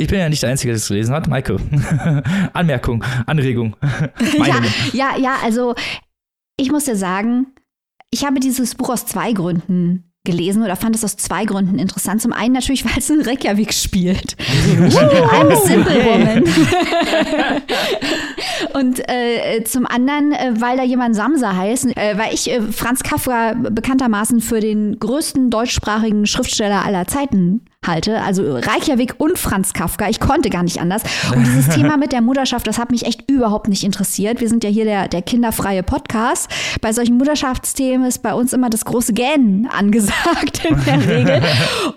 Ich 0.00 0.06
bin 0.06 0.20
ja 0.20 0.28
nicht 0.28 0.42
der 0.44 0.50
Einzige, 0.50 0.72
der 0.72 0.76
es 0.76 0.86
gelesen 0.86 1.12
hat. 1.12 1.26
Maike, 1.26 1.56
Anmerkung, 2.52 3.02
Anregung. 3.26 3.74
ja, 4.46 4.62
ja, 4.92 5.16
ja, 5.18 5.34
also 5.42 5.74
ich 6.58 6.70
muss 6.70 6.84
dir 6.84 6.96
sagen, 6.96 7.46
ich 8.10 8.26
habe 8.26 8.40
dieses 8.40 8.74
Buch 8.74 8.90
aus 8.90 9.06
zwei 9.06 9.32
Gründen 9.32 10.04
gelesen 10.24 10.62
oder 10.62 10.76
fand 10.76 10.94
es 10.94 11.04
aus 11.04 11.16
zwei 11.16 11.46
Gründen 11.46 11.78
interessant. 11.78 12.20
Zum 12.20 12.34
einen 12.34 12.52
natürlich, 12.52 12.84
weil 12.84 12.98
es 12.98 13.08
in 13.08 13.22
Reykjavik 13.22 13.72
spielt. 13.72 14.36
I'm 14.76 15.50
a 15.50 15.56
simple 15.56 16.04
woman. 16.04 16.44
Und 18.74 19.00
äh, 19.08 19.64
zum 19.64 19.86
anderen, 19.86 20.32
äh, 20.32 20.60
weil 20.60 20.76
da 20.76 20.82
jemand 20.82 21.16
Samsa 21.16 21.56
heißt, 21.56 21.96
äh, 21.96 22.18
weil 22.18 22.34
ich 22.34 22.50
äh, 22.50 22.60
Franz 22.60 23.02
Kafka 23.02 23.54
bekanntermaßen 23.54 24.40
für 24.40 24.60
den 24.60 24.98
größten 24.98 25.50
deutschsprachigen 25.50 26.26
Schriftsteller 26.26 26.84
aller 26.84 27.06
Zeiten 27.06 27.62
halte. 27.86 28.20
Also 28.22 28.56
Reykjavik 28.56 29.14
und 29.18 29.38
Franz 29.38 29.72
Kafka. 29.72 30.08
Ich 30.08 30.20
konnte 30.20 30.50
gar 30.50 30.62
nicht 30.62 30.80
anders. 30.80 31.02
Und 31.34 31.46
dieses 31.46 31.68
Thema 31.74 31.96
mit 31.96 32.12
der 32.12 32.20
Mutterschaft, 32.20 32.66
das 32.66 32.78
hat 32.78 32.90
mich 32.90 33.06
echt 33.06 33.30
überhaupt 33.30 33.68
nicht 33.68 33.84
interessiert. 33.84 34.40
Wir 34.40 34.48
sind 34.48 34.64
ja 34.64 34.70
hier 34.70 34.84
der, 34.84 35.08
der 35.08 35.22
kinderfreie 35.22 35.82
Podcast. 35.82 36.50
Bei 36.80 36.92
solchen 36.92 37.16
Mutterschaftsthemen 37.16 38.06
ist 38.06 38.22
bei 38.22 38.34
uns 38.34 38.52
immer 38.52 38.70
das 38.70 38.84
große 38.84 39.12
Gähnen 39.12 39.66
angesagt 39.66 40.64
in 40.64 40.84
der 40.84 41.08
Regel. 41.08 41.42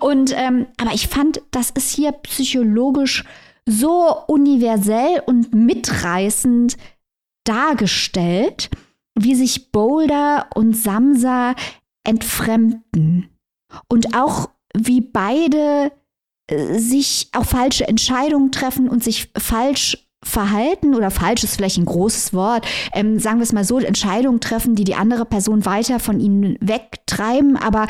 Und 0.00 0.34
ähm, 0.36 0.66
aber 0.80 0.94
ich 0.94 1.08
fand, 1.08 1.42
das 1.50 1.70
ist 1.70 1.94
hier 1.94 2.12
psychologisch 2.12 3.24
so 3.66 4.16
universell 4.26 5.22
und 5.26 5.54
mitreißend 5.54 6.76
dargestellt, 7.44 8.70
wie 9.14 9.34
sich 9.34 9.70
Boulder 9.72 10.46
und 10.54 10.76
Samsa 10.76 11.54
entfremden. 12.04 13.28
Und 13.88 14.16
auch 14.16 14.50
wie 14.76 15.00
beide 15.00 15.92
äh, 16.48 16.78
sich 16.78 17.28
auch 17.32 17.44
falsche 17.44 17.86
Entscheidungen 17.86 18.52
treffen 18.52 18.88
und 18.88 19.02
sich 19.02 19.30
falsch 19.36 19.98
verhalten 20.24 20.94
oder 20.94 21.10
falsch 21.10 21.42
ist 21.42 21.56
vielleicht 21.56 21.78
ein 21.78 21.84
großes 21.84 22.32
Wort, 22.32 22.66
ähm, 22.92 23.18
sagen 23.18 23.38
wir 23.38 23.42
es 23.42 23.52
mal 23.52 23.64
so, 23.64 23.78
Entscheidungen 23.78 24.40
treffen, 24.40 24.76
die 24.76 24.84
die 24.84 24.94
andere 24.94 25.24
Person 25.24 25.64
weiter 25.64 25.98
von 25.98 26.20
ihnen 26.20 26.56
wegtreiben, 26.60 27.56
aber 27.56 27.88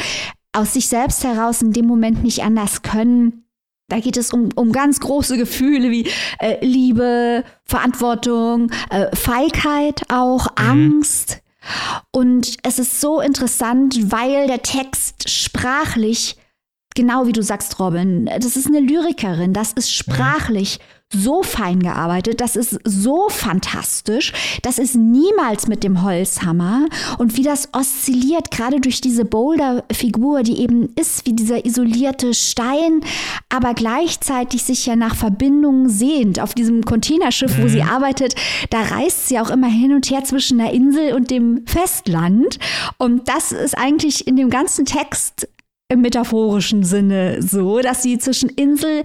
aus 0.53 0.75
sich 0.75 0.89
selbst 0.89 1.25
heraus 1.25 1.63
in 1.63 1.73
dem 1.73 1.87
Moment 1.87 2.23
nicht 2.23 2.43
anders 2.43 2.83
können, 2.83 3.45
Da 3.89 4.01
geht 4.01 4.17
es 4.17 4.33
um, 4.33 4.49
um 4.55 4.73
ganz 4.73 5.01
große 5.01 5.37
Gefühle 5.37 5.91
wie 5.91 6.09
äh, 6.39 6.65
Liebe, 6.65 7.45
Verantwortung, 7.67 8.71
äh, 8.89 9.15
Feigheit 9.15 10.11
auch, 10.11 10.47
mhm. 10.53 10.67
Angst. 10.67 11.43
Und 12.11 12.57
es 12.63 12.79
ist 12.79 13.03
so 13.03 13.21
interessant, 13.21 14.11
weil 14.11 14.47
der 14.47 14.63
Text 14.63 15.29
sprachlich, 15.29 16.37
genau 16.95 17.27
wie 17.27 17.33
du 17.33 17.43
sagst, 17.43 17.79
Robin, 17.79 18.27
das 18.27 18.57
ist 18.57 18.67
eine 18.67 18.81
Lyrikerin, 18.81 19.53
das 19.53 19.73
ist 19.73 19.93
sprachlich 19.93 20.79
so 21.13 21.43
fein 21.43 21.81
gearbeitet, 21.81 22.41
das 22.41 22.57
ist 22.57 22.79
so 22.85 23.29
fantastisch, 23.29 24.33
das 24.63 24.79
ist 24.79 24.95
niemals 24.97 25.69
mit 25.69 25.85
dem 25.85 26.03
Holzhammer 26.03 26.87
und 27.19 27.37
wie 27.37 27.43
das 27.43 27.69
oszilliert, 27.73 28.51
gerade 28.51 28.81
durch 28.81 29.01
diese 29.01 29.25
Boulder-Figur, 29.25 30.43
die 30.43 30.59
eben 30.61 30.89
ist 30.97 31.27
wie 31.27 31.35
dieser 31.35 31.65
isolierte 31.65 32.35
Stein, 32.35 33.03
aber 33.49 33.75
gleichzeitig 33.75 34.63
sich 34.63 34.87
ja 34.87 34.97
nach 34.97 35.15
Verbindungen 35.15 35.89
sehnt. 35.89 36.41
Auf 36.41 36.55
diesem 36.55 36.85
Containerschiff, 36.85 37.59
mhm. 37.59 37.63
wo 37.63 37.69
sie 37.69 37.83
mhm. 37.83 37.89
arbeitet, 37.89 38.35
da 38.71 38.81
reist 38.81 39.29
sie 39.29 39.39
auch 39.39 39.51
immer 39.51 39.69
hin 39.69 39.93
und 39.93 40.11
her 40.11 40.25
zwischen 40.25 40.59
der 40.59 40.73
Insel 40.73 41.15
und 41.15 41.31
dem 41.31 41.65
Festland 41.67 42.59
und 42.99 43.29
das 43.29 43.53
ist 43.53 43.77
eigentlich 43.77 44.27
in 44.27 44.37
dem 44.37 44.51
ganzen 44.51 44.87
Text 44.87 45.49
im 45.89 46.01
metaphorischen 46.01 46.85
Sinne 46.85 47.43
so, 47.43 47.81
dass 47.81 48.03
sie 48.03 48.19
zwischen 48.19 48.49
Insel 48.49 49.03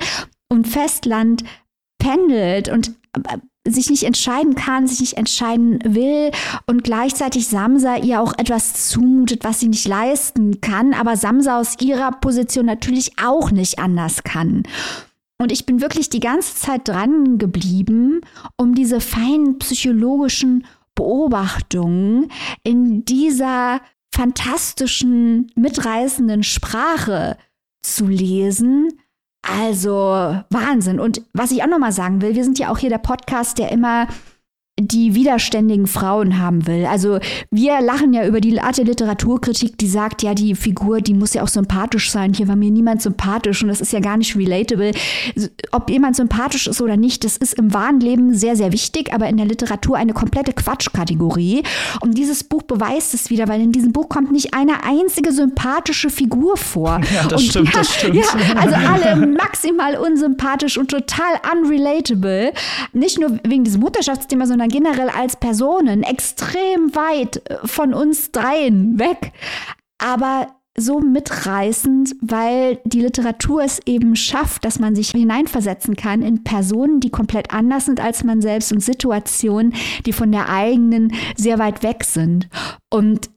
und 0.49 0.67
Festland 0.67 1.43
pendelt 1.99 2.69
und 2.69 2.91
äh, 3.13 3.37
sich 3.69 3.89
nicht 3.89 4.03
entscheiden 4.03 4.55
kann, 4.55 4.87
sich 4.87 5.01
nicht 5.01 5.17
entscheiden 5.17 5.79
will 5.83 6.31
und 6.67 6.83
gleichzeitig 6.83 7.47
Samsa 7.47 7.97
ihr 7.97 8.21
auch 8.21 8.33
etwas 8.37 8.89
zumutet, 8.89 9.43
was 9.43 9.59
sie 9.59 9.67
nicht 9.67 9.87
leisten 9.87 10.61
kann, 10.61 10.93
aber 10.93 11.17
Samsa 11.17 11.59
aus 11.59 11.75
ihrer 11.81 12.11
Position 12.11 12.65
natürlich 12.65 13.19
auch 13.21 13.51
nicht 13.51 13.79
anders 13.79 14.23
kann. 14.23 14.63
Und 15.39 15.51
ich 15.51 15.65
bin 15.65 15.81
wirklich 15.81 16.09
die 16.09 16.19
ganze 16.19 16.55
Zeit 16.55 16.87
dran 16.87 17.37
geblieben, 17.37 18.21
um 18.55 18.73
diese 18.73 19.01
feinen 19.01 19.59
psychologischen 19.59 20.65
Beobachtungen 20.95 22.31
in 22.63 23.05
dieser 23.05 23.81
fantastischen, 24.13 25.51
mitreißenden 25.55 26.43
Sprache 26.43 27.37
zu 27.81 28.07
lesen 28.07 28.89
also 29.47 30.41
Wahnsinn. 30.49 30.99
Und 30.99 31.21
was 31.33 31.51
ich 31.51 31.63
auch 31.63 31.67
noch 31.67 31.79
mal 31.79 31.91
sagen 31.91 32.21
will, 32.21 32.35
wir 32.35 32.43
sind 32.43 32.59
ja 32.59 32.69
auch 32.69 32.77
hier 32.77 32.89
der 32.89 32.97
Podcast, 32.97 33.57
der 33.57 33.71
immer 33.71 34.07
die 34.79 35.15
widerständigen 35.15 35.87
Frauen 35.87 36.37
haben 36.37 36.67
will. 36.67 36.85
Also 36.85 37.19
wir 37.49 37.81
lachen 37.81 38.13
ja 38.13 38.27
über 38.27 38.41
die 38.41 38.59
Art 38.59 38.77
der 38.77 38.85
Literaturkritik, 38.85 39.75
die 39.77 39.87
sagt, 39.87 40.21
ja, 40.21 40.35
die 40.35 40.53
Figur, 40.53 41.01
die 41.01 41.15
muss 41.15 41.33
ja 41.33 41.41
auch 41.41 41.47
sympathisch 41.47 42.11
sein. 42.11 42.33
Hier 42.33 42.47
war 42.47 42.55
mir 42.55 42.69
niemand 42.69 43.01
sympathisch 43.01 43.63
und 43.63 43.69
das 43.69 43.81
ist 43.81 43.91
ja 43.91 43.99
gar 43.99 44.17
nicht 44.17 44.35
relatable. 44.35 44.91
Ob 45.71 45.89
jemand 45.89 46.15
sympathisch 46.15 46.67
ist 46.67 46.79
oder 46.79 46.95
nicht, 46.95 47.23
das 47.23 47.37
ist 47.37 47.55
im 47.55 47.73
wahren 47.73 47.99
Leben 47.99 48.35
sehr, 48.35 48.55
sehr 48.55 48.71
wichtig, 48.71 49.11
aber 49.13 49.27
in 49.27 49.37
der 49.37 49.47
Literatur 49.47 49.97
eine 49.97 50.13
komplette 50.13 50.53
Quatschkategorie. 50.53 51.63
Und 52.01 52.15
dieses 52.15 52.43
Buch 52.43 52.61
beweist 52.61 53.15
es 53.15 53.31
wieder, 53.31 53.47
weil 53.47 53.61
in 53.61 53.71
diesem 53.71 53.93
Buch 53.93 54.09
kommt 54.09 54.31
nicht 54.31 54.53
eine 54.53 54.83
einzige 54.83 55.31
sympathische 55.31 56.09
Figur 56.09 56.55
vor. 56.55 57.01
Ja, 57.17 57.23
das 57.23 57.41
und 57.41 57.49
stimmt, 57.49 57.73
ja, 57.73 57.79
das 57.79 57.95
stimmt. 57.95 58.15
Ja, 58.15 58.25
also 58.57 58.75
alle 58.75 59.15
maximal 59.15 59.95
unsympathisch 59.95 60.77
und 60.77 60.91
total 60.91 61.39
unrelatable. 61.51 62.53
Nicht 62.91 63.17
nur 63.19 63.39
wegen 63.43 63.63
diesem 63.63 63.81
Mutterschaftsthema, 63.81 64.45
sondern 64.45 64.66
sondern 64.67 64.69
generell 64.69 65.09
als 65.09 65.35
Personen 65.37 66.03
extrem 66.03 66.95
weit 66.95 67.49
äh, 67.49 67.57
von 67.65 67.93
uns 67.93 68.31
dreien 68.31 68.99
weg. 68.99 69.33
Aber 69.97 70.47
so 70.79 70.99
mitreißend, 70.99 72.15
weil 72.21 72.79
die 72.85 73.01
Literatur 73.01 73.63
es 73.63 73.79
eben 73.87 74.15
schafft, 74.15 74.63
dass 74.63 74.77
man 74.77 74.95
sich 74.95 75.09
hineinversetzen 75.09 75.95
kann 75.95 76.21
in 76.21 76.43
Personen, 76.43 76.99
die 76.99 77.09
komplett 77.09 77.51
anders 77.51 77.85
sind 77.85 77.99
als 77.99 78.23
man 78.23 78.41
selbst 78.41 78.71
und 78.71 78.81
Situationen, 78.81 79.73
die 80.05 80.13
von 80.13 80.31
der 80.31 80.49
eigenen 80.49 81.13
sehr 81.35 81.57
weit 81.57 81.81
weg 81.81 82.03
sind. 82.03 82.47
Und 82.91 83.31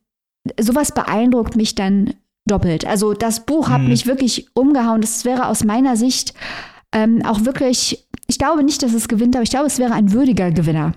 sowas 0.61 0.93
beeindruckt 0.93 1.57
mich 1.57 1.74
dann 1.74 2.12
doppelt. 2.47 2.87
Also 2.87 3.14
das 3.14 3.47
Buch 3.47 3.70
hat 3.70 3.81
hm. 3.81 3.89
mich 3.89 4.07
wirklich 4.07 4.49
umgehauen. 4.55 5.01
Das 5.01 5.24
wäre 5.24 5.47
aus 5.47 5.64
meiner 5.64 5.97
Sicht 5.97 6.35
ähm, 6.93 7.22
auch 7.24 7.47
wirklich, 7.47 8.07
ich 8.26 8.39
glaube 8.39 8.62
nicht, 8.62 8.83
dass 8.83 8.93
es 8.93 9.09
gewinnt, 9.09 9.35
aber 9.35 9.45
ich 9.45 9.51
glaube, 9.51 9.66
es 9.66 9.78
wäre 9.78 9.95
ein 9.95 10.12
würdiger 10.12 10.51
Gewinner. 10.51 10.93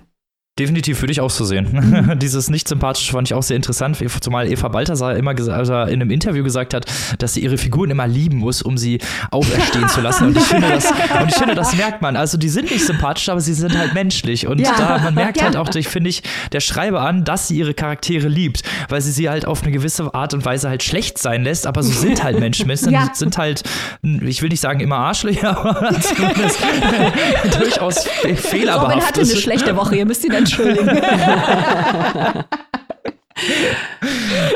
Definitiv 0.56 1.02
würde 1.02 1.10
ich 1.10 1.20
auch 1.20 1.30
so 1.30 1.44
sehen. 1.44 1.66
Mhm. 1.72 2.18
Dieses 2.20 2.48
nicht 2.48 2.68
sympathische 2.68 3.10
fand 3.10 3.26
ich 3.26 3.34
auch 3.34 3.42
sehr 3.42 3.56
interessant, 3.56 3.98
zumal 4.20 4.46
Eva 4.46 4.68
Balthasar 4.68 5.16
immer 5.16 5.34
also 5.36 5.72
in 5.82 6.00
einem 6.00 6.12
Interview 6.12 6.44
gesagt 6.44 6.74
hat, 6.74 6.86
dass 7.18 7.34
sie 7.34 7.40
ihre 7.40 7.58
Figuren 7.58 7.90
immer 7.90 8.06
lieben 8.06 8.36
muss, 8.36 8.62
um 8.62 8.78
sie 8.78 9.00
auferstehen 9.32 9.88
zu 9.88 10.00
lassen. 10.00 10.28
Und 10.28 10.36
ich, 10.36 10.44
finde 10.44 10.68
das, 10.68 10.84
und 10.92 11.28
ich 11.28 11.34
finde, 11.34 11.56
das 11.56 11.74
merkt 11.74 12.02
man. 12.02 12.14
Also 12.14 12.38
die 12.38 12.48
sind 12.48 12.70
nicht 12.70 12.86
sympathisch, 12.86 13.28
aber 13.30 13.40
sie 13.40 13.52
sind 13.52 13.76
halt 13.76 13.94
menschlich. 13.94 14.46
Und 14.46 14.60
ja. 14.60 14.76
da, 14.78 14.98
man 14.98 15.14
merkt 15.14 15.38
ja. 15.38 15.46
halt 15.46 15.56
auch, 15.56 15.74
ich 15.74 15.88
finde 15.88 16.10
ich, 16.10 16.22
der 16.52 16.60
Schreiber 16.60 17.00
an, 17.00 17.24
dass 17.24 17.48
sie 17.48 17.58
ihre 17.58 17.74
Charaktere 17.74 18.28
liebt, 18.28 18.62
weil 18.88 19.00
sie 19.00 19.10
sie 19.10 19.28
halt 19.28 19.48
auf 19.48 19.64
eine 19.64 19.72
gewisse 19.72 20.14
Art 20.14 20.34
und 20.34 20.44
Weise 20.44 20.68
halt 20.68 20.84
schlecht 20.84 21.18
sein 21.18 21.42
lässt, 21.42 21.66
aber 21.66 21.82
sie 21.82 21.94
sind 21.94 22.22
halt 22.22 22.38
Menschen. 22.38 22.68
Menschen 22.68 22.92
ja. 22.92 23.10
sind 23.12 23.38
halt, 23.38 23.64
ich 24.02 24.40
will 24.40 24.50
nicht 24.50 24.60
sagen 24.60 24.78
immer 24.78 24.98
Arschlöcher, 24.98 25.58
aber 25.66 26.00
zumindest 26.00 26.60
durchaus 27.58 28.06
fehlerbehaftet. 28.36 28.82
Robin 28.82 29.02
hatte 29.04 29.20
eine 29.22 29.36
schlechte 29.36 29.76
Woche, 29.76 29.96
ihr 29.96 30.06
müsst 30.06 30.24
ihn 30.24 30.30
dann 30.30 30.43
entschuldigen. 30.44 30.88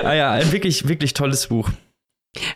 ah 0.05 0.15
ja, 0.15 0.33
ein 0.33 0.53
wirklich, 0.53 0.87
wirklich 0.89 1.15
tolles 1.15 1.47
Buch. 1.49 1.71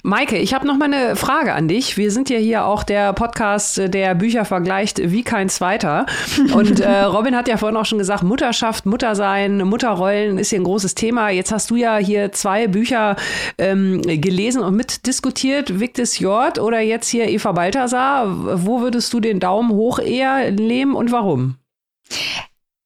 Maike, 0.03 0.37
ich 0.37 0.53
habe 0.55 0.67
noch 0.67 0.77
mal 0.77 0.93
eine 0.93 1.17
Frage 1.17 1.55
an 1.55 1.67
dich. 1.67 1.97
Wir 1.97 2.11
sind 2.11 2.29
ja 2.31 2.37
hier 2.39 2.67
auch 2.67 2.83
der 2.83 3.13
Podcast, 3.15 3.81
der 3.83 4.15
Bücher 4.15 4.45
vergleicht 4.45 5.01
wie 5.11 5.23
kein 5.23 5.49
zweiter. 5.49 6.07
Und 6.55 6.81
äh, 6.81 7.03
Robin 7.05 7.35
hat 7.35 7.49
ja 7.49 7.57
vorhin 7.57 7.77
auch 7.77 7.87
schon 7.87 7.99
gesagt, 7.99 8.23
Mutterschaft, 8.23 8.85
Muttersein, 8.87 9.59
Mutterrollen 9.63 10.39
ist 10.39 10.51
hier 10.51 10.61
ein 10.61 10.65
großes 10.65 10.95
Thema. 10.95 11.31
Jetzt 11.31 11.53
hast 11.53 11.71
du 11.71 11.77
ja 11.77 11.97
hier 11.97 12.33
zwei 12.33 12.69
Bücher 12.69 13.17
ähm, 13.59 14.03
gelesen 14.03 14.63
und 14.63 14.77
mitdiskutiert. 14.77 15.81
Victis 15.81 16.19
Jord 16.19 16.59
oder 16.59 16.81
jetzt 16.81 17.09
hier 17.09 17.29
Eva 17.29 17.53
Balthasar. 17.53 18.27
Wo 18.65 18.83
würdest 18.83 19.13
du 19.13 19.21
den 19.21 19.41
Daumen 19.41 19.73
hoch 19.73 19.99
eher 19.99 20.51
nehmen 20.53 20.95
und 20.95 21.13
warum? 21.13 21.57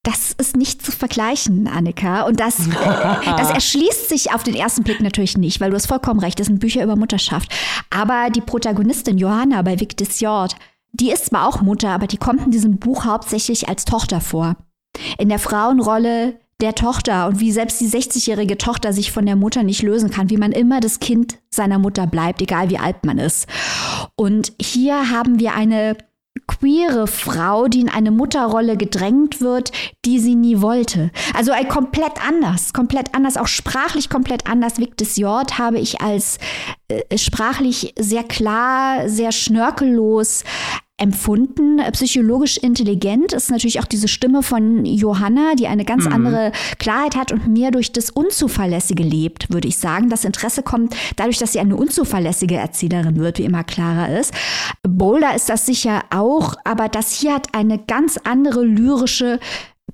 Das 0.07 0.33
ist 0.39 0.57
nicht 0.57 0.87
zu 0.87 0.93
vergleichen, 0.93 1.67
Annika. 1.67 2.23
Und 2.23 2.39
das, 2.39 2.69
äh, 2.69 2.71
das 3.37 3.51
erschließt 3.55 4.09
sich 4.09 4.33
auf 4.33 4.45
den 4.45 4.55
ersten 4.55 4.85
Blick 4.85 5.01
natürlich 5.01 5.37
nicht, 5.37 5.61
weil 5.61 5.71
du 5.71 5.77
hast 5.77 5.89
vollkommen 5.89 6.21
recht, 6.21 6.39
das 6.39 6.47
sind 6.47 6.61
Bücher 6.61 6.85
über 6.85 6.95
Mutterschaft. 6.95 7.53
Aber 7.91 8.31
die 8.31 8.41
Protagonistin 8.41 9.19
Johanna 9.19 9.63
bei 9.63 9.81
Vic 9.81 9.97
Jord, 10.21 10.55
die 10.93 11.11
ist 11.11 11.27
zwar 11.27 11.49
auch 11.49 11.61
Mutter, 11.61 11.89
aber 11.89 12.07
die 12.07 12.19
kommt 12.19 12.45
in 12.45 12.53
diesem 12.53 12.79
Buch 12.79 13.05
hauptsächlich 13.05 13.69
als 13.69 13.85
Tochter 13.85 14.21
vor. 14.21 14.55
In 15.19 15.29
der 15.29 15.41
Frauenrolle 15.41 16.39
der 16.61 16.77
Tochter 16.77 17.27
und 17.27 17.41
wie 17.41 17.51
selbst 17.51 17.81
die 17.81 17.89
60-jährige 17.89 18.59
Tochter 18.59 18.93
sich 18.93 19.11
von 19.11 19.27
der 19.27 19.35
Mutter 19.35 19.65
nicht 19.65 19.83
lösen 19.83 20.11
kann, 20.11 20.31
wie 20.31 20.37
man 20.37 20.53
immer 20.53 20.79
das 20.79 21.01
Kind 21.01 21.39
seiner 21.51 21.81
Mutter 21.81 22.07
bleibt, 22.07 22.41
egal 22.41 22.71
wie 22.71 22.79
alt 22.79 23.05
man 23.05 23.19
ist. 23.19 23.49
Und 24.15 24.53
hier 24.61 25.11
haben 25.11 25.41
wir 25.41 25.55
eine 25.55 25.97
queere 26.47 27.07
Frau, 27.07 27.69
die 27.69 27.81
in 27.81 27.89
eine 27.89 28.11
Mutterrolle 28.11 28.77
gedrängt 28.77 29.41
wird, 29.41 29.73
die 30.05 30.19
sie 30.19 30.35
nie 30.35 30.61
wollte. 30.61 31.11
Also 31.35 31.53
ein 31.53 31.69
komplett 31.69 32.25
anders, 32.27 32.73
komplett 32.73 33.15
anders, 33.15 33.37
auch 33.37 33.47
sprachlich 33.47 34.09
komplett 34.09 34.47
anders. 34.47 34.79
Victus 34.79 35.17
Jord 35.17 35.59
habe 35.59 35.79
ich 35.79 36.01
als 36.01 36.39
äh, 36.89 37.19
sprachlich 37.19 37.95
sehr 37.99 38.25
klar, 38.25 39.09
sehr 39.09 39.33
schnörkellos 39.33 40.45
empfunden. 40.99 41.79
Psychologisch 41.93 42.57
intelligent 42.57 43.33
ist 43.33 43.51
natürlich 43.51 43.81
auch 43.81 43.85
diese 43.85 44.09
Stimme 44.09 44.43
von 44.43 44.85
Johanna, 44.87 45.55
die 45.55 45.67
eine 45.67 45.85
ganz 45.85 46.07
mhm. 46.07 46.13
andere 46.13 46.53
Klarheit 46.79 47.17
hat 47.17 47.33
und 47.33 47.47
mehr 47.49 47.71
durch 47.71 47.93
das 47.93 48.11
Unzuverlässige 48.11 49.03
lebt, 49.03 49.53
würde 49.53 49.69
ich 49.69 49.79
sagen. 49.79 50.09
Das 50.09 50.25
Interesse 50.25 50.63
kommt 50.63 50.97
dadurch, 51.17 51.39
dass 51.39 51.53
sie 51.53 51.61
eine 51.61 51.77
unzuverlässige 51.77 52.57
Erzählerin 52.57 53.17
wird, 53.17 53.39
wie 53.39 53.45
immer 53.45 53.65
klarer 53.65 54.19
ist. 54.19 54.33
Boulder 54.83 55.35
ist 55.35 55.51
das 55.51 55.67
sicher 55.67 56.03
auch, 56.11 56.55
aber 56.65 56.89
das 56.89 57.13
hier 57.13 57.35
hat 57.35 57.55
eine 57.55 57.79
ganz 57.79 58.19
andere 58.25 58.65
lyrische 58.65 59.39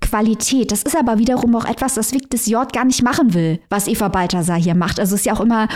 Qualität. 0.00 0.70
Das 0.70 0.84
ist 0.84 0.96
aber 0.96 1.18
wiederum 1.18 1.54
auch 1.56 1.64
etwas, 1.64 1.94
das 1.94 2.12
Victus 2.12 2.46
J 2.46 2.72
gar 2.72 2.84
nicht 2.84 3.02
machen 3.02 3.34
will, 3.34 3.60
was 3.70 3.88
Eva 3.88 4.08
Balthasar 4.08 4.58
hier 4.58 4.74
macht. 4.74 5.00
Also 5.00 5.14
es 5.14 5.22
ist 5.22 5.26
ja 5.26 5.34
auch 5.34 5.40
immer 5.40 5.68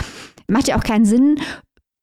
macht 0.47 0.67
ja 0.67 0.77
auch 0.77 0.83
keinen 0.83 1.05
Sinn, 1.05 1.39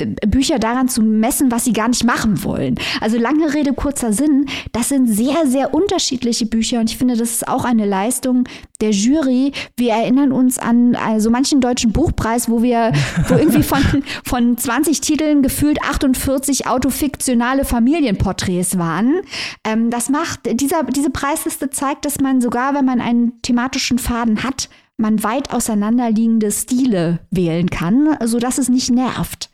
Bücher 0.03 0.59
daran 0.59 0.89
zu 0.89 1.03
messen, 1.03 1.53
was 1.53 1.65
sie 1.65 1.73
gar 1.73 1.87
nicht 1.89 2.03
machen 2.03 2.43
wollen. 2.43 2.75
Also 3.01 3.17
lange 3.17 3.55
Rede, 3.55 3.73
kurzer 3.73 4.13
Sinn, 4.13 4.47
das 4.73 4.89
sind 4.89 5.07
sehr, 5.07 5.47
sehr 5.47 5.73
unterschiedliche 5.73 6.47
Bücher 6.47 6.81
und 6.81 6.91
ich 6.91 6.99
finde, 6.99 7.17
das 7.17 7.31
ist 7.31 7.47
auch 7.47 7.65
eine 7.65 7.87
Leistung 7.87 8.43
der 8.81 8.91
Jury. 8.91 9.53
Wir 9.77 9.93
erinnern 9.93 10.33
uns 10.33 10.59
an 10.59 10.97
also 10.97 11.31
manchen 11.31 11.61
deutschen 11.61 11.93
Buchpreis, 11.93 12.49
wo 12.49 12.61
wir, 12.61 12.93
wo 13.29 13.35
irgendwie 13.37 13.63
von, 13.63 13.83
von 14.25 14.59
20 14.59 15.01
Titeln 15.01 15.43
gefühlt 15.43 15.81
48 15.81 16.67
autofiktionale 16.67 17.65
Familienporträts 17.65 18.77
waren. 18.79 19.21
Ähm, 19.63 19.91
das 19.91 20.09
macht, 20.09 20.41
dieser, 20.61 20.83
diese 20.83 21.11
Preisliste 21.11 21.71
zeigt, 21.71 22.05
dass 22.05 22.21
man 22.21 22.41
sogar, 22.41 22.75
wenn 22.75 22.85
man 22.85 23.01
einen 23.01 23.41
thematischen 23.43 24.01
Faden 24.01 24.43
hat, 24.43 24.69
man 24.97 25.23
weit 25.23 25.53
auseinanderliegende 25.53 26.51
Stile 26.51 27.21
wählen 27.31 27.71
kann, 27.71 28.17
sodass 28.25 28.59
es 28.59 28.69
nicht 28.69 28.91
nervt. 28.91 29.51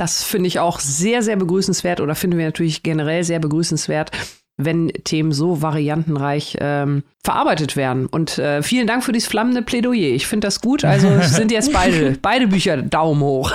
Das 0.00 0.22
finde 0.22 0.46
ich 0.46 0.58
auch 0.58 0.80
sehr, 0.80 1.22
sehr 1.22 1.36
begrüßenswert 1.36 2.00
oder 2.00 2.14
finden 2.14 2.38
wir 2.38 2.46
natürlich 2.46 2.82
generell 2.82 3.22
sehr 3.22 3.38
begrüßenswert, 3.38 4.10
wenn 4.56 4.88
Themen 5.04 5.30
so 5.30 5.60
variantenreich 5.60 6.56
ähm, 6.58 7.02
verarbeitet 7.22 7.76
werden. 7.76 8.06
Und 8.06 8.38
äh, 8.38 8.62
vielen 8.62 8.86
Dank 8.86 9.04
für 9.04 9.12
dieses 9.12 9.28
flammende 9.28 9.60
Plädoyer. 9.60 10.14
Ich 10.14 10.26
finde 10.26 10.46
das 10.46 10.62
gut. 10.62 10.86
Also 10.86 11.06
sind 11.20 11.52
jetzt 11.52 11.70
beide, 11.74 12.16
beide 12.22 12.48
Bücher 12.48 12.78
Daumen 12.78 13.20
hoch. 13.20 13.52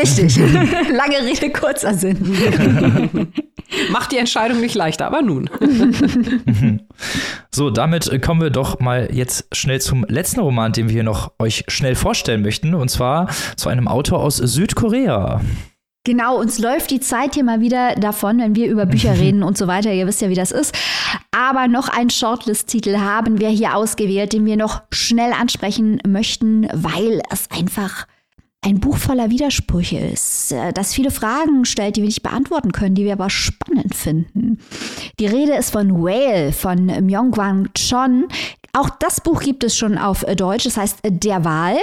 Richtig. 0.00 0.36
Lange 0.92 1.26
Rede, 1.26 1.50
kurzer 1.50 1.94
Sinn. 1.94 3.32
Macht 3.90 4.12
die 4.12 4.18
Entscheidung 4.18 4.60
nicht 4.60 4.74
leichter, 4.74 5.06
aber 5.06 5.22
nun. 5.22 5.48
so, 7.50 7.70
damit 7.70 8.22
kommen 8.22 8.40
wir 8.40 8.50
doch 8.50 8.80
mal 8.80 9.08
jetzt 9.12 9.46
schnell 9.52 9.80
zum 9.80 10.04
letzten 10.08 10.40
Roman, 10.40 10.72
den 10.72 10.88
wir 10.88 10.94
hier 10.94 11.02
noch 11.02 11.32
euch 11.38 11.64
schnell 11.68 11.94
vorstellen 11.94 12.42
möchten. 12.42 12.74
Und 12.74 12.90
zwar 12.90 13.28
zu 13.56 13.68
einem 13.68 13.88
Autor 13.88 14.20
aus 14.20 14.36
Südkorea. 14.36 15.40
Genau, 16.04 16.38
uns 16.38 16.58
läuft 16.58 16.90
die 16.90 17.00
Zeit 17.00 17.34
hier 17.34 17.44
mal 17.44 17.60
wieder 17.60 17.94
davon, 17.94 18.38
wenn 18.38 18.54
wir 18.54 18.68
über 18.68 18.86
Bücher 18.86 19.12
reden 19.18 19.42
und 19.42 19.58
so 19.58 19.66
weiter. 19.66 19.92
Ihr 19.92 20.06
wisst 20.06 20.22
ja, 20.22 20.30
wie 20.30 20.34
das 20.34 20.50
ist. 20.50 20.74
Aber 21.30 21.68
noch 21.68 21.88
einen 21.88 22.10
Shortlist-Titel 22.10 22.96
haben 22.98 23.38
wir 23.38 23.50
hier 23.50 23.76
ausgewählt, 23.76 24.32
den 24.32 24.46
wir 24.46 24.56
noch 24.56 24.82
schnell 24.90 25.32
ansprechen 25.32 26.00
möchten, 26.06 26.68
weil 26.72 27.20
es 27.30 27.50
einfach 27.50 28.06
ein 28.62 28.78
Buch 28.78 28.98
voller 28.98 29.30
Widersprüche 29.30 29.98
ist, 29.98 30.52
äh, 30.52 30.72
das 30.72 30.92
viele 30.92 31.10
Fragen 31.10 31.64
stellt, 31.64 31.96
die 31.96 32.02
wir 32.02 32.08
nicht 32.08 32.22
beantworten 32.22 32.72
können, 32.72 32.94
die 32.94 33.04
wir 33.04 33.14
aber 33.14 33.30
spannend 33.30 33.94
finden. 33.94 34.58
Die 35.18 35.26
Rede 35.26 35.54
ist 35.54 35.70
von 35.70 36.02
Whale 36.02 36.52
von 36.52 36.86
Myungwang 36.86 37.70
Chon. 37.74 38.28
Auch 38.72 38.90
das 38.90 39.20
Buch 39.20 39.40
gibt 39.40 39.64
es 39.64 39.76
schon 39.76 39.98
auf 39.98 40.24
Deutsch, 40.36 40.64
das 40.64 40.76
heißt 40.76 40.98
Der 41.04 41.44
Wahl. 41.44 41.76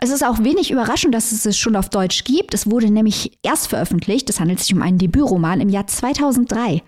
Es 0.00 0.10
ist 0.10 0.24
auch 0.24 0.44
wenig 0.44 0.70
überraschend, 0.70 1.12
dass 1.12 1.32
es 1.32 1.44
es 1.44 1.58
schon 1.58 1.74
auf 1.74 1.88
Deutsch 1.88 2.22
gibt. 2.22 2.54
Es 2.54 2.70
wurde 2.70 2.88
nämlich 2.88 3.36
erst 3.42 3.66
veröffentlicht. 3.66 4.30
Es 4.30 4.38
handelt 4.38 4.60
sich 4.60 4.72
um 4.72 4.82
einen 4.82 4.98
Debütroman 4.98 5.60
im 5.60 5.70
Jahr 5.70 5.88
2003. 5.88 6.82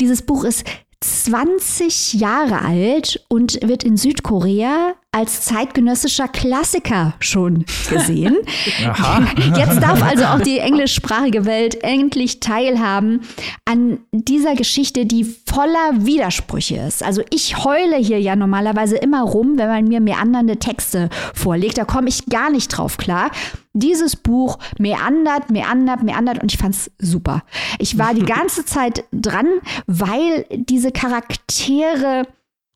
Dieses 0.00 0.22
Buch 0.22 0.44
ist 0.44 0.64
20 1.02 2.14
Jahre 2.14 2.62
alt 2.62 3.22
und 3.28 3.60
wird 3.62 3.84
in 3.84 3.98
Südkorea 3.98 4.94
als 5.16 5.40
zeitgenössischer 5.40 6.28
Klassiker 6.28 7.14
schon 7.20 7.64
gesehen. 7.88 8.36
Jetzt 9.56 9.82
darf 9.82 10.02
also 10.02 10.24
auch 10.26 10.40
die 10.40 10.58
englischsprachige 10.58 11.46
Welt 11.46 11.82
endlich 11.82 12.40
teilhaben 12.40 13.22
an 13.64 13.98
dieser 14.12 14.54
Geschichte, 14.54 15.06
die 15.06 15.24
voller 15.24 16.04
Widersprüche 16.04 16.76
ist. 16.76 17.02
Also 17.02 17.22
ich 17.30 17.64
heule 17.64 17.96
hier 17.96 18.20
ja 18.20 18.36
normalerweise 18.36 18.96
immer 18.96 19.22
rum, 19.22 19.56
wenn 19.56 19.68
man 19.68 19.84
mir 19.84 20.00
meandernde 20.00 20.58
Texte 20.58 21.08
vorlegt. 21.32 21.78
Da 21.78 21.86
komme 21.86 22.10
ich 22.10 22.26
gar 22.26 22.50
nicht 22.50 22.68
drauf 22.68 22.98
klar 22.98 23.30
dieses 23.78 24.16
Buch 24.16 24.58
meandert, 24.78 25.50
meandert, 25.50 26.02
meandert 26.02 26.42
und 26.42 26.50
ich 26.50 26.58
fand's 26.58 26.90
super. 26.98 27.42
Ich 27.78 27.98
war 27.98 28.14
die 28.14 28.24
ganze 28.24 28.64
Zeit 28.64 29.04
dran, 29.12 29.46
weil 29.86 30.46
diese 30.50 30.92
Charaktere 30.92 32.26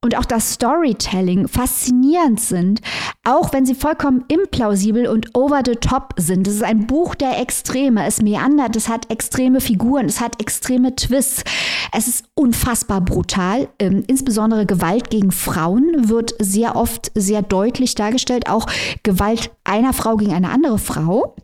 und 0.02 0.16
auch 0.16 0.24
das 0.24 0.54
Storytelling 0.54 1.46
faszinierend 1.46 2.40
sind, 2.40 2.80
auch 3.24 3.52
wenn 3.52 3.66
sie 3.66 3.74
vollkommen 3.74 4.24
implausibel 4.28 5.06
und 5.06 5.34
over 5.36 5.62
the 5.64 5.76
top 5.76 6.14
sind. 6.16 6.48
Es 6.48 6.54
ist 6.54 6.64
ein 6.64 6.86
Buch 6.86 7.14
der 7.14 7.38
Extreme. 7.38 8.06
Es 8.06 8.22
meandert, 8.22 8.76
es 8.76 8.88
hat 8.88 9.10
extreme 9.10 9.60
Figuren, 9.60 10.06
es 10.06 10.20
hat 10.20 10.40
extreme 10.40 10.96
Twists. 10.96 11.44
Es 11.92 12.08
ist 12.08 12.24
unfassbar 12.34 13.02
brutal. 13.02 13.68
Ähm, 13.78 14.02
insbesondere 14.06 14.64
Gewalt 14.64 15.10
gegen 15.10 15.32
Frauen 15.32 16.08
wird 16.08 16.34
sehr 16.38 16.76
oft 16.76 17.12
sehr 17.14 17.42
deutlich 17.42 17.94
dargestellt. 17.94 18.48
Auch 18.48 18.66
Gewalt 19.02 19.50
einer 19.64 19.92
Frau 19.92 20.16
gegen 20.16 20.32
eine 20.32 20.48
andere 20.48 20.78
Frau. 20.78 21.36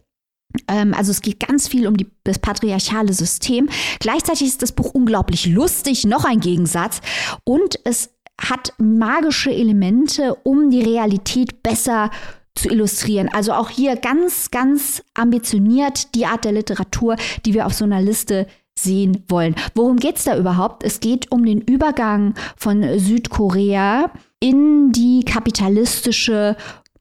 Ähm, 0.69 0.95
also 0.95 1.11
es 1.11 1.21
geht 1.21 1.41
ganz 1.47 1.69
viel 1.69 1.87
um 1.87 1.97
die, 1.99 2.07
das 2.25 2.39
patriarchale 2.39 3.13
System. 3.13 3.69
Gleichzeitig 4.01 4.49
ist 4.49 4.63
das 4.63 4.73
Buch 4.73 4.95
unglaublich 4.95 5.47
lustig, 5.47 6.05
noch 6.05 6.25
ein 6.25 6.41
Gegensatz. 6.41 7.03
Und 7.45 7.79
es 7.85 8.16
hat 8.41 8.73
magische 8.79 9.51
Elemente, 9.51 10.35
um 10.43 10.71
die 10.71 10.83
Realität 10.83 11.63
besser 11.63 12.11
zu 12.55 12.69
illustrieren. 12.69 13.29
Also 13.33 13.53
auch 13.53 13.71
hier 13.71 13.97
ganz, 13.97 14.51
ganz 14.51 15.03
ambitioniert 15.15 16.15
die 16.15 16.27
Art 16.27 16.45
der 16.45 16.53
Literatur, 16.53 17.17
die 17.45 17.55
wir 17.55 17.67
auf 17.67 17.75
so 17.75 17.85
einer 17.85 18.01
Liste 18.01 18.47
sehen 18.79 19.25
wollen. 19.29 19.55
Worum 19.75 19.97
geht 19.97 20.17
es 20.17 20.25
da 20.25 20.37
überhaupt? 20.37 20.85
Es 20.85 21.01
geht 21.01 21.31
um 21.33 21.45
den 21.45 21.61
Übergang 21.61 22.35
von 22.57 22.99
Südkorea 22.99 24.11
in 24.41 24.93
die 24.93 25.25
kapitalistische 25.25 26.57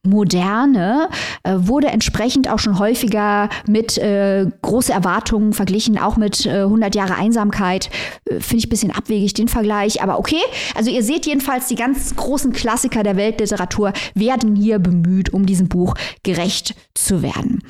Moderne 0.06 1.08
äh, 1.42 1.54
wurde 1.56 1.88
entsprechend 1.88 2.50
auch 2.50 2.58
schon 2.58 2.78
häufiger 2.78 3.48
mit 3.66 3.98
äh, 3.98 4.46
große 4.62 4.92
Erwartungen 4.92 5.52
verglichen, 5.52 5.98
auch 5.98 6.16
mit 6.16 6.46
äh, 6.46 6.62
100 6.62 6.94
Jahre 6.94 7.16
Einsamkeit. 7.16 7.90
Äh, 8.24 8.40
Finde 8.40 8.56
ich 8.58 8.66
ein 8.66 8.70
bisschen 8.70 8.90
abwegig 8.90 9.34
den 9.34 9.48
Vergleich, 9.48 10.02
aber 10.02 10.18
okay. 10.18 10.40
Also 10.74 10.90
ihr 10.90 11.02
seht 11.02 11.26
jedenfalls, 11.26 11.68
die 11.68 11.74
ganz 11.74 12.14
großen 12.16 12.52
Klassiker 12.52 13.02
der 13.02 13.16
Weltliteratur 13.16 13.92
werden 14.14 14.56
hier 14.56 14.78
bemüht, 14.78 15.32
um 15.32 15.46
diesem 15.46 15.68
Buch 15.68 15.94
gerecht 16.22 16.74
zu 16.94 17.22
werden. 17.22 17.62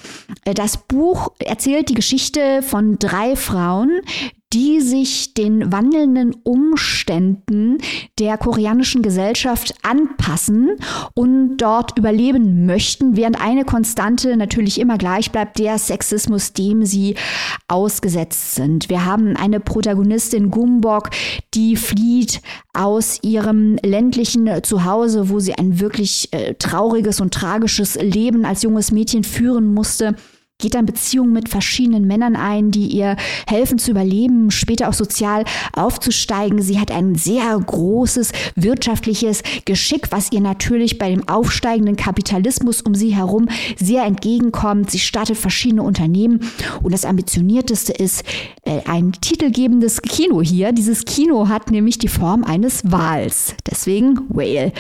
Äh, 0.45 0.55
das 0.55 0.77
Buch 0.77 1.33
erzählt 1.39 1.89
die 1.89 1.95
Geschichte 1.95 2.63
von 2.63 2.99
drei 2.99 3.37
Frauen, 3.37 4.01
die 4.53 4.81
sich 4.81 5.35
den 5.35 5.73
wandelnden 5.73 6.35
Umständen 6.45 7.79
der 8.19 8.39
koreanischen 8.39 9.03
Gesellschaft 9.03 9.75
anpassen 9.83 10.77
und 11.15 11.57
dort 11.57 11.99
überleben 11.99 12.65
möchten, 12.65 13.17
während 13.17 13.41
eine 13.41 13.65
Konstante 13.65 14.37
natürlich 14.37 14.81
immer 14.81 14.99
gleich 14.99 15.33
bleibt, 15.33 15.59
der 15.59 15.79
Sexismus, 15.79 16.53
dem 16.53 16.85
sie 16.85 17.17
ausgesetzt 17.67 18.55
sind. 18.55 18.89
Wir 18.89 19.05
haben 19.05 19.37
eine 19.37 19.59
Protagonistin 19.59 20.51
Gumbok, 20.51 21.11
die 21.55 21.75
flieht 21.77 22.41
aus 22.73 23.19
ihrem 23.23 23.77
ländlichen 23.85 24.49
Zuhause, 24.63 25.29
wo 25.29 25.41
sie 25.41 25.55
ein 25.55 25.81
wirklich 25.81 26.33
äh, 26.33 26.55
trauriges 26.55 27.21
und 27.21 27.35
tragisches 27.35 27.97
Leben 27.97 28.45
als 28.45 28.63
junges 28.63 28.93
Mädchen 28.93 29.25
führen 29.25 29.75
musste 29.75 30.15
geht 30.59 30.75
dann 30.75 30.87
Beziehungen 30.87 31.33
mit 31.33 31.49
verschiedenen 31.51 32.07
Männern 32.07 32.35
ein, 32.35 32.71
die 32.71 32.87
ihr 32.87 33.17
helfen 33.47 33.79
zu 33.79 33.91
überleben, 33.91 34.51
später 34.51 34.89
auch 34.89 34.95
sozial 34.95 35.45
aufzusteigen. 35.75 36.63
Sie 36.63 36.81
hat 36.81 36.91
ein 36.91 37.15
sehr 37.15 37.59
großes 37.59 38.33
wirtschaftliches 38.55 39.43
Geschick, 39.67 40.13
was 40.13 40.33
ihr 40.33 40.41
natürlich 40.41 40.97
bei 40.97 41.11
dem 41.11 41.29
aufsteigenden 41.29 41.97
Kapitalismus 41.97 42.81
um 42.81 42.95
sie 42.95 43.15
herum 43.15 43.49
sehr 43.79 44.05
entgegenkommt. 44.05 44.91
Sie 44.91 44.99
startet 44.99 45.37
verschiedene 45.37 45.83
Unternehmen 45.83 46.41
und 46.83 46.93
das 46.93 47.05
ambitionierteste 47.05 47.93
ist 47.93 48.25
äh, 48.63 48.81
ein 48.87 49.13
titelgebendes 49.13 50.01
Kino 50.01 50.41
hier. 50.41 50.73
Dieses 50.73 51.05
Kino 51.05 51.49
hat 51.49 51.71
nämlich 51.71 51.99
die 51.99 52.09
Form 52.09 52.45
eines 52.45 52.81
Wals. 52.91 53.55
Deswegen 53.67 54.21
Whale. 54.29 54.73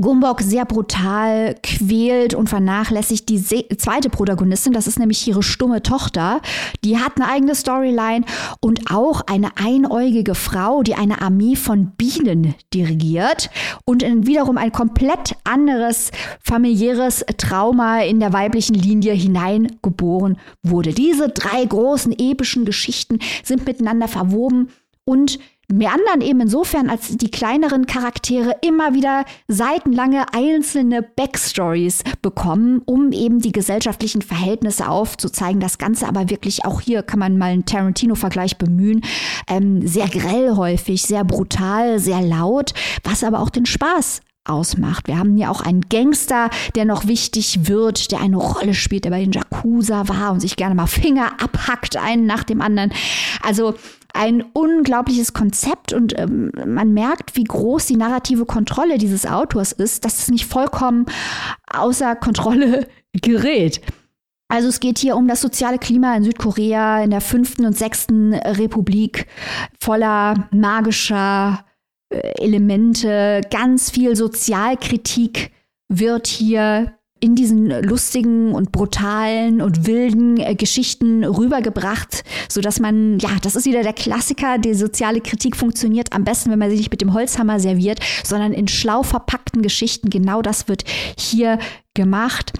Gumbok 0.00 0.40
sehr 0.42 0.64
brutal 0.64 1.54
quält 1.62 2.34
und 2.34 2.48
vernachlässigt 2.48 3.28
die 3.28 3.40
zweite 3.40 4.10
Protagonistin, 4.10 4.72
das 4.72 4.86
ist 4.86 4.98
nämlich 4.98 5.26
ihre 5.26 5.42
stumme 5.42 5.82
Tochter. 5.82 6.40
Die 6.84 6.98
hat 6.98 7.12
eine 7.16 7.28
eigene 7.28 7.54
Storyline 7.54 8.24
und 8.60 8.90
auch 8.90 9.22
eine 9.26 9.56
einäugige 9.56 10.34
Frau, 10.34 10.82
die 10.82 10.94
eine 10.94 11.22
Armee 11.22 11.54
von 11.54 11.92
Bienen 11.92 12.54
dirigiert 12.72 13.50
und 13.84 14.02
wiederum 14.02 14.58
ein 14.58 14.72
komplett 14.72 15.36
anderes 15.44 16.10
familiäres 16.40 17.24
Trauma 17.36 18.00
in 18.00 18.18
der 18.18 18.32
weiblichen 18.32 18.74
Linie 18.74 19.12
hineingeboren 19.12 20.38
wurde. 20.62 20.92
Diese 20.92 21.28
drei 21.28 21.64
großen 21.64 22.12
epischen 22.18 22.64
Geschichten 22.64 23.20
sind 23.44 23.64
miteinander 23.66 24.08
verwoben 24.08 24.70
und 25.04 25.38
meandern 25.72 26.20
eben 26.20 26.40
insofern, 26.40 26.90
als 26.90 27.16
die 27.16 27.30
kleineren 27.30 27.86
Charaktere 27.86 28.56
immer 28.62 28.94
wieder 28.94 29.24
seitenlange 29.48 30.26
einzelne 30.32 31.02
Backstories 31.02 32.02
bekommen, 32.22 32.82
um 32.84 33.12
eben 33.12 33.40
die 33.40 33.52
gesellschaftlichen 33.52 34.22
Verhältnisse 34.22 34.88
aufzuzeigen. 34.88 35.60
Das 35.60 35.78
Ganze 35.78 36.06
aber 36.06 36.30
wirklich, 36.30 36.64
auch 36.64 36.80
hier 36.80 37.02
kann 37.02 37.18
man 37.18 37.38
mal 37.38 37.52
einen 37.52 37.64
Tarantino-Vergleich 37.64 38.58
bemühen, 38.58 39.02
ähm, 39.48 39.86
sehr 39.86 40.08
grell 40.08 40.56
häufig, 40.56 41.02
sehr 41.02 41.24
brutal, 41.24 41.98
sehr 41.98 42.20
laut, 42.20 42.74
was 43.02 43.24
aber 43.24 43.40
auch 43.40 43.50
den 43.50 43.66
Spaß 43.66 44.20
ausmacht. 44.44 45.08
Wir 45.08 45.18
haben 45.18 45.36
hier 45.36 45.50
auch 45.50 45.60
einen 45.60 45.82
Gangster, 45.88 46.50
der 46.74 46.84
noch 46.84 47.06
wichtig 47.06 47.66
wird, 47.66 48.12
der 48.12 48.20
eine 48.20 48.36
Rolle 48.36 48.74
spielt, 48.74 49.04
der 49.04 49.10
bei 49.10 49.20
den 49.20 49.32
Jakuza 49.32 50.08
war 50.08 50.32
und 50.32 50.40
sich 50.40 50.56
gerne 50.56 50.74
mal 50.74 50.86
Finger 50.86 51.32
abhackt, 51.42 51.96
einen 51.96 52.26
nach 52.26 52.44
dem 52.44 52.60
anderen. 52.60 52.92
Also 53.42 53.74
ein 54.12 54.42
unglaubliches 54.52 55.32
Konzept 55.32 55.92
und 55.92 56.16
ähm, 56.18 56.52
man 56.66 56.92
merkt, 56.92 57.36
wie 57.36 57.44
groß 57.44 57.86
die 57.86 57.96
narrative 57.96 58.46
Kontrolle 58.46 58.96
dieses 58.96 59.26
Autors 59.26 59.72
ist, 59.72 60.04
dass 60.04 60.20
es 60.20 60.30
nicht 60.30 60.46
vollkommen 60.46 61.06
außer 61.72 62.14
Kontrolle 62.14 62.86
gerät. 63.12 63.80
Also 64.48 64.68
es 64.68 64.78
geht 64.78 64.98
hier 64.98 65.16
um 65.16 65.26
das 65.26 65.40
soziale 65.40 65.78
Klima 65.78 66.14
in 66.16 66.22
Südkorea 66.22 67.02
in 67.02 67.10
der 67.10 67.20
fünften 67.20 67.64
und 67.64 67.76
sechsten 67.76 68.34
Republik 68.34 69.26
voller 69.80 70.48
magischer 70.52 71.64
Elemente, 72.38 73.40
ganz 73.50 73.90
viel 73.90 74.16
Sozialkritik 74.16 75.50
wird 75.88 76.26
hier 76.26 76.94
in 77.20 77.34
diesen 77.34 77.70
lustigen 77.82 78.52
und 78.52 78.70
brutalen 78.70 79.62
und 79.62 79.86
wilden 79.86 80.36
äh, 80.36 80.54
Geschichten 80.54 81.24
rübergebracht, 81.24 82.22
sodass 82.50 82.80
man, 82.80 83.18
ja, 83.18 83.30
das 83.40 83.56
ist 83.56 83.64
wieder 83.64 83.82
der 83.82 83.94
Klassiker, 83.94 84.58
die 84.58 84.74
soziale 84.74 85.22
Kritik 85.22 85.56
funktioniert 85.56 86.12
am 86.12 86.24
besten, 86.24 86.50
wenn 86.50 86.58
man 86.58 86.68
sie 86.68 86.76
nicht 86.76 86.90
mit 86.90 87.00
dem 87.00 87.14
Holzhammer 87.14 87.60
serviert, 87.60 87.98
sondern 88.24 88.52
in 88.52 88.68
schlau 88.68 89.02
verpackten 89.02 89.62
Geschichten. 89.62 90.10
Genau 90.10 90.42
das 90.42 90.68
wird 90.68 90.84
hier 91.16 91.58
gemacht. 91.94 92.52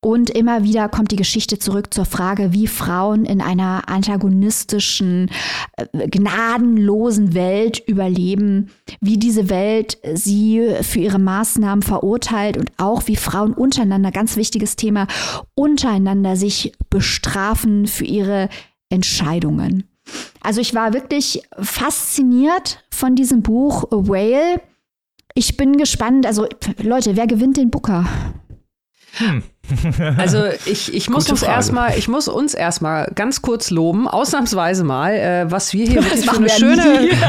Und 0.00 0.30
immer 0.30 0.62
wieder 0.62 0.88
kommt 0.88 1.10
die 1.10 1.16
Geschichte 1.16 1.58
zurück 1.58 1.92
zur 1.92 2.04
Frage, 2.04 2.52
wie 2.52 2.68
Frauen 2.68 3.24
in 3.24 3.40
einer 3.40 3.88
antagonistischen, 3.88 5.28
äh, 5.76 6.06
gnadenlosen 6.06 7.34
Welt 7.34 7.82
überleben, 7.84 8.70
wie 9.00 9.16
diese 9.18 9.50
Welt 9.50 9.98
sie 10.14 10.70
für 10.82 11.00
ihre 11.00 11.18
Maßnahmen 11.18 11.82
verurteilt 11.82 12.56
und 12.56 12.70
auch 12.76 13.08
wie 13.08 13.16
Frauen 13.16 13.52
untereinander, 13.52 14.12
ganz 14.12 14.36
wichtiges 14.36 14.76
Thema, 14.76 15.08
untereinander 15.56 16.36
sich 16.36 16.72
bestrafen 16.90 17.88
für 17.88 18.04
ihre 18.04 18.48
Entscheidungen. 18.90 19.88
Also 20.40 20.60
ich 20.60 20.74
war 20.74 20.94
wirklich 20.94 21.42
fasziniert 21.58 22.84
von 22.90 23.16
diesem 23.16 23.42
Buch 23.42 23.84
Whale. 23.90 24.60
Ich 25.34 25.56
bin 25.56 25.76
gespannt, 25.76 26.24
also 26.24 26.46
Leute, 26.80 27.16
wer 27.16 27.26
gewinnt 27.26 27.56
den 27.56 27.70
Booker? 27.70 28.06
Hm. 29.14 29.42
Also 30.16 30.44
ich, 30.66 30.94
ich 30.94 31.10
muss 31.10 31.30
uns 31.30 31.42
erstmal, 31.42 31.98
ich 31.98 32.08
muss 32.08 32.28
uns 32.28 32.54
erstmal 32.54 33.10
ganz 33.14 33.42
kurz 33.42 33.70
loben, 33.70 34.08
ausnahmsweise 34.08 34.84
mal, 34.84 35.12
äh, 35.12 35.50
was 35.50 35.72
wir 35.72 35.86
hier 35.86 36.04
wirklich 36.04 36.24
für 36.28 36.36
eine, 36.36 36.48
schöne, 36.48 36.82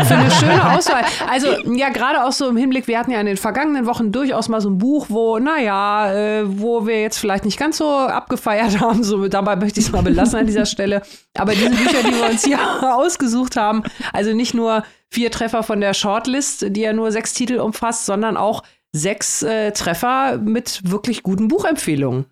für 0.05 0.15
eine 0.15 0.31
schöne 0.31 0.77
Auswahl. 0.77 1.03
Also 1.29 1.47
ja, 1.75 1.89
gerade 1.89 2.23
auch 2.23 2.31
so 2.31 2.47
im 2.49 2.57
Hinblick, 2.57 2.87
wir 2.87 2.97
hatten 2.99 3.11
ja 3.11 3.19
in 3.19 3.25
den 3.25 3.37
vergangenen 3.37 3.85
Wochen 3.85 4.11
durchaus 4.11 4.49
mal 4.49 4.61
so 4.61 4.69
ein 4.69 4.77
Buch, 4.77 5.07
wo, 5.09 5.39
naja, 5.39 6.13
äh, 6.13 6.43
wo 6.45 6.87
wir 6.87 7.01
jetzt 7.01 7.17
vielleicht 7.17 7.45
nicht 7.45 7.59
ganz 7.59 7.77
so 7.77 7.89
abgefeiert 7.89 8.79
haben. 8.81 9.03
So, 9.03 9.27
dabei 9.27 9.55
möchte 9.55 9.79
ich 9.79 9.87
es 9.87 9.91
mal 9.91 10.03
belassen 10.03 10.39
an 10.39 10.47
dieser 10.47 10.65
Stelle. 10.65 11.01
Aber 11.37 11.53
diese 11.53 11.69
Bücher, 11.69 12.03
die 12.03 12.15
wir 12.15 12.29
uns 12.29 12.43
hier 12.43 12.59
ausgesucht 12.95 13.55
haben, 13.55 13.83
also 14.13 14.33
nicht 14.33 14.53
nur 14.53 14.83
vier 15.09 15.31
Treffer 15.31 15.63
von 15.63 15.81
der 15.81 15.93
Shortlist, 15.93 16.65
die 16.69 16.81
ja 16.81 16.93
nur 16.93 17.11
sechs 17.11 17.33
Titel 17.33 17.57
umfasst, 17.59 18.05
sondern 18.05 18.37
auch 18.37 18.63
sechs 18.91 19.43
äh, 19.43 19.71
Treffer 19.71 20.37
mit 20.37 20.89
wirklich 20.89 21.23
guten 21.23 21.47
Buchempfehlungen. 21.47 22.25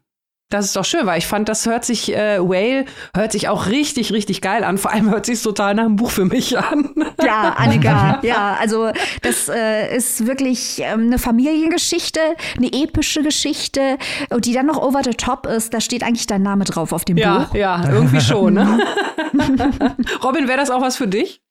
Das 0.49 0.63
ist 0.63 0.77
doch 0.77 0.85
schön, 0.85 1.05
weil 1.05 1.17
ich 1.17 1.27
fand, 1.27 1.49
das 1.49 1.65
hört 1.65 1.83
sich, 1.83 2.15
äh, 2.15 2.39
Whale 2.39 2.85
hört 3.13 3.33
sich 3.33 3.49
auch 3.49 3.67
richtig, 3.67 4.13
richtig 4.13 4.41
geil 4.41 4.63
an. 4.63 4.77
Vor 4.77 4.93
allem 4.93 5.09
hört 5.09 5.25
sich 5.25 5.41
total 5.41 5.75
nach 5.75 5.83
einem 5.83 5.97
Buch 5.97 6.09
für 6.09 6.23
mich 6.23 6.57
an. 6.57 6.93
Ja, 7.23 7.55
Annika, 7.57 8.19
ja, 8.21 8.55
also 8.59 8.91
das 9.23 9.49
äh, 9.49 9.93
ist 9.93 10.27
wirklich 10.27 10.79
ähm, 10.79 11.07
eine 11.07 11.17
Familiengeschichte, 11.17 12.19
eine 12.55 12.71
epische 12.71 13.23
Geschichte 13.23 13.97
und 14.29 14.45
die 14.45 14.53
dann 14.53 14.67
noch 14.67 14.77
over 14.77 15.01
the 15.03 15.11
top 15.11 15.47
ist. 15.47 15.73
Da 15.73 15.81
steht 15.81 16.03
eigentlich 16.03 16.27
dein 16.27 16.43
Name 16.43 16.63
drauf 16.63 16.93
auf 16.93 17.03
dem 17.03 17.17
ja, 17.17 17.39
Buch. 17.39 17.55
Ja, 17.55 17.89
irgendwie 17.89 18.21
schon. 18.21 18.53
Ne? 18.53 18.79
Robin, 20.23 20.47
wäre 20.47 20.59
das 20.59 20.69
auch 20.69 20.81
was 20.81 20.95
für 20.95 21.07
dich? 21.07 21.41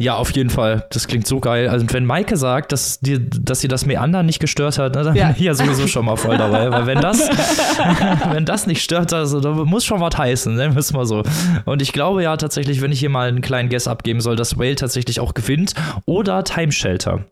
Ja, 0.00 0.16
auf 0.16 0.32
jeden 0.32 0.50
Fall. 0.50 0.86
Das 0.90 1.06
klingt 1.06 1.24
so 1.24 1.38
geil. 1.38 1.68
Also 1.68 1.86
wenn 1.90 2.04
Maike 2.04 2.36
sagt, 2.36 2.72
dass, 2.72 2.98
die, 2.98 3.30
dass 3.30 3.60
sie 3.60 3.68
das 3.68 3.86
Meandern 3.86 4.26
nicht 4.26 4.40
gestört 4.40 4.76
hat, 4.76 4.96
ne, 4.96 5.04
dann 5.04 5.14
ja. 5.14 5.28
bin 5.28 5.36
ich 5.38 5.42
ja 5.42 5.54
sowieso 5.54 5.86
schon 5.86 6.04
mal 6.04 6.16
voll 6.16 6.36
dabei. 6.36 6.68
Weil 6.72 6.86
wenn 6.86 7.00
das, 7.00 7.20
wenn 8.32 8.44
das 8.44 8.66
nicht 8.66 8.82
stört, 8.82 9.12
also, 9.12 9.38
dann 9.40 9.56
muss 9.56 9.84
schon 9.84 10.00
was 10.00 10.18
heißen, 10.18 10.52
ne? 10.56 10.70
müssen 10.70 10.96
wir 10.96 11.06
so. 11.06 11.22
Und 11.64 11.80
ich 11.80 11.92
glaube 11.92 12.24
ja 12.24 12.36
tatsächlich, 12.36 12.80
wenn 12.80 12.90
ich 12.90 12.98
hier 12.98 13.10
mal 13.10 13.28
einen 13.28 13.40
kleinen 13.40 13.68
Guess 13.68 13.86
abgeben 13.86 14.20
soll, 14.20 14.34
dass 14.34 14.58
Whale 14.58 14.74
tatsächlich 14.74 15.20
auch 15.20 15.32
gewinnt. 15.32 15.74
Oder 16.06 16.42
Time 16.42 16.72
Shelter. 16.72 17.26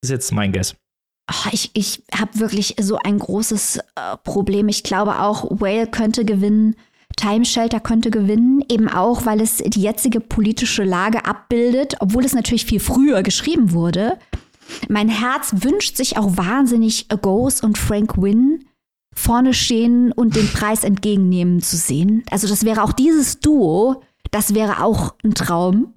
Ist 0.00 0.10
jetzt 0.10 0.30
mein 0.30 0.52
Guess. 0.52 0.76
Oh, 1.28 1.48
ich 1.50 1.70
ich 1.74 2.02
habe 2.16 2.38
wirklich 2.38 2.76
so 2.78 2.96
ein 3.02 3.18
großes 3.18 3.78
äh, 3.78 4.16
Problem. 4.22 4.68
Ich 4.68 4.84
glaube 4.84 5.20
auch, 5.20 5.46
Whale 5.50 5.88
könnte 5.88 6.24
gewinnen. 6.24 6.76
Time 7.16 7.44
Shelter 7.44 7.80
könnte 7.80 8.10
gewinnen, 8.10 8.62
eben 8.68 8.88
auch, 8.88 9.26
weil 9.26 9.40
es 9.40 9.58
die 9.58 9.80
jetzige 9.80 10.20
politische 10.20 10.84
Lage 10.84 11.24
abbildet, 11.24 11.96
obwohl 12.00 12.24
es 12.24 12.34
natürlich 12.34 12.64
viel 12.64 12.80
früher 12.80 13.22
geschrieben 13.22 13.72
wurde. 13.72 14.18
Mein 14.88 15.08
Herz 15.08 15.54
wünscht 15.58 15.96
sich 15.96 16.16
auch 16.16 16.36
wahnsinnig 16.36 17.08
Ghost 17.08 17.62
und 17.62 17.78
Frank 17.78 18.20
Wynn 18.20 18.64
vorne 19.14 19.54
stehen 19.54 20.12
und 20.12 20.36
den 20.36 20.48
Preis 20.48 20.84
entgegennehmen 20.84 21.62
zu 21.62 21.76
sehen. 21.76 22.24
Also 22.30 22.48
das 22.48 22.64
wäre 22.64 22.82
auch 22.82 22.92
dieses 22.92 23.40
Duo, 23.40 24.02
das 24.30 24.54
wäre 24.54 24.82
auch 24.82 25.14
ein 25.24 25.34
Traum. 25.34 25.94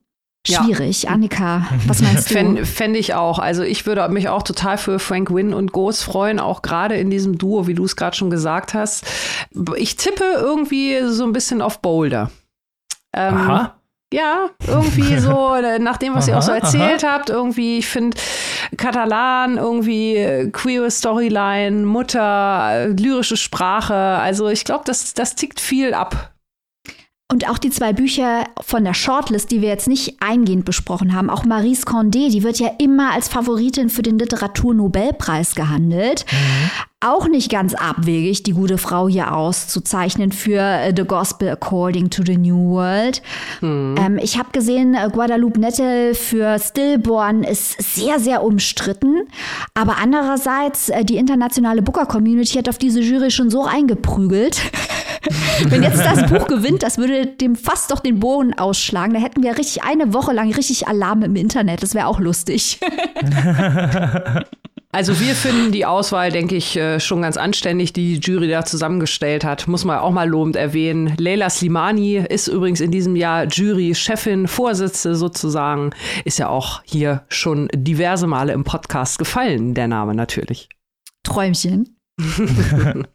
Schwierig. 0.48 1.04
Ja. 1.04 1.12
Annika, 1.12 1.68
was 1.86 2.02
meinst 2.02 2.30
du? 2.30 2.34
Fände 2.34 2.66
fänd 2.66 2.96
ich 2.96 3.14
auch. 3.14 3.40
Also 3.40 3.64
ich 3.64 3.86
würde 3.86 4.08
mich 4.10 4.30
auch 4.30 4.44
total 4.44 4.78
für 4.78 5.00
Frank 5.00 5.32
Wynn 5.34 5.54
und 5.54 5.72
Ghost 5.72 6.04
freuen, 6.04 6.40
auch 6.40 6.62
gerade 6.62 6.96
in 6.96 7.10
diesem 7.10 7.38
Duo, 7.38 7.68
wie 7.68 7.74
du 7.74 7.86
es 7.86 7.96
gerade 7.96 8.16
schon 8.16 8.30
gesagt 8.30 8.74
hast. 8.74 9.06
Ich 9.76 9.96
tippe 9.96 10.24
irgendwie 10.36 11.00
so 11.08 11.24
ein 11.26 11.34
bisschen 11.34 11.62
auf 11.62 11.82
Boulder. 11.82 12.32
Ähm, 13.14 13.36
Aha. 13.36 13.74
Ja, 14.14 14.52
irgendwie 14.66 15.18
so, 15.20 15.56
nach 15.80 15.98
dem, 15.98 16.16
was 16.16 16.26
aha, 16.26 16.32
ihr 16.32 16.38
auch 16.38 16.44
so 16.44 16.52
erzählt 16.54 17.04
aha. 17.04 17.14
habt, 17.14 17.30
irgendwie, 17.30 17.80
ich 17.80 17.88
finde 17.88 18.18
Katalan, 18.78 19.58
irgendwie 19.58 20.16
äh, 20.16 20.50
queer 20.50 20.90
Storyline, 20.90 21.86
Mutter, 21.86 22.88
lyrische 22.88 23.36
Sprache. 23.36 23.94
Also 23.94 24.48
ich 24.48 24.64
glaube, 24.64 24.84
das, 24.86 25.14
das 25.14 25.36
tickt 25.36 25.60
viel 25.60 25.94
ab 25.94 26.32
und 27.30 27.50
auch 27.50 27.58
die 27.58 27.72
zwei 27.72 27.92
Bücher 27.92 28.46
von 28.62 28.86
der 28.86 28.94
Shortlist, 28.94 29.52
die 29.52 29.62
wir 29.62 29.68
jetzt 29.68 29.90
nicht 29.90 30.16
eingehend 30.22 30.64
besprochen 30.64 31.14
haben, 31.14 31.30
auch 31.30 31.44
Maurice 31.44 31.84
Condé, 31.84 32.32
die 32.32 32.42
wird 32.42 32.58
ja 32.58 32.70
immer 32.80 33.12
als 33.12 33.28
Favoritin 33.28 33.90
für 33.90 34.02
den 34.02 34.18
Literaturnobelpreis 34.18 35.54
gehandelt. 35.54 36.26
Mhm. 36.32 36.70
Auch 37.06 37.28
nicht 37.28 37.52
ganz 37.52 37.74
abwegig, 37.74 38.44
die 38.44 38.54
gute 38.54 38.78
Frau 38.78 39.10
hier 39.10 39.36
auszuzeichnen 39.36 40.32
für 40.32 40.62
äh, 40.62 40.94
The 40.96 41.04
Gospel 41.04 41.50
According 41.50 42.10
to 42.10 42.24
the 42.26 42.38
New 42.38 42.72
World. 42.72 43.22
Mhm. 43.60 43.96
Ähm, 44.00 44.18
ich 44.18 44.40
habe 44.40 44.50
gesehen, 44.54 44.96
äh, 44.96 45.10
Guadalupe 45.12 45.60
Nettel 45.60 46.16
für 46.16 46.58
Stillborn 46.58 47.44
ist 47.44 47.76
sehr, 47.94 48.22
sehr 48.22 48.42
umstritten. 48.42 49.28
Aber 49.74 49.98
andererseits, 50.02 50.88
äh, 50.90 51.04
die 51.04 51.18
internationale 51.18 51.82
Booker-Community 51.82 52.58
hat 52.58 52.70
auf 52.70 52.78
diese 52.78 53.02
Jury 53.02 53.32
schon 53.32 53.50
so 53.50 53.66
eingeprügelt. 53.66 54.62
Wenn 55.68 55.84
jetzt 55.84 56.00
das 56.00 56.30
Buch 56.30 56.48
gewinnt, 56.48 56.84
das 56.84 56.98
würde 56.98 57.28
dem 57.28 57.56
fast 57.56 57.92
doch 57.92 58.00
den 58.00 58.20
Boden 58.20 58.54
ausschlagen. 58.58 59.14
Da 59.14 59.20
hätten 59.20 59.44
wir 59.44 59.58
richtig 59.58 59.84
eine 59.84 60.14
Woche 60.14 60.34
lang 60.34 60.54
richtig 60.54 60.88
Alarm 60.88 61.24
im 61.24 61.36
Internet. 61.36 61.84
Das 61.84 61.94
wäre 61.94 62.08
auch 62.08 62.20
lustig. 62.20 62.80
Also 64.98 65.20
wir 65.20 65.36
finden 65.36 65.72
die 65.72 65.86
Auswahl, 65.86 66.32
denke 66.32 66.56
ich, 66.56 66.76
äh, 66.78 67.00
schon 67.00 67.22
ganz 67.22 67.38
anständig, 67.38 67.94
die 67.94 68.20
die 68.20 68.32
Jury 68.32 68.48
da 68.48 68.66
zusammengestellt 68.66 69.44
hat. 69.44 69.68
Muss 69.68 69.86
man 69.86 70.00
auch 70.00 70.12
mal 70.12 70.28
lobend 70.28 70.56
erwähnen. 70.56 71.14
Leila 71.18 71.50
Slimani 71.50 72.16
ist 72.28 72.48
übrigens 72.48 72.80
in 72.80 72.90
diesem 72.90 73.16
Jahr 73.16 73.46
Jury-Chefin, 73.46 74.48
Vorsitzende 74.48 75.16
sozusagen. 75.16 75.92
Ist 76.26 76.40
ja 76.40 76.48
auch 76.48 76.82
hier 76.86 77.26
schon 77.28 77.68
diverse 77.76 78.28
Male 78.28 78.54
im 78.54 78.64
Podcast 78.64 79.20
gefallen, 79.20 79.74
der 79.74 79.88
Name 79.88 80.16
natürlich. 80.16 80.70
Träumchen. 81.24 82.00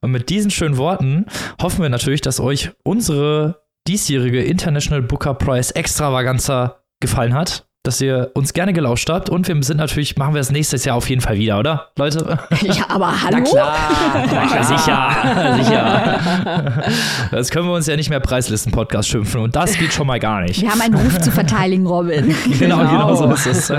Und 0.00 0.10
mit 0.10 0.28
diesen 0.28 0.50
schönen 0.50 0.76
Worten 0.76 1.26
hoffen 1.60 1.82
wir 1.82 1.88
natürlich, 1.88 2.20
dass 2.20 2.40
euch 2.40 2.70
unsere 2.84 3.62
diesjährige 3.86 4.42
International 4.42 5.02
Booker 5.02 5.34
Prize 5.34 5.74
Extravaganza 5.74 6.80
gefallen 7.00 7.34
hat, 7.34 7.66
dass 7.86 8.00
ihr 8.00 8.32
uns 8.34 8.52
gerne 8.52 8.72
gelauscht 8.72 9.08
habt 9.08 9.30
und 9.30 9.46
wir 9.46 9.62
sind 9.62 9.76
natürlich, 9.76 10.16
machen 10.16 10.34
wir 10.34 10.40
das 10.40 10.50
nächstes 10.50 10.84
Jahr 10.84 10.96
auf 10.96 11.08
jeden 11.08 11.20
Fall 11.20 11.36
wieder, 11.36 11.58
oder, 11.58 11.92
Leute? 11.96 12.38
Ja, 12.62 12.86
aber 12.88 13.22
hallo? 13.22 13.38
Na 13.38 13.40
klar, 13.42 13.76
na 14.14 14.46
klar. 14.46 14.64
sicher, 14.64 15.56
sicher. 15.62 16.82
Das 17.30 17.50
können 17.50 17.68
wir 17.68 17.74
uns 17.74 17.86
ja 17.86 17.94
nicht 17.96 18.10
mehr 18.10 18.20
Preislisten-Podcast 18.20 19.08
schimpfen 19.08 19.40
und 19.40 19.54
das 19.54 19.78
geht 19.78 19.92
schon 19.92 20.06
mal 20.06 20.18
gar 20.18 20.40
nicht. 20.42 20.60
Wir 20.60 20.70
haben 20.70 20.80
einen 20.80 20.94
Ruf 20.94 21.20
zu 21.20 21.30
verteidigen, 21.30 21.86
Robin. 21.86 22.34
genau, 22.58 22.78
genau, 22.78 22.90
genau 22.90 23.14
so 23.14 23.32
ist 23.32 23.70
es. 23.70 23.72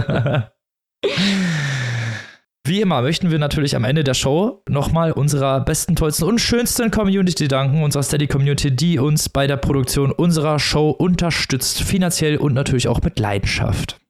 Wie 2.67 2.81
immer 2.81 3.01
möchten 3.01 3.31
wir 3.31 3.39
natürlich 3.39 3.77
am 3.77 3.85
Ende 3.85 4.03
der 4.03 4.13
Show 4.13 4.61
nochmal 4.67 5.13
unserer 5.13 5.61
besten, 5.61 5.95
tollsten 5.95 6.25
und 6.25 6.39
schönsten 6.39 6.91
Community 6.91 7.47
danken, 7.47 7.81
unserer 7.81 8.03
Steady 8.03 8.27
Community, 8.27 8.75
die 8.75 8.99
uns 8.99 9.29
bei 9.29 9.47
der 9.47 9.55
Produktion 9.55 10.11
unserer 10.11 10.59
Show 10.59 10.89
unterstützt, 10.89 11.81
finanziell 11.81 12.35
und 12.35 12.53
natürlich 12.53 12.89
auch 12.89 13.01
mit 13.01 13.19
Leidenschaft. 13.19 14.01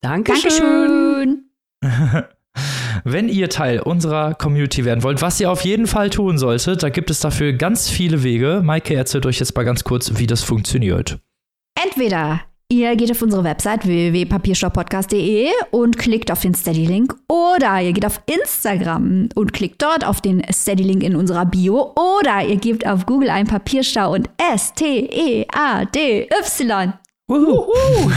Dankeschön. 0.00 1.44
Dankeschön. 1.80 2.24
Wenn 3.04 3.28
ihr 3.28 3.48
Teil 3.48 3.78
unserer 3.78 4.34
Community 4.34 4.84
werden 4.84 5.04
wollt, 5.04 5.22
was 5.22 5.38
ihr 5.38 5.48
auf 5.48 5.64
jeden 5.64 5.86
Fall 5.86 6.10
tun 6.10 6.36
solltet, 6.36 6.82
da 6.82 6.88
gibt 6.88 7.10
es 7.10 7.20
dafür 7.20 7.52
ganz 7.52 7.88
viele 7.88 8.24
Wege. 8.24 8.60
Maike 8.64 8.96
erzählt 8.96 9.24
euch 9.24 9.38
jetzt 9.38 9.54
mal 9.54 9.62
ganz 9.62 9.84
kurz, 9.84 10.18
wie 10.18 10.26
das 10.26 10.42
funktioniert. 10.42 11.20
Entweder 11.80 12.40
Ihr 12.72 12.94
geht 12.94 13.10
auf 13.10 13.20
unsere 13.20 13.42
Website 13.42 13.84
www.papierstopppodcast.de 13.84 15.48
und 15.72 15.98
klickt 15.98 16.30
auf 16.30 16.40
den 16.40 16.54
Steady-Link 16.54 17.16
oder 17.26 17.80
ihr 17.80 17.92
geht 17.92 18.06
auf 18.06 18.20
Instagram 18.26 19.28
und 19.34 19.52
klickt 19.52 19.82
dort 19.82 20.06
auf 20.06 20.20
den 20.20 20.40
Steady-Link 20.52 21.02
in 21.02 21.16
unserer 21.16 21.46
Bio 21.46 21.92
oder 21.96 22.46
ihr 22.46 22.58
gebt 22.58 22.86
auf 22.86 23.06
Google 23.06 23.30
ein 23.30 23.48
Papierstau 23.48 24.12
und 24.12 24.30
S-T-E-A-D-Y. 24.54 25.48
und 27.28 28.12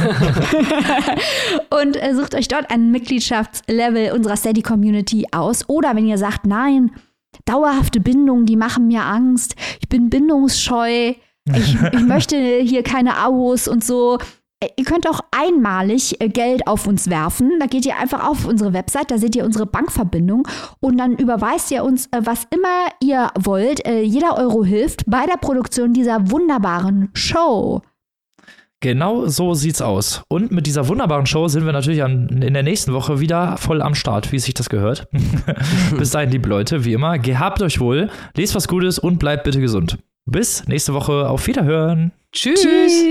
äh, 1.96 2.14
sucht 2.14 2.36
euch 2.36 2.48
dort 2.48 2.70
ein 2.70 2.92
Mitgliedschaftslevel 2.92 4.12
unserer 4.12 4.38
Steady 4.38 4.62
Community 4.62 5.26
aus. 5.32 5.68
Oder 5.68 5.96
wenn 5.96 6.06
ihr 6.06 6.20
sagt, 6.20 6.46
nein, 6.46 6.92
dauerhafte 7.46 8.00
Bindungen, 8.00 8.46
die 8.46 8.56
machen 8.56 8.88
mir 8.88 9.04
Angst. 9.04 9.56
Ich 9.82 9.90
bin 9.90 10.12
bindungsscheu. 10.12 11.16
Ich, 11.46 11.76
ich 11.76 12.02
möchte 12.06 12.38
hier 12.60 12.84
keine 12.84 13.18
Abos 13.18 13.68
und 13.68 13.84
so. 13.84 14.20
Äh, 14.64 14.70
ihr 14.78 14.86
könnt 14.86 15.08
auch 15.08 15.22
einmalig 15.32 16.20
äh, 16.22 16.30
Geld 16.30 16.68
auf 16.68 16.88
uns 16.88 17.10
werfen. 17.10 17.52
Da 17.60 17.66
geht 17.66 17.86
ihr 17.86 17.98
einfach 17.98 18.28
auf 18.28 18.46
unsere 18.46 18.74
Website, 18.74 19.12
da 19.12 19.18
seht 19.18 19.36
ihr 19.36 19.46
unsere 19.46 19.66
Bankverbindung 19.66 20.48
und 20.80 20.98
dann 20.98 21.18
überweist 21.18 21.72
ihr 21.72 21.84
uns, 21.84 22.08
äh, 22.08 22.22
was 22.24 22.48
immer 22.50 22.88
ihr 23.02 23.30
wollt. 23.40 23.88
Jeder 23.88 24.38
Euro 24.38 24.64
hilft 24.64 25.04
bei 25.08 25.26
der 25.26 25.38
Produktion 25.38 25.94
dieser 25.94 26.32
wunderbaren 26.32 27.10
Show. 27.14 27.82
Genau 28.80 29.28
so 29.28 29.54
sieht's 29.54 29.82
aus. 29.82 30.24
Und 30.28 30.52
mit 30.52 30.68
dieser 30.68 30.88
wunderbaren 30.88 31.26
Show 31.26 31.48
sind 31.48 31.66
wir 31.66 31.74
natürlich 31.74 32.04
an, 32.04 32.28
in 32.28 32.54
der 32.54 32.64
nächsten 32.64 32.94
Woche 32.94 33.20
wieder 33.20 33.58
voll 33.58 33.82
am 33.82 33.96
Start, 33.96 34.32
wie 34.32 34.40
sich 34.40 34.54
das 34.54 34.70
gehört. 34.70 35.08
Bis 35.98 36.12
dahin, 36.12 36.32
liebe 36.32 36.50
Leute, 36.50 36.84
wie 36.86 36.94
immer, 36.94 37.18
gehabt 37.20 37.62
euch 37.62 37.80
wohl, 37.80 38.10
lest 38.36 38.56
was 38.56 38.68
Gutes 38.68 39.00
und 39.00 39.20
bleibt 39.20 39.44
bitte 39.44 39.62
gesund. 39.62 39.98
Bis 40.26 40.68
nächste 40.68 40.94
Woche. 40.94 41.30
Auf 41.30 41.48
Wiederhören. 41.48 42.12
Tschüss. 42.32 42.62
Tschüss. 42.62 43.04